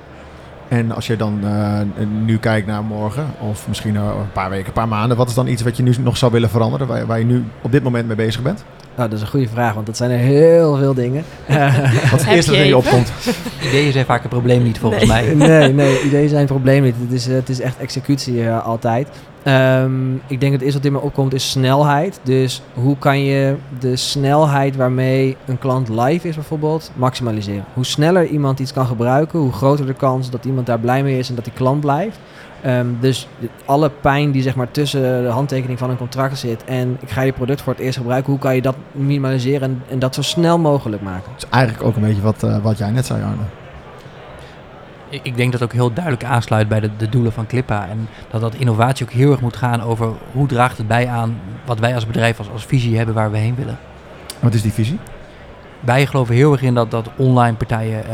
En 0.69 0.93
als 0.93 1.07
je 1.07 1.17
dan 1.17 1.41
uh, 1.45 1.81
nu 2.25 2.39
kijkt 2.39 2.67
naar 2.67 2.85
morgen, 2.85 3.27
of 3.39 3.69
misschien 3.69 3.95
uh, 3.95 4.03
een 4.03 4.33
paar 4.33 4.51
weken, 4.51 4.67
een 4.67 4.73
paar 4.73 4.89
maanden, 4.89 5.17
wat 5.17 5.29
is 5.29 5.35
dan 5.35 5.47
iets 5.47 5.63
wat 5.63 5.77
je 5.77 5.83
nu 5.83 5.95
nog 6.01 6.17
zou 6.17 6.33
willen 6.33 6.51
veranderen, 6.51 6.87
waar, 6.87 7.07
waar 7.07 7.19
je 7.19 7.25
nu 7.25 7.45
op 7.63 7.73
dit 7.73 7.83
moment 7.83 8.07
mee 8.07 8.17
bezig 8.17 8.43
bent? 8.43 8.65
Nou, 8.97 9.09
dat 9.09 9.19
is 9.19 9.25
een 9.25 9.31
goede 9.31 9.49
vraag, 9.49 9.75
want 9.75 9.87
dat 9.87 9.97
zijn 9.97 10.11
er 10.11 10.19
heel 10.19 10.77
veel 10.77 10.95
dingen. 10.95 11.25
wat 12.11 12.21
het 12.21 12.27
eerste 12.27 12.51
dat 12.51 12.61
in 12.61 12.67
je 12.67 12.77
opkomt? 12.77 13.13
Ideeën 13.69 13.93
zijn 13.93 14.05
vaak 14.05 14.23
een 14.23 14.29
probleem 14.29 14.63
niet, 14.63 14.79
volgens 14.79 15.07
nee. 15.07 15.37
mij. 15.37 15.49
Nee, 15.49 15.73
nee, 15.73 16.03
ideeën 16.03 16.29
zijn 16.29 16.41
een 16.41 16.47
probleem 16.47 16.83
niet. 16.83 16.95
Het 17.01 17.13
is, 17.13 17.27
het 17.27 17.49
is 17.49 17.61
echt 17.61 17.79
executie 17.79 18.35
uh, 18.35 18.67
altijd. 18.67 19.09
Um, 19.49 20.23
ik 20.27 20.41
denk 20.41 20.53
het 20.53 20.63
eerste 20.63 20.79
wat 20.79 20.87
in 20.87 20.93
me 20.93 21.01
opkomt 21.01 21.35
is 21.35 21.51
snelheid. 21.51 22.21
Dus 22.23 22.63
hoe 22.75 22.99
kan 22.99 23.21
je 23.21 23.57
de 23.79 23.97
snelheid 23.97 24.77
waarmee 24.77 25.37
een 25.47 25.59
klant 25.59 25.89
live 25.89 26.29
is 26.29 26.35
bijvoorbeeld 26.35 26.91
maximaliseren? 26.95 27.65
Hoe 27.75 27.85
sneller 27.85 28.27
iemand 28.27 28.59
iets 28.59 28.73
kan 28.73 28.87
gebruiken, 28.87 29.39
hoe 29.39 29.53
groter 29.53 29.87
de 29.87 29.95
kans 29.95 30.31
dat 30.31 30.45
iemand 30.45 30.67
daar 30.67 30.79
blij 30.79 31.03
mee 31.03 31.19
is 31.19 31.29
en 31.29 31.35
dat 31.35 31.45
die 31.45 31.53
klant 31.53 31.81
blijft. 31.81 32.19
Um, 32.67 32.97
dus 33.01 33.29
alle 33.65 33.91
pijn 34.01 34.31
die 34.31 34.43
zeg 34.43 34.55
maar 34.55 34.71
tussen 34.71 35.23
de 35.23 35.29
handtekening 35.29 35.79
van 35.79 35.91
een 35.91 35.97
contract 35.97 36.39
zit 36.39 36.65
en 36.65 36.97
ik 37.01 37.11
ga 37.11 37.21
je 37.21 37.33
product 37.33 37.63
voor 37.63 37.73
het 37.73 37.83
eerst 37.83 37.99
gebruiken, 37.99 38.31
hoe 38.31 38.41
kan 38.41 38.55
je 38.55 38.63
dat 38.63 38.77
minimaliseren 38.93 39.83
en, 39.89 39.99
dat 39.99 40.15
zo 40.15 40.23
snel 40.23 40.59
mogelijk 40.59 41.03
maken? 41.03 41.31
Dat 41.33 41.43
is 41.43 41.49
eigenlijk 41.51 41.85
ook 41.85 41.97
een 41.97 42.03
beetje 42.03 42.23
wat, 42.23 42.43
uh, 42.43 42.59
wat 42.63 42.79
jij 42.79 42.91
net 42.91 43.07
zei, 43.07 43.23
Arne. 43.23 43.43
Ik, 45.11 45.37
denk 45.37 45.53
dat 45.53 45.61
het 45.61 45.63
ook 45.63 45.77
heel 45.77 45.93
duidelijk 45.93 46.25
aansluit 46.25 46.69
bij 46.69 46.81
de, 46.81 46.91
de 46.97 47.09
doelen 47.09 47.33
van 47.33 47.47
Clippa. 47.47 47.89
En 47.89 48.09
dat 48.31 48.41
dat 48.41 48.55
innovatie 48.55 49.07
ook 49.07 49.13
heel 49.13 49.31
erg 49.31 49.41
moet 49.41 49.57
gaan 49.57 49.83
over 49.83 50.13
hoe 50.33 50.47
draagt 50.47 50.79
het 50.79 50.89
bij 50.89 51.09
aan 51.09 51.41
wat 51.65 51.79
wij 51.79 51.95
als 51.95 52.07
bedrijf 52.07 52.39
als, 52.39 52.51
als 52.51 52.67
visie 52.67 52.97
hebben 52.97 53.15
waar 53.15 53.31
we 53.31 53.39
heen 53.39 53.55
willen. 53.55 53.79
Wat 54.41 54.55
is 54.55 54.63
die 54.63 54.73
visie? 54.73 54.99
Wij 55.81 56.07
geloven 56.07 56.35
heel 56.35 56.53
erg 56.53 56.63
in 56.63 56.75
dat, 56.75 56.91
dat 56.91 57.11
online 57.17 57.57
partijen 57.57 58.05
uh, 58.05 58.13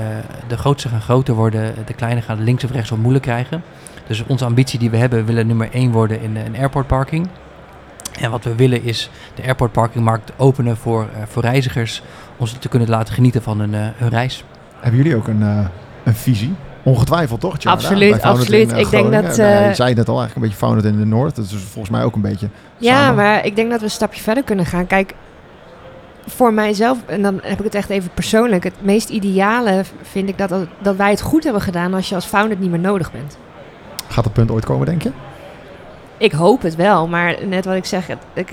de 0.49 0.57
grootste 0.57 0.89
gaan 0.89 1.01
groter 1.01 1.35
worden, 1.35 1.75
de 1.87 1.95
kleine 1.95 2.23
gaan 2.23 2.43
links 2.43 2.65
of 2.65 2.71
rechts 2.71 2.91
wat 2.91 2.99
moeilijk 2.99 3.25
krijgen. 3.25 3.63
Dus 4.07 4.25
onze 4.27 4.45
ambitie 4.45 4.79
die 4.79 4.91
we 4.91 4.97
hebben, 4.97 5.19
we 5.19 5.25
willen 5.25 5.47
nummer 5.47 5.69
één 5.73 5.93
worden 5.93 6.21
in 6.21 6.37
een 6.37 6.57
airport 6.57 6.87
parking. 6.87 7.29
En 8.21 8.31
wat 8.31 8.45
we 8.45 8.55
willen 8.55 8.83
is 8.83 9.11
de 9.35 9.43
airport 9.43 9.73
parkingmarkt 9.73 10.33
openen 10.37 10.77
voor, 10.77 11.03
uh, 11.17 11.23
voor 11.27 11.43
reizigers 11.43 12.03
om 12.37 12.47
ze 12.47 12.59
te 12.59 12.69
kunnen 12.69 12.89
laten 12.89 13.15
genieten 13.15 13.43
van 13.43 13.61
hun, 13.61 13.73
uh, 13.73 13.87
hun 13.95 14.09
reis. 14.09 14.45
Hebben 14.81 15.03
jullie 15.03 15.17
ook 15.17 15.29
een, 15.29 15.43
een 16.05 16.15
visie? 16.15 16.55
Ongetwijfeld 16.85 17.41
toch? 17.41 17.59
Tjana? 17.59 17.77
Absoluut, 17.77 18.23
absoluut. 18.23 18.73
In, 18.73 18.79
ik 18.79 18.91
denk 18.91 19.13
dat. 19.13 19.39
Uh, 19.39 19.45
nou, 19.47 19.69
je 19.69 19.75
zei 19.75 19.95
net 19.95 20.09
al 20.09 20.19
eigenlijk 20.19 20.35
een 20.35 20.43
beetje 20.43 20.57
founded 20.57 20.85
in 20.85 20.99
de 20.99 21.07
Noord. 21.07 21.37
Dat 21.37 21.45
is 21.45 21.53
volgens 21.53 21.91
mij 21.91 22.05
ook 22.05 22.15
een 22.15 22.21
beetje. 22.21 22.49
Ja, 22.79 22.99
samen. 22.99 23.15
maar 23.15 23.45
ik 23.47 23.57
denk 23.57 23.71
dat 23.71 23.79
we 23.79 23.85
een 23.85 23.91
stapje 23.91 24.23
verder 24.23 24.45
kunnen 24.45 24.67
gaan. 24.67 24.87
Kijk, 24.87 25.15
voor 26.27 26.53
mijzelf, 26.53 26.99
en 27.07 27.23
dan 27.23 27.41
heb 27.43 27.59
ik 27.59 27.65
het 27.65 27.75
echt 27.75 27.91
even 27.91 28.11
persoonlijk. 28.15 28.65
Het 28.65 28.83
meest 28.83 29.09
ideale 29.09 29.83
vind 30.03 30.29
ik 30.29 30.39
dat, 30.39 30.55
dat 30.79 30.97
wij 30.97 31.11
het 31.11 31.23
goed 31.23 31.45
hebben 31.45 31.63
gedaan 31.63 31.95
als 31.95 32.09
je 32.09 32.15
als 32.15 32.25
founder 32.25 32.59
niet 32.59 32.71
meer 32.71 32.79
nodig 32.79 33.13
bent. 33.13 33.39
Gaat 34.09 34.25
dat 34.25 34.33
punt 34.33 34.51
ooit 34.51 34.65
komen, 34.65 34.87
denk 34.87 35.03
je? 35.03 35.11
Ik 36.17 36.33
hoop 36.33 36.63
het 36.63 36.77
wel, 36.77 37.09
maar 37.09 37.37
net 37.47 37.65
wat 37.65 37.75
ik 37.75 37.85
zeg, 37.85 38.07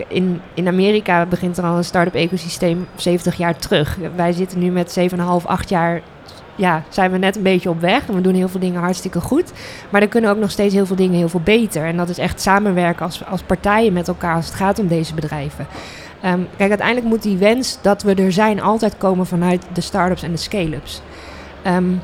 in, 0.07 0.41
in 0.53 0.67
Amerika 0.67 1.25
begint 1.25 1.57
er 1.57 1.63
al 1.63 1.77
een 1.77 1.83
start-up 1.83 2.15
ecosysteem 2.15 2.87
70 2.95 3.37
jaar 3.37 3.55
terug. 3.57 3.97
Wij 4.15 4.31
zitten 4.31 4.59
nu 4.59 4.71
met 4.71 4.99
7,5, 4.99 5.15
8 5.45 5.69
jaar 5.69 6.01
ja, 6.62 6.84
zijn 6.89 7.12
we 7.12 7.17
net 7.17 7.36
een 7.36 7.43
beetje 7.43 7.69
op 7.69 7.80
weg. 7.80 8.08
En 8.08 8.15
we 8.15 8.21
doen 8.21 8.34
heel 8.34 8.50
veel 8.50 8.60
dingen 8.60 8.82
hartstikke 8.82 9.21
goed. 9.21 9.52
Maar 9.89 10.02
er 10.02 10.08
kunnen 10.08 10.30
ook 10.30 10.38
nog 10.38 10.52
steeds 10.52 10.74
heel 10.74 10.86
veel 10.86 10.95
dingen 10.95 11.17
heel 11.17 11.30
veel 11.30 11.41
beter. 11.43 11.86
En 11.86 11.97
dat 11.97 12.10
is 12.10 12.17
echt 12.17 12.41
samenwerken 12.41 13.06
als, 13.06 13.26
als 13.26 13.41
partijen 13.41 13.93
met 13.93 14.08
elkaar 14.08 14.36
als 14.36 14.45
het 14.45 14.56
gaat 14.56 14.80
om 14.80 14.88
deze 14.88 15.13
bedrijven. 15.13 15.67
Um, 16.26 16.47
kijk, 16.58 16.69
uiteindelijk 16.69 17.08
moet 17.08 17.24
die 17.24 17.38
wens 17.38 17.78
dat 17.82 18.04
we 18.04 18.13
er 18.15 18.32
zijn 18.32 18.62
altijd 18.62 18.97
komen 18.97 19.26
vanuit 19.26 19.65
de 19.74 19.82
start-ups 19.82 20.24
en 20.24 20.32
de 20.32 20.38
scale-ups. 20.38 21.02
Um, 21.67 22.02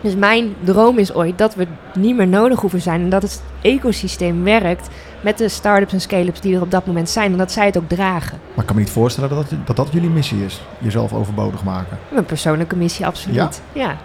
dus 0.00 0.14
mijn 0.14 0.54
droom 0.64 0.98
is 0.98 1.14
ooit 1.14 1.38
dat 1.38 1.54
we 1.54 1.66
niet 1.94 2.16
meer 2.16 2.28
nodig 2.28 2.60
hoeven 2.60 2.80
zijn. 2.80 3.00
En 3.00 3.10
dat 3.10 3.22
het 3.22 3.42
ecosysteem 3.62 4.44
werkt 4.44 4.88
met 5.20 5.38
de 5.38 5.48
start-ups 5.48 5.92
en 5.92 6.00
scale-ups 6.00 6.40
die 6.40 6.54
er 6.54 6.62
op 6.62 6.70
dat 6.70 6.86
moment 6.86 7.08
zijn. 7.08 7.32
En 7.32 7.38
dat 7.38 7.52
zij 7.52 7.66
het 7.66 7.76
ook 7.76 7.88
dragen. 7.88 8.38
Maar 8.48 8.58
ik 8.60 8.66
kan 8.66 8.76
me 8.76 8.82
niet 8.82 8.90
voorstellen 8.90 9.30
dat 9.30 9.50
dat, 9.50 9.66
dat, 9.66 9.76
dat 9.76 9.88
jullie 9.90 10.10
missie 10.10 10.44
is. 10.44 10.62
Jezelf 10.78 11.12
overbodig 11.12 11.64
maken. 11.64 11.98
Mijn 12.08 12.24
persoonlijke 12.24 12.76
missie, 12.76 13.06
absoluut. 13.06 13.62
Ja? 13.72 13.82
ja. 13.82 13.96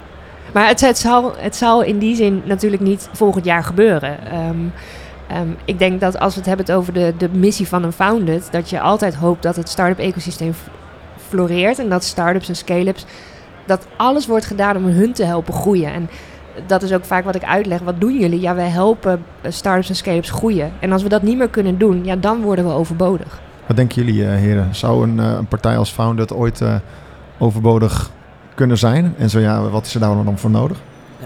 Maar 0.54 0.68
het, 0.68 0.82
het, 0.82 0.98
zal, 0.98 1.34
het 1.38 1.56
zal 1.56 1.82
in 1.82 1.98
die 1.98 2.16
zin 2.16 2.42
natuurlijk 2.46 2.82
niet 2.82 3.10
volgend 3.14 3.46
jaar 3.46 3.64
gebeuren. 3.64 4.26
Ehm, 4.26 4.58
ehm, 5.28 5.50
ik 5.66 5.80
denk 5.80 6.00
dat 6.00 6.20
als 6.20 6.34
we 6.34 6.40
het 6.40 6.50
hebben 6.50 6.76
over 6.76 6.94
de, 6.94 7.14
de 7.18 7.30
missie 7.30 7.68
van 7.68 7.84
een 7.84 7.92
Founded, 7.92 8.48
dat 8.52 8.70
je 8.70 8.80
altijd 8.80 9.16
hoopt 9.16 9.44
dat 9.44 9.56
het 9.56 9.70
start-up 9.70 10.00
ecosysteem 10.00 10.54
floreert 11.28 11.80
en 11.80 11.90
dat 11.90 12.04
start-ups 12.04 12.50
en 12.50 12.56
scale-ups, 12.56 13.06
dat 13.66 13.88
alles 13.98 14.28
wordt 14.28 14.46
gedaan 14.46 14.78
om 14.78 14.86
hun 14.86 15.14
te 15.14 15.24
helpen 15.24 15.54
groeien. 15.54 15.94
En 15.94 16.10
dat 16.66 16.84
is 16.84 16.94
ook 16.94 17.06
vaak 17.06 17.24
wat 17.24 17.36
ik 17.36 17.44
uitleg. 17.44 17.80
Wat 17.80 18.00
doen 18.00 18.20
jullie? 18.20 18.42
Ja, 18.42 18.56
wij 18.56 18.68
helpen 18.68 19.24
start-ups 19.48 19.90
en 19.90 19.96
scale-ups 19.96 20.30
groeien. 20.30 20.72
En 20.80 20.92
als 20.92 21.04
we 21.04 21.10
dat 21.10 21.22
niet 21.22 21.38
meer 21.38 21.50
kunnen 21.50 21.78
doen, 21.78 22.06
ja, 22.06 22.16
dan 22.16 22.42
worden 22.42 22.66
we 22.66 22.72
overbodig. 22.72 23.42
Wat 23.68 23.76
denken 23.76 24.04
jullie, 24.04 24.26
eh, 24.26 24.36
heren? 24.36 24.76
Zou 24.76 25.04
een, 25.10 25.20
eh, 25.20 25.32
een 25.38 25.48
partij 25.48 25.78
als 25.78 25.90
Founded 25.90 26.34
ooit 26.34 26.62
eh, 26.62 26.76
overbodig 27.38 28.12
kunnen 28.56 28.78
zijn? 28.78 29.14
En 29.18 29.30
zo 29.30 29.40
ja, 29.40 29.70
wat 29.70 29.86
is 29.86 29.94
er 29.94 30.00
daar 30.00 30.24
dan 30.24 30.38
voor 30.38 30.50
nodig? 30.50 30.78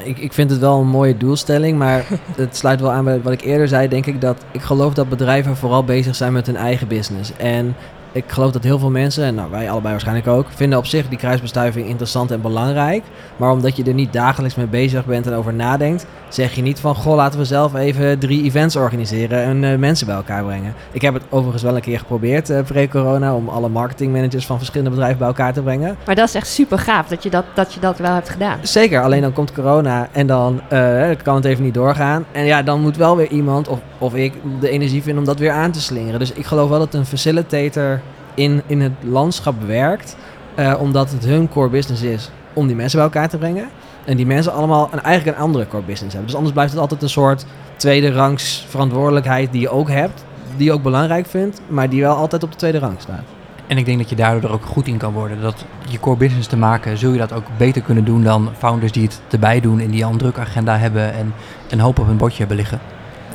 Ik, 0.04 0.18
ik 0.18 0.34
vind 0.34 0.50
het 0.50 0.60
wel 0.60 0.80
een 0.80 0.88
mooie 0.88 1.18
doelstelling, 1.18 1.78
maar 1.78 2.06
het 2.36 2.56
sluit 2.56 2.82
wel 2.82 2.92
aan 2.92 3.04
bij 3.04 3.22
wat 3.22 3.34
ik 3.34 3.42
eerder 3.42 3.68
zei. 3.68 3.88
Denk 3.88 4.06
ik 4.06 4.22
dat 4.22 4.46
ik 4.52 4.62
geloof 4.62 4.94
dat 4.94 5.10
bedrijven 5.10 5.58
vooral 5.58 5.84
bezig 5.84 6.16
zijn 6.16 6.34
met 6.34 6.46
hun 6.46 6.56
eigen 6.56 6.88
business. 6.88 7.38
En 7.38 7.76
ik 8.16 8.24
geloof 8.28 8.52
dat 8.52 8.64
heel 8.64 8.80
veel 8.80 8.90
mensen, 8.90 9.24
en 9.24 9.36
nou, 9.36 9.52
wij 9.52 9.70
allebei 9.70 9.92
waarschijnlijk 9.92 10.28
ook, 10.28 10.48
vinden 10.50 10.80
op 10.80 10.86
zich 10.86 11.10
die 11.10 11.18
kruisbestuiving 11.18 11.88
interessant 11.88 12.32
en 12.32 12.42
belangrijk. 12.42 13.04
Maar 13.38 13.52
omdat 13.52 13.76
je 13.76 13.84
er 13.84 13.94
niet 13.94 14.14
dagelijks 14.14 14.56
mee 14.56 14.66
bezig 14.66 15.06
bent 15.06 15.28
en 15.28 15.34
over 15.34 15.54
nadenkt, 15.54 16.06
zeg 16.30 16.56
je 16.56 16.62
niet 16.62 16.80
van 16.80 16.96
goh, 16.96 17.16
laten 17.16 17.40
we 17.40 17.46
zelf 17.46 17.76
even 17.76 18.20
drie 18.20 18.44
events 18.44 18.76
organiseren 18.76 19.44
en 19.44 19.64
eh, 19.64 19.78
mensen 19.78 20.08
bij 20.08 20.16
elkaar 20.16 20.44
brengen. 20.44 20.74
Ik 20.92 21.02
heb 21.02 21.14
het 21.14 21.24
overigens 21.30 21.64
wel 21.64 21.76
een 21.76 21.82
keer 21.82 22.00
geprobeerd 22.00 22.50
eh, 22.50 22.64
pre-corona 22.64 23.36
om 23.36 23.50
alle 23.50 23.70
marketingmanagers 23.70 24.46
van 24.46 24.58
verschillende 24.58 24.92
bedrijven 24.92 25.18
bij 25.18 25.28
elkaar 25.28 25.54
te 25.54 25.62
brengen. 25.62 25.98
Maar 26.06 26.16
dat 26.16 26.28
is 26.28 26.36
echt 26.36 26.48
super 26.48 26.80
gaaf 26.80 27.08
dat 27.08 27.24
je 27.24 27.30
dat, 27.30 27.46
dat, 27.54 27.74
je 27.74 27.80
dat 27.80 27.98
wel 27.98 28.14
hebt 28.14 28.30
gedaan. 28.30 28.60
Zeker, 28.62 29.02
alleen 29.02 29.22
dan 29.22 29.34
komt 29.34 29.52
corona 29.52 30.08
en 30.12 30.28
dan 30.28 30.62
eh, 30.70 31.10
kan 31.24 31.36
het 31.36 31.46
even 31.46 31.64
niet 31.64 31.74
doorgaan. 31.74 32.26
En 32.32 32.46
ja, 32.46 32.62
dan 32.64 32.82
moet 32.82 32.98
wel 32.98 33.18
weer 33.18 33.30
iemand 33.30 33.68
of, 33.68 33.80
of 33.98 34.16
ik 34.16 34.34
de 34.60 34.70
energie 34.70 35.02
vinden 35.02 35.20
om 35.20 35.28
dat 35.28 35.40
weer 35.40 35.52
aan 35.52 35.72
te 35.72 35.82
slingeren. 35.82 36.20
Dus 36.20 36.32
ik 36.32 36.46
geloof 36.46 36.70
wel 36.70 36.80
dat 36.80 36.94
een 36.94 37.06
facilitator 37.06 38.02
in, 38.36 38.62
in 38.66 38.82
het 38.82 38.94
landschap 39.02 39.56
werkt, 39.66 40.18
eh, 40.56 40.76
omdat 40.80 41.12
het 41.12 41.26
hun 41.26 41.50
core 41.50 41.70
business 41.70 42.02
is 42.02 42.30
om 42.54 42.68
die 42.68 42.76
mensen 42.76 42.98
bij 42.98 43.08
elkaar 43.08 43.30
te 43.30 43.38
brengen. 43.38 43.70
En 44.06 44.18
die 44.18 44.26
mensen 44.26 44.54
allemaal 44.54 44.90
een, 44.92 45.02
eigenlijk 45.02 45.38
een 45.38 45.44
andere 45.44 45.68
core 45.68 45.84
business 45.84 46.14
hebben. 46.14 46.26
Dus 46.26 46.36
anders 46.36 46.54
blijft 46.54 46.72
het 46.72 46.82
altijd 46.82 47.02
een 47.02 47.10
soort 47.10 47.46
tweede 47.76 48.12
rangs 48.12 48.66
verantwoordelijkheid 48.70 49.52
die 49.52 49.62
je 49.62 49.70
ook 49.70 49.90
hebt, 49.90 50.26
die 50.58 50.66
je 50.66 50.72
ook 50.72 50.84
belangrijk 50.84 51.26
vindt, 51.26 51.62
maar 51.68 51.90
die 51.90 52.02
wel 52.02 52.16
altijd 52.16 52.44
op 52.44 52.52
de 52.52 52.58
tweede 52.58 52.80
rang 52.80 52.96
staat. 53.00 53.24
En 53.68 53.78
ik 53.78 53.86
denk 53.86 53.98
dat 53.98 54.10
je 54.10 54.16
daardoor 54.16 54.52
ook 54.52 54.66
goed 54.66 54.88
in 54.88 54.98
kan 54.98 55.14
worden. 55.14 55.42
Dat 55.42 55.66
je 55.90 56.00
core 56.00 56.18
business 56.18 56.48
te 56.48 56.58
maken, 56.58 56.98
zul 56.98 57.12
je 57.12 57.18
dat 57.18 57.34
ook 57.34 57.46
beter 57.58 57.82
kunnen 57.82 58.06
doen 58.06 58.24
dan 58.24 58.50
founders 58.58 58.92
die 58.92 59.04
het 59.04 59.22
erbij 59.32 59.60
doen 59.60 59.80
en 59.80 59.90
die 59.90 60.06
al 60.06 60.12
een 60.12 60.18
druk 60.18 60.38
agenda 60.38 60.78
hebben 60.78 61.14
en 61.14 61.34
een 61.70 61.80
hoop 61.80 62.00
op 62.00 62.06
hun 62.06 62.18
bordje 62.18 62.40
hebben 62.40 62.58
liggen. 62.58 62.80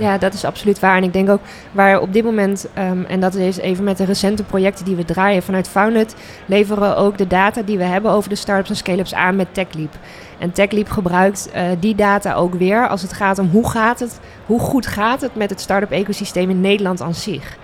Ja, 0.00 0.18
dat 0.18 0.34
is 0.34 0.44
absoluut 0.44 0.78
waar. 0.78 0.96
En 0.96 1.02
ik 1.02 1.12
denk 1.12 1.28
ook 1.30 1.40
waar 1.72 2.00
op 2.00 2.12
dit 2.12 2.24
moment, 2.24 2.66
ehm, 2.74 3.02
en 3.08 3.20
dat 3.20 3.34
is 3.34 3.56
even 3.56 3.84
met 3.84 3.96
de 3.96 4.04
recente 4.04 4.42
projecten 4.44 4.84
die 4.84 4.96
we 4.96 5.04
draaien 5.04 5.42
vanuit 5.42 5.68
Founded, 5.68 6.14
leveren 6.46 6.88
we 6.88 6.94
ook 6.96 7.18
de 7.18 7.26
data 7.26 7.62
die 7.62 7.78
we 7.78 7.84
hebben 7.84 8.10
over 8.10 8.28
de 8.28 8.34
startups 8.34 8.70
en 8.70 8.76
scale-ups 8.76 9.14
aan 9.14 9.36
met 9.36 9.54
TechLeap. 9.54 9.92
En 10.38 10.52
TechLeap 10.52 10.88
gebruikt 10.90 11.50
eh, 11.52 11.64
die 11.80 11.94
data 11.94 12.34
ook 12.34 12.54
weer 12.54 12.88
als 12.88 13.02
het 13.02 13.12
gaat 13.12 13.38
om 13.38 13.48
hoe 13.50 13.70
gaat 13.70 14.00
het, 14.00 14.20
hoe 14.46 14.60
goed 14.60 14.86
gaat 14.86 15.20
het 15.20 15.34
met 15.34 15.50
het 15.50 15.60
start-up 15.60 15.90
ecosysteem 15.90 16.50
in 16.50 16.60
Nederland 16.60 17.00
aan 17.02 17.14
zich. 17.14 17.56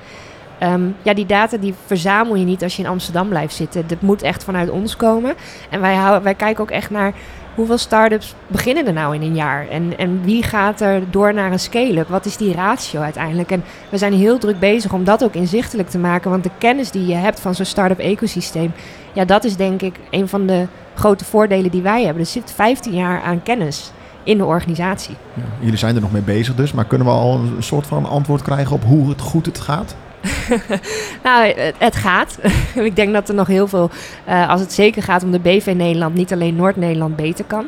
Ehm, 0.59 0.83
ja, 1.03 1.15
die 1.15 1.27
data 1.27 1.57
die 1.57 1.75
verzamel 1.87 2.35
je 2.35 2.45
niet 2.45 2.63
als 2.63 2.77
je 2.77 2.83
in 2.83 2.89
Amsterdam 2.89 3.29
blijft 3.29 3.55
zitten. 3.55 3.87
Dat 3.87 4.01
moet 4.01 4.23
echt 4.23 4.45
vanuit 4.45 4.71
ons 4.71 4.97
komen. 4.97 5.35
En 5.71 5.81
wij, 5.81 5.95
hou- 5.95 6.23
wij 6.23 6.35
kijken 6.35 6.63
ook 6.63 6.71
echt 6.71 6.91
naar 6.91 7.13
hoeveel 7.57 7.79
start-ups 7.79 8.35
beginnen 8.47 8.87
er 8.87 8.93
nou 8.93 9.15
in 9.15 9.23
een 9.23 9.35
jaar? 9.35 9.69
En, 9.69 9.99
en 9.99 10.23
wie 10.23 10.43
gaat 10.43 10.81
er 10.81 11.03
door 11.11 11.35
naar 11.35 11.53
een 11.53 11.61
scale-up? 11.61 12.09
Wat 12.09 12.25
is 12.25 12.37
die 12.37 12.55
ratio 12.55 13.01
uiteindelijk? 13.01 13.51
En 13.51 13.65
we 13.91 13.99
zijn 13.99 14.13
heel 14.13 14.39
druk 14.39 14.59
bezig 14.59 14.93
om 14.93 15.05
dat 15.05 15.25
ook 15.25 15.35
inzichtelijk 15.35 15.89
te 15.89 15.99
maken. 15.99 16.31
Want 16.31 16.43
de 16.43 16.51
kennis 16.59 16.91
die 16.91 17.07
je 17.07 17.15
hebt 17.15 17.41
van 17.41 17.55
zo'n 17.55 17.65
start-up 17.65 17.99
ecosysteem... 17.99 18.73
ja, 19.13 19.25
dat 19.25 19.45
is 19.45 19.57
denk 19.57 19.83
ik 19.83 19.95
een 20.11 20.29
van 20.29 20.47
de 20.47 20.67
grote 20.95 21.25
voordelen 21.25 21.71
die 21.71 21.83
wij 21.83 22.05
hebben. 22.05 22.23
Er 22.23 22.29
zit 22.29 22.53
15 22.53 22.93
jaar 22.93 23.23
aan 23.23 23.43
kennis 23.43 23.93
in 24.23 24.39
de 24.39 24.45
organisatie. 24.45 25.17
Jullie 25.61 25.79
zijn 25.79 25.95
er 25.95 26.01
nog 26.01 26.13
mee 26.13 26.23
bezig 26.23 26.55
dus, 26.55 26.73
maar 26.73 26.85
kunnen 26.85 27.07
we 27.07 27.13
al 27.13 27.35
een 27.35 27.63
soort 27.63 27.87
van 27.87 28.07
antwoord 28.07 28.43
krijgen 28.43 28.75
op 28.75 28.85
hoe 28.85 29.09
het 29.09 29.21
goed 29.21 29.47
het 29.47 29.61
gaat? 29.61 29.97
Nou, 31.23 31.53
het, 31.79 31.97
gaat. 31.97 32.39
ik 32.75 32.97
denk 32.97 33.13
dat 33.13 33.29
er 33.29 33.35
nog 33.35 33.47
heel 33.47 33.69
veel, 33.69 33.91
eh, 34.25 34.49
als 34.49 34.61
het 34.61 34.73
zeker 34.73 35.03
gaat 35.03 35.23
om 35.23 35.31
de 35.31 35.39
BV 35.39 35.73
Nederland, 35.77 36.15
niet 36.15 36.33
alleen 36.33 36.57
Noord-Nederland 36.57 37.17
beter 37.17 37.45
kan. 37.45 37.67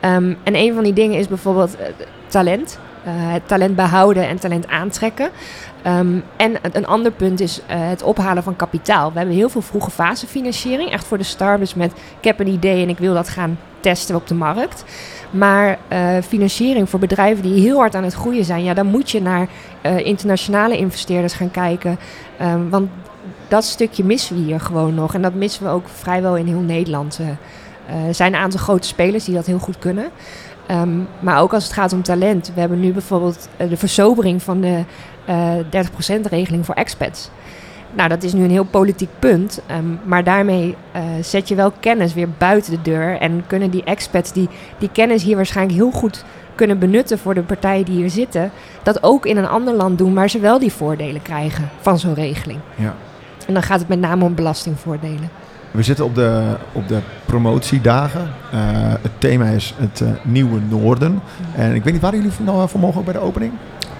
Ehm, 0.00 0.34
en 0.44 0.56
een 0.56 0.74
van 0.74 0.82
die 0.84 0.92
dingen 0.92 1.18
is 1.18 1.28
bijvoorbeeld 1.28 1.76
eh, 1.76 1.86
talent. 2.26 2.78
Eh, 3.04 3.12
het 3.16 3.48
talent 3.48 3.76
behouden 3.76 4.28
en 4.28 4.38
talent 4.38 4.68
aantrekken. 4.68 5.30
Ehm, 5.82 6.18
en 6.36 6.56
een- 6.72 6.86
ander 6.86 7.12
punt 7.12 7.40
is 7.40 7.60
het 7.66 8.02
ophalen 8.02 8.42
van 8.42 8.56
kapitaal. 8.56 9.12
We 9.12 9.18
hebben 9.18 9.36
heel 9.36 9.48
veel 9.48 9.62
vroege 9.62 9.90
fase 9.90 10.26
financiering. 10.26 10.90
Echt 10.90 11.04
voor 11.06 11.18
de 11.18 11.24
startups 11.24 11.74
met 11.74 11.92
ik 11.92 12.24
heb 12.24 12.40
een 12.40 12.48
idee 12.48 12.82
en 12.82 12.88
ik 12.88 12.98
wil 12.98 13.14
dat 13.14 13.28
gaan 13.28 13.58
testen 13.80 14.14
op 14.14 14.26
de 14.26 14.34
markt. 14.34 14.84
Maar 15.34 15.78
eh, 15.88 16.16
financiering 16.26 16.90
voor 16.90 16.98
bedrijven 16.98 17.42
die 17.42 17.60
heel 17.60 17.78
hard 17.78 17.94
aan 17.94 18.04
het 18.04 18.14
groeien 18.14 18.44
zijn, 18.44 18.64
ja, 18.64 18.74
dan 18.74 18.86
moet 18.86 19.10
je 19.10 19.22
naar 19.22 19.48
eh, 19.80 19.98
internationale 19.98 20.76
investeerders 20.76 21.32
gaan 21.32 21.50
kijken. 21.50 21.98
Ehm, 22.38 22.68
want 22.68 22.90
dat 23.48 23.64
stukje 23.64 24.04
missen 24.04 24.36
we 24.36 24.42
hier 24.42 24.60
gewoon 24.60 24.94
nog. 24.94 25.14
En 25.14 25.22
dat 25.22 25.34
missen 25.34 25.64
we 25.64 25.70
ook 25.70 25.88
vrijwel 25.88 26.36
in 26.36 26.46
heel 26.46 26.60
Nederland. 26.60 27.20
Eh, 27.20 28.06
er 28.06 28.14
zijn 28.14 28.34
een 28.34 28.40
aantal 28.40 28.60
grote 28.60 28.86
spelers 28.86 29.24
die 29.24 29.34
dat 29.34 29.46
heel 29.46 29.58
goed 29.58 29.78
kunnen. 29.78 30.10
Ehm, 30.66 30.98
maar 31.20 31.40
ook 31.40 31.52
als 31.52 31.64
het 31.64 31.72
gaat 31.72 31.92
om 31.92 32.02
talent. 32.02 32.52
We 32.54 32.60
hebben 32.60 32.80
nu 32.80 32.92
bijvoorbeeld 32.92 33.48
de 33.56 33.76
versobering 33.76 34.42
van 34.42 34.60
de 34.60 34.84
eh 35.24 35.52
30%-regeling 35.70 36.64
voor 36.64 36.74
expats. 36.74 37.30
Nou, 37.94 38.08
dat 38.08 38.22
is 38.22 38.32
nu 38.32 38.44
een 38.44 38.50
heel 38.50 38.64
politiek 38.64 39.08
punt. 39.18 39.60
ehm, 39.66 39.84
maar 40.04 40.24
daarmee 40.24 40.76
eh, 40.92 41.02
zet 41.20 41.48
je 41.48 41.54
wel 41.54 41.72
kennis 41.80 42.14
weer 42.14 42.28
buiten 42.38 42.72
de 42.72 42.82
deur. 42.82 43.18
En 43.18 43.44
kunnen 43.46 43.70
die 43.70 43.84
expats 43.84 44.32
die 44.32 44.48
die 44.78 44.88
kennis 44.92 45.22
hier 45.22 45.36
waarschijnlijk 45.36 45.78
heel 45.78 45.90
goed 45.90 46.24
kunnen 46.54 46.78
benutten 46.78 47.18
voor 47.18 47.34
de 47.34 47.42
partijen 47.42 47.84
die 47.84 47.96
hier 47.96 48.10
zitten, 48.10 48.50
dat 48.82 49.02
ook 49.02 49.26
in 49.26 49.36
een 49.36 49.48
ander 49.48 49.74
land 49.74 49.98
doen, 49.98 50.12
maar 50.12 50.30
ze 50.30 50.38
wel 50.38 50.58
die 50.58 50.72
voordelen 50.72 51.22
krijgen 51.22 51.70
van 51.80 51.98
zo'n 51.98 52.14
regeling. 52.14 52.58
Ja. 52.74 52.94
En 53.46 53.54
dan 53.54 53.62
gaat 53.62 53.78
het 53.78 53.88
met 53.88 54.00
name 54.00 54.24
om 54.24 54.34
belastingvoordelen. 54.34 55.30
We 55.70 55.82
zitten 55.82 56.04
op 56.04 56.14
de, 56.14 56.56
op 56.72 56.88
de 56.88 56.98
promotiedagen. 57.24 58.30
Eh, 58.52 58.58
het 59.02 59.10
thema 59.18 59.46
is 59.46 59.74
het 59.76 60.00
eh, 60.00 60.08
Nieuwe 60.22 60.60
Noorden. 60.68 61.20
En 61.56 61.74
ik 61.74 61.84
weet 61.84 61.92
niet, 61.92 62.02
waren 62.02 62.18
jullie 62.18 62.34
nou, 62.44 62.68
vanmorgen 62.68 62.98
ook 62.98 63.04
bij 63.04 63.14
de 63.14 63.20
opening? 63.20 63.52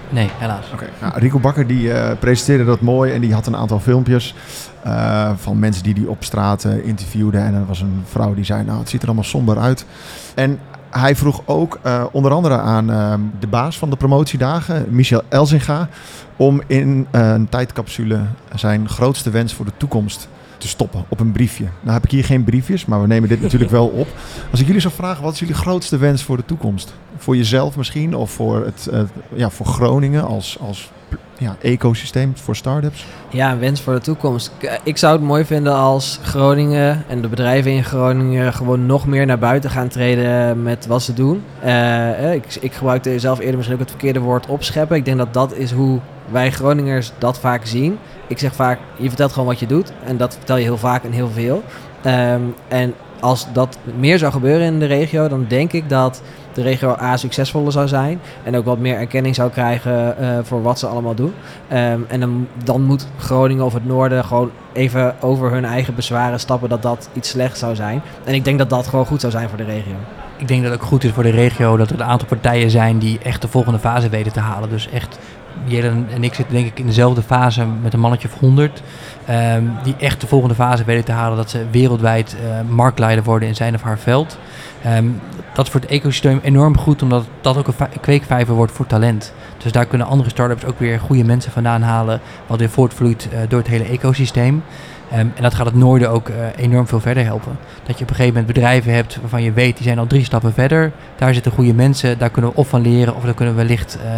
Nee, 0.09 0.31
helaas. 0.38 0.71
Oké. 0.73 0.88
Nou, 1.01 1.19
Rico 1.19 1.38
Bakker 1.38 1.67
die 1.67 1.93
eh, 1.93 2.19
presenteerde 2.19 2.64
dat 2.64 2.81
mooi 2.81 3.12
en 3.12 3.21
die 3.21 3.35
had 3.35 3.47
een 3.47 3.57
aantal 3.57 3.81
filmpjes 3.81 4.35
eh, 4.83 5.31
van 5.37 5.59
mensen 5.59 5.83
die 5.83 5.95
die 5.95 6.11
op 6.11 6.25
straat 6.25 6.64
eh, 6.64 6.87
interviewden. 6.87 7.45
En 7.45 7.55
er 7.55 7.67
was 7.67 7.81
een 7.81 8.03
vrouw 8.05 8.35
die 8.35 8.45
zei, 8.45 8.64
nou 8.64 8.79
het 8.79 8.88
ziet 8.88 9.01
er 9.01 9.07
allemaal 9.07 9.25
somber 9.25 9.59
uit. 9.59 9.87
En 10.35 10.59
hij 11.01 11.17
vroeg 11.17 11.43
ook 11.45 11.79
eh, 11.83 12.05
onder 12.12 12.33
andere 12.33 12.59
aan 12.59 12.90
eh, 12.90 13.14
de 13.40 13.47
baas 13.47 13.79
van 13.79 13.90
de 13.90 13.97
promotiedagen, 13.97 14.87
Michel 14.88 15.23
Elzinga, 15.29 15.88
om 16.37 16.62
in 16.67 17.07
een 17.11 17.49
tijdcapsule 17.49 18.21
zijn 18.55 18.88
grootste 18.88 19.31
wens 19.31 19.55
voor 19.55 19.64
de 19.64 19.73
toekomst 19.77 20.29
te 20.64 20.70
stoppen 20.70 21.05
op 21.09 21.20
een 21.20 21.33
briefje. 21.33 21.64
Nou 21.81 21.94
heb 21.94 22.05
ik 22.05 22.11
hier 22.11 22.24
geen 22.24 22.44
briefjes, 22.44 22.85
maar 22.85 23.00
we 23.00 23.07
nemen 23.07 23.29
dit 23.29 23.40
natuurlijk 23.40 23.70
wel 23.70 23.87
op. 23.87 24.09
Als 24.50 24.61
ik 24.61 24.66
jullie 24.66 24.81
zou 24.81 24.94
vragen, 24.94 25.22
wat 25.22 25.33
is 25.33 25.38
jullie 25.38 25.55
grootste 25.55 25.96
wens 25.96 26.22
voor 26.22 26.37
de 26.37 26.44
toekomst? 26.44 26.94
Voor 27.16 27.37
jezelf 27.37 27.77
misschien, 27.77 28.16
of 28.16 28.31
voor, 28.31 28.64
het, 28.64 28.87
eh, 28.87 29.03
ja, 29.35 29.50
voor 29.50 29.66
Groningen 29.66 30.24
als, 30.27 30.59
als 30.61 30.90
ja, 31.38 31.57
ecosysteem 31.61 32.33
voor 32.37 32.57
start-ups? 32.57 33.07
Ja, 33.29 33.53
een 33.53 33.59
wens 33.59 33.81
voor 33.81 33.92
de 33.94 34.00
toekomst. 34.00 34.50
K- 34.59 34.81
Ik 34.83 34.96
zou 34.96 35.12
het 35.12 35.22
mooi 35.22 35.44
vinden 35.44 35.74
als 35.74 36.18
Groningen 36.22 37.05
en 37.09 37.22
de 37.22 37.29
bedrijven 37.29 37.70
in 37.72 37.85
Groningen 37.85 38.53
gewoon 38.53 38.87
nog 38.87 39.07
meer 39.07 39.27
naar 39.27 39.38
buiten 39.38 39.70
gaan 39.70 39.88
treden 39.88 40.62
met 40.62 40.87
wat 40.87 41.03
ze 41.03 41.14
doen. 41.14 41.42
Eh, 41.61 42.24
eh, 42.24 42.35
ik, 42.35 42.44
ik 42.61 42.72
gebruikte 42.72 43.18
zelf 43.18 43.38
eerder 43.38 43.55
misschien 43.55 43.77
ook 43.77 43.83
het 43.83 43.90
verkeerde 43.90 44.20
woord 44.20 44.46
opscheppen. 44.46 44.96
Ik 44.96 45.05
denk 45.05 45.18
dat 45.18 45.35
dat 45.35 45.55
is 45.55 45.70
hoe 45.72 45.98
wij 46.31 46.50
Groningers 46.53 47.12
dat 47.18 47.38
vaak 47.38 47.66
zien. 47.66 47.98
Ik 48.27 48.38
zeg 48.38 48.55
vaak, 48.55 48.79
je 48.96 49.09
vertelt 49.09 49.33
gewoon 49.33 49.48
wat 49.48 49.59
je 49.61 49.66
doet. 49.66 49.92
En 50.07 50.16
dat 50.16 50.35
vertel 50.35 50.57
je 50.57 50.62
heel 50.64 50.79
vaak 50.79 51.05
en 51.05 51.12
heel 51.12 51.29
veel. 51.31 51.62
Ehm, 52.03 52.40
en 52.68 52.94
als 53.20 53.46
dat 53.53 53.79
meer 53.98 54.18
zou 54.18 54.33
gebeuren 54.33 54.66
in 54.66 54.79
de 54.79 54.87
regio, 54.87 55.29
dan 55.29 55.44
denk 55.48 55.72
ik 55.72 55.88
dat 55.88 56.22
de 56.55 56.62
regio 56.62 56.97
A 57.01 57.17
succesvoller 57.17 57.73
zou 57.73 57.88
zijn. 57.88 58.21
En 58.43 58.57
ook 58.57 58.64
wat 58.64 58.79
meer 58.79 58.97
erkenning 58.97 59.35
zou 59.35 59.51
krijgen 59.51 60.19
eh, 60.19 60.38
voor 60.43 60.62
wat 60.62 60.79
ze 60.79 60.87
allemaal 60.87 61.14
doen. 61.14 61.35
Ehm, 61.69 62.01
en 62.09 62.21
dan, 62.21 62.47
dan 62.64 62.83
moet 62.83 63.07
Groningen 63.19 63.64
of 63.64 63.73
het 63.73 63.87
noorden 63.87 64.25
gewoon 64.25 64.51
even 64.73 65.14
over 65.21 65.51
hun 65.51 65.64
eigen 65.64 65.95
bezwaren 65.95 66.40
stappen 66.40 66.69
dat 66.69 66.83
dat 66.83 67.09
iets 67.12 67.29
slechts 67.29 67.59
zou 67.59 67.75
zijn. 67.75 68.03
En 68.25 68.35
ik 68.35 68.45
denk 68.45 68.59
dat 68.59 68.71
dat 68.71 68.87
gewoon 68.87 69.07
goed 69.07 69.21
zou 69.21 69.33
zijn 69.33 69.49
voor 69.49 69.59
de 69.59 69.64
regio. 69.64 69.95
Ik 70.37 70.49
denk 70.49 70.62
dat 70.62 70.73
het 70.73 70.81
ook 70.81 70.87
goed 70.87 71.05
is 71.05 71.11
voor 71.11 71.23
de 71.23 71.31
regio 71.31 71.77
dat 71.77 71.90
er 71.90 72.01
een 72.01 72.07
aantal 72.07 72.29
partijen 72.29 72.71
zijn 72.71 72.98
die 72.98 73.19
echt 73.23 73.42
de 73.42 73.48
volgende 73.48 73.79
fase 73.79 74.09
weten 74.09 74.33
te 74.33 74.40
halen. 74.40 74.69
Dus 74.69 74.88
echt 74.88 75.19
Jelle 75.65 75.92
en 76.15 76.25
ik 76.25 76.35
zitten 76.35 76.55
denk 76.55 76.67
ik 76.67 76.79
in 76.79 76.87
dezelfde 76.87 77.23
fase 77.23 77.67
met 77.83 77.92
een 77.92 78.00
mannetje 78.00 78.29
of 78.29 78.38
100. 78.38 78.83
ehm, 79.27 79.63
die 79.83 79.94
echt 79.98 80.21
de 80.21 80.27
volgende 80.27 80.55
fase 80.55 80.85
weten 80.85 81.05
te 81.05 81.13
halen 81.13 81.37
dat 81.37 81.50
ze 81.50 81.67
wereldwijd 81.71 82.37
eh, 82.37 82.61
marktleider 82.69 83.25
worden 83.25 83.48
in 83.48 83.55
zijn 83.55 83.75
of 83.75 83.83
haar 83.83 83.98
veld. 83.98 84.38
Ehm, 84.83 85.07
dat 85.55 85.67
is 85.67 85.73
voor 85.73 85.81
het 85.81 85.90
ecosysteem 85.90 86.40
enorm 86.42 86.79
goed, 86.79 87.02
omdat 87.02 87.25
dat 87.40 87.57
ook 87.57 87.67
een 87.67 88.00
kweekvijver 88.00 88.55
wordt 88.55 88.73
voor 88.73 88.87
talent. 88.87 89.33
Dus 89.63 89.73
daar 89.73 89.87
kunnen 89.87 90.07
andere 90.07 90.31
start-ups 90.31 90.65
ook 90.65 90.79
weer 90.79 91.00
goede 91.00 91.25
mensen 91.25 91.52
vandaan 91.52 91.83
halen, 91.83 92.21
wat 92.46 92.59
weer 92.59 92.71
voortvloeit 92.71 93.29
eh, 93.33 93.38
door 93.48 93.59
het 93.59 93.69
hele 93.69 93.85
ecosysteem. 93.85 94.63
Ehm, 95.11 95.21
en 95.21 95.42
dat 95.42 95.55
gaat 95.55 95.67
het 95.67 95.75
noorden 95.75 96.11
ook 96.11 96.29
eh, 96.29 96.35
enorm 96.57 96.87
veel 96.87 97.00
verder 97.00 97.25
helpen. 97.25 97.59
Dat 97.87 97.98
je 97.98 98.02
op 98.05 98.11
een 98.11 98.17
gegeven 98.17 98.35
moment 98.38 98.55
bedrijven 98.55 98.92
hebt 98.94 99.19
waarvan 99.21 99.42
je 99.42 99.52
weet, 99.52 99.77
die 99.77 99.87
zijn 99.87 99.98
al 99.98 100.07
drie 100.07 100.25
stappen 100.25 100.52
verder. 100.52 100.92
Daar 101.17 101.35
zitten 101.35 101.52
goede 101.52 101.75
mensen, 101.75 102.19
daar 102.19 102.31
kunnen 102.31 102.50
we 102.50 102.57
of 102.57 102.69
van 102.69 102.81
leren, 102.81 103.15
of 103.17 103.25
dan 103.25 103.35
kunnen 103.35 103.55
we 103.55 103.61
wellicht 103.63 103.98
eh, 104.05 104.11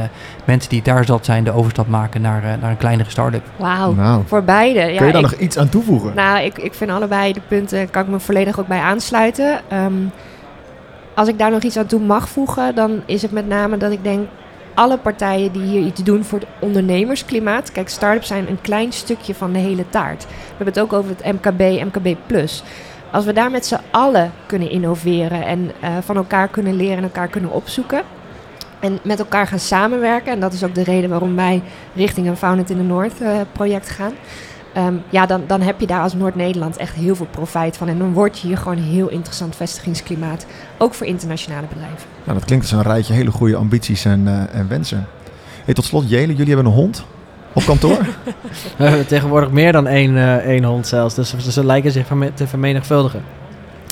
mensen 0.44 0.70
die 0.70 0.82
daar 0.82 1.04
zat 1.04 1.24
zijn, 1.24 1.44
de 1.44 1.52
overstap 1.52 1.86
maken 1.88 2.20
naar, 2.20 2.44
eh, 2.44 2.50
naar 2.60 2.70
een 2.70 2.76
kleinere 2.76 3.10
start-up. 3.10 3.42
Wauw, 3.56 3.92
Nou, 3.92 4.22
voor 4.26 4.42
beide. 4.42 4.80
Ja, 4.80 4.96
kun 4.96 5.06
je 5.06 5.12
daar 5.12 5.22
ik- 5.22 5.30
nog 5.30 5.40
iets 5.40 5.58
aan 5.58 5.68
toevoegen? 5.68 6.12
Nou, 6.14 6.44
ik, 6.44 6.58
ik 6.58 6.74
vind 6.74 6.90
allebei 6.90 7.32
de 7.32 7.40
punten, 7.48 7.90
kan 7.90 8.02
ik 8.02 8.08
me 8.08 8.20
volledig 8.20 8.60
ook 8.60 8.66
bij 8.68 8.80
aansluiten. 8.80 9.60
Ehm, 9.68 9.92
als 11.14 11.28
ik 11.28 11.38
daar 11.38 11.50
nog 11.50 11.62
iets 11.62 11.76
aan 11.78 11.86
toe 11.86 12.00
mag 12.00 12.28
voegen, 12.28 12.74
dan 12.74 13.00
is 13.06 13.22
het 13.22 13.30
met 13.32 13.48
name 13.48 13.76
dat 13.76 13.92
ik 13.92 14.02
denk... 14.04 14.28
alle 14.76 14.98
partijen 14.98 15.52
die 15.52 15.62
hier 15.62 15.80
iets 15.80 16.02
doen 16.02 16.24
voor 16.24 16.38
het 16.38 16.48
ondernemersklimaat... 16.58 17.72
Kijk, 17.72 17.88
start-ups 17.88 18.26
zijn 18.26 18.48
een 18.48 18.60
klein 18.60 18.92
stukje 18.92 19.34
van 19.34 19.52
de 19.52 19.58
hele 19.58 19.88
taart. 19.88 20.24
We 20.24 20.34
hebben 20.48 20.66
het 20.66 20.78
ook 20.78 20.92
over 20.92 21.10
het 21.16 21.32
MKB, 21.32 21.60
MKB+. 21.60 22.16
Als 23.10 23.24
we 23.24 23.32
daar 23.32 23.50
met 23.50 23.66
z'n 23.66 23.80
allen 23.90 24.32
kunnen 24.46 24.70
innoveren 24.70 25.44
en 25.44 25.70
eh, 25.80 25.90
van 26.00 26.16
elkaar 26.16 26.48
kunnen 26.48 26.76
leren 26.76 26.96
en 26.96 27.02
elkaar 27.02 27.28
kunnen 27.28 27.50
opzoeken... 27.50 28.02
en 28.80 28.98
met 29.02 29.18
elkaar 29.18 29.46
gaan 29.46 29.58
samenwerken... 29.58 30.32
en 30.32 30.40
dat 30.40 30.52
is 30.52 30.64
ook 30.64 30.74
de 30.74 30.84
reden 30.84 31.10
waarom 31.10 31.36
wij 31.36 31.62
richting 31.94 32.26
een 32.26 32.36
Found 32.36 32.60
It 32.60 32.70
in 32.70 32.76
the 32.76 32.82
North 32.82 33.20
eh, 33.20 33.40
project 33.52 33.90
gaan... 33.90 34.12
Ehm, 34.76 34.94
ja, 35.10 35.26
dan, 35.26 35.42
dan 35.46 35.60
heb 35.60 35.80
je 35.80 35.86
daar 35.86 36.02
als 36.02 36.14
Noord-Nederland 36.14 36.76
echt 36.76 36.94
heel 36.94 37.16
veel 37.16 37.26
profijt 37.30 37.76
van. 37.76 37.88
En 37.88 37.98
dan 37.98 38.12
word 38.12 38.38
je 38.38 38.46
hier 38.46 38.56
gewoon 38.56 38.76
een 38.76 38.82
heel 38.82 39.08
interessant 39.08 39.56
vestigingsklimaat. 39.56 40.46
Ook 40.78 40.94
voor 40.94 41.06
internationale 41.06 41.66
bedrijven. 41.66 42.08
Nou, 42.24 42.38
dat 42.38 42.46
klinkt 42.46 42.64
als 42.64 42.72
een 42.72 42.92
rijtje 42.92 43.14
hele 43.14 43.30
goede 43.30 43.56
ambities 43.56 44.04
en, 44.04 44.28
eh, 44.28 44.58
en 44.58 44.68
wensen. 44.68 45.06
Hey, 45.64 45.74
tot 45.74 45.84
slot, 45.84 46.10
Jelen, 46.10 46.36
jullie 46.36 46.54
hebben 46.54 46.72
een 46.72 46.78
hond 46.78 47.04
op 47.52 47.64
kantoor? 47.64 47.98
We 48.78 48.84
hebben 48.84 49.06
tegenwoordig 49.06 49.50
meer 49.50 49.72
dan 49.72 49.86
één, 49.86 50.16
eh, 50.16 50.36
één 50.36 50.64
hond 50.64 50.86
zelfs. 50.86 51.14
Dus 51.14 51.36
ze, 51.36 51.64
lijken 51.64 51.92
zich 51.92 52.06
te 52.34 52.46
vermenigvuldigen. 52.46 53.22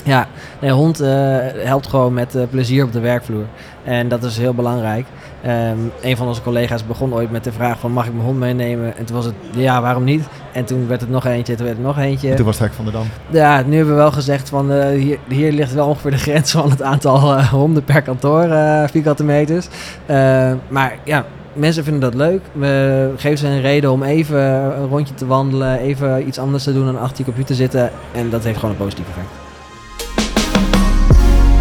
Ja, 0.05 0.27
nee, 0.61 0.71
hond 0.71 0.99
eh, 0.99 1.09
helpt 1.53 1.87
gewoon 1.87 2.13
met 2.13 2.35
eh, 2.35 2.43
plezier 2.49 2.83
op 2.83 2.91
de 2.91 2.99
werkvloer. 2.99 3.45
En 3.83 4.07
dat 4.07 4.23
is 4.23 4.37
heel 4.37 4.53
belangrijk. 4.53 5.05
Ehm, 5.41 5.77
een 6.01 6.17
van 6.17 6.27
onze 6.27 6.41
collega's 6.41 6.85
begon 6.85 7.13
ooit 7.13 7.31
met 7.31 7.43
de 7.43 7.51
vraag 7.51 7.79
van... 7.79 7.91
mag 7.91 8.05
ik 8.05 8.13
mijn 8.13 8.25
hond 8.25 8.39
meenemen? 8.39 8.97
En 8.97 9.05
toen 9.05 9.15
was 9.15 9.25
het, 9.25 9.33
ja, 9.51 9.81
waarom 9.81 10.03
niet? 10.03 10.23
En 10.53 10.65
toen 10.65 10.87
werd 10.87 11.01
het 11.01 11.09
nog 11.09 11.25
eentje, 11.25 11.55
toen 11.55 11.65
werd 11.65 11.77
het 11.77 11.85
nog 11.85 11.97
eentje. 11.97 12.33
Toen 12.33 12.45
was 12.45 12.59
het 12.59 12.67
hek 12.67 12.75
van 12.75 12.85
de 12.85 12.91
Dam. 12.91 13.05
Ja, 13.29 13.61
nu 13.61 13.75
hebben 13.75 13.93
we 13.93 13.99
wel 13.99 14.11
gezegd 14.11 14.49
van 14.49 14.71
eh, 14.71 14.89
hier, 14.89 15.17
hier 15.27 15.51
ligt 15.51 15.73
wel 15.73 15.87
ongeveer 15.87 16.11
de 16.11 16.17
grens 16.17 16.51
van 16.51 16.69
het 16.69 16.81
aantal 16.81 17.41
honden 17.43 17.83
per 17.83 18.01
kantoor, 18.01 18.47
vierkante 18.89 19.23
meters. 19.23 19.67
Eh, 20.05 20.51
maar 20.67 20.97
ja, 21.03 21.25
mensen 21.53 21.83
vinden 21.83 22.01
dat 22.01 22.13
leuk. 22.13 22.41
We 22.51 23.11
geven 23.17 23.37
ze 23.37 23.47
een 23.47 23.61
reden 23.61 23.91
om 23.91 24.03
even 24.03 24.41
een 24.79 24.87
rondje 24.87 25.13
te 25.13 25.25
wandelen, 25.25 25.79
even 25.79 26.27
iets 26.27 26.39
anders 26.39 26.63
te 26.63 26.73
doen 26.73 26.85
dan 26.85 26.99
achter 26.99 27.17
je 27.17 27.23
computer 27.23 27.55
zitten. 27.55 27.91
En 28.11 28.29
dat 28.29 28.43
heeft 28.43 28.57
gewoon 28.59 28.71
een 28.71 28.81
positief 28.81 29.07
effect. 29.07 29.44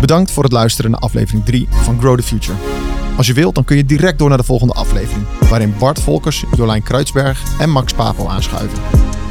Bedankt 0.05 0.31
voor 0.31 0.43
het 0.43 0.53
luisteren 0.53 0.91
naar 0.91 1.01
aflevering 1.01 1.45
3 1.45 1.69
van 1.71 2.01
Grow 2.01 2.17
the 2.17 2.23
Future. 2.23 2.59
Als 3.17 3.27
je 3.27 3.33
wilt, 3.33 3.55
dan 3.55 3.65
kun 3.65 3.77
je 3.77 3.85
direct 3.85 4.19
door 4.19 4.29
naar 4.29 4.39
de 4.39 4.45
volgende 4.45 4.73
aflevering, 4.73 5.27
waarin 5.49 5.75
Bart 5.79 6.01
Volkers, 6.01 6.45
Jolijn 6.57 6.83
Kruidsberg 6.83 7.43
en 7.59 7.71
Max 7.71 7.93
Papo 7.93 8.29
aanschuiven. 8.29 8.79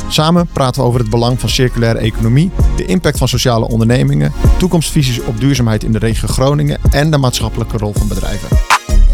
Samen 0.07 0.47
praten 0.47 0.81
we 0.81 0.87
over 0.87 0.99
het 0.99 1.09
belang 1.09 1.39
van 1.39 1.49
circulaire 1.49 1.99
economie, 1.99 2.51
de 2.75 2.85
impact 2.85 3.17
van 3.17 3.27
sociale 3.27 3.67
ondernemingen, 3.67 4.31
toekomstvisies 4.57 5.21
op 5.21 5.39
duurzaamheid 5.39 5.83
in 5.83 5.91
de 5.91 5.99
regio 5.99 6.27
Groningen 6.27 6.79
en 6.91 7.11
de 7.11 7.17
maatschappelijke 7.17 7.77
rol 7.77 7.93
van 7.93 8.07
bedrijven. 8.07 8.57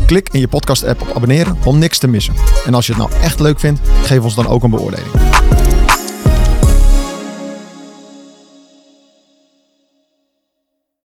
Klik 0.06 0.30
in 0.32 0.40
je 0.40 0.48
podcast-app 0.48 1.02
op 1.02 1.16
abonneren 1.16 1.58
om 1.66 1.78
niks 1.78 1.98
te 1.98 2.08
missen. 2.08 2.34
En 2.66 2.74
als 2.74 2.86
je 2.86 2.94
het 2.94 3.02
nou 3.02 3.22
echt 3.22 3.40
leuk 3.40 3.60
vindt, 3.60 3.80
geef 4.04 4.24
ons 4.24 4.36
dan 4.36 4.48
ook 4.48 4.64
een 4.64 4.70
beoordeling. 4.70 5.12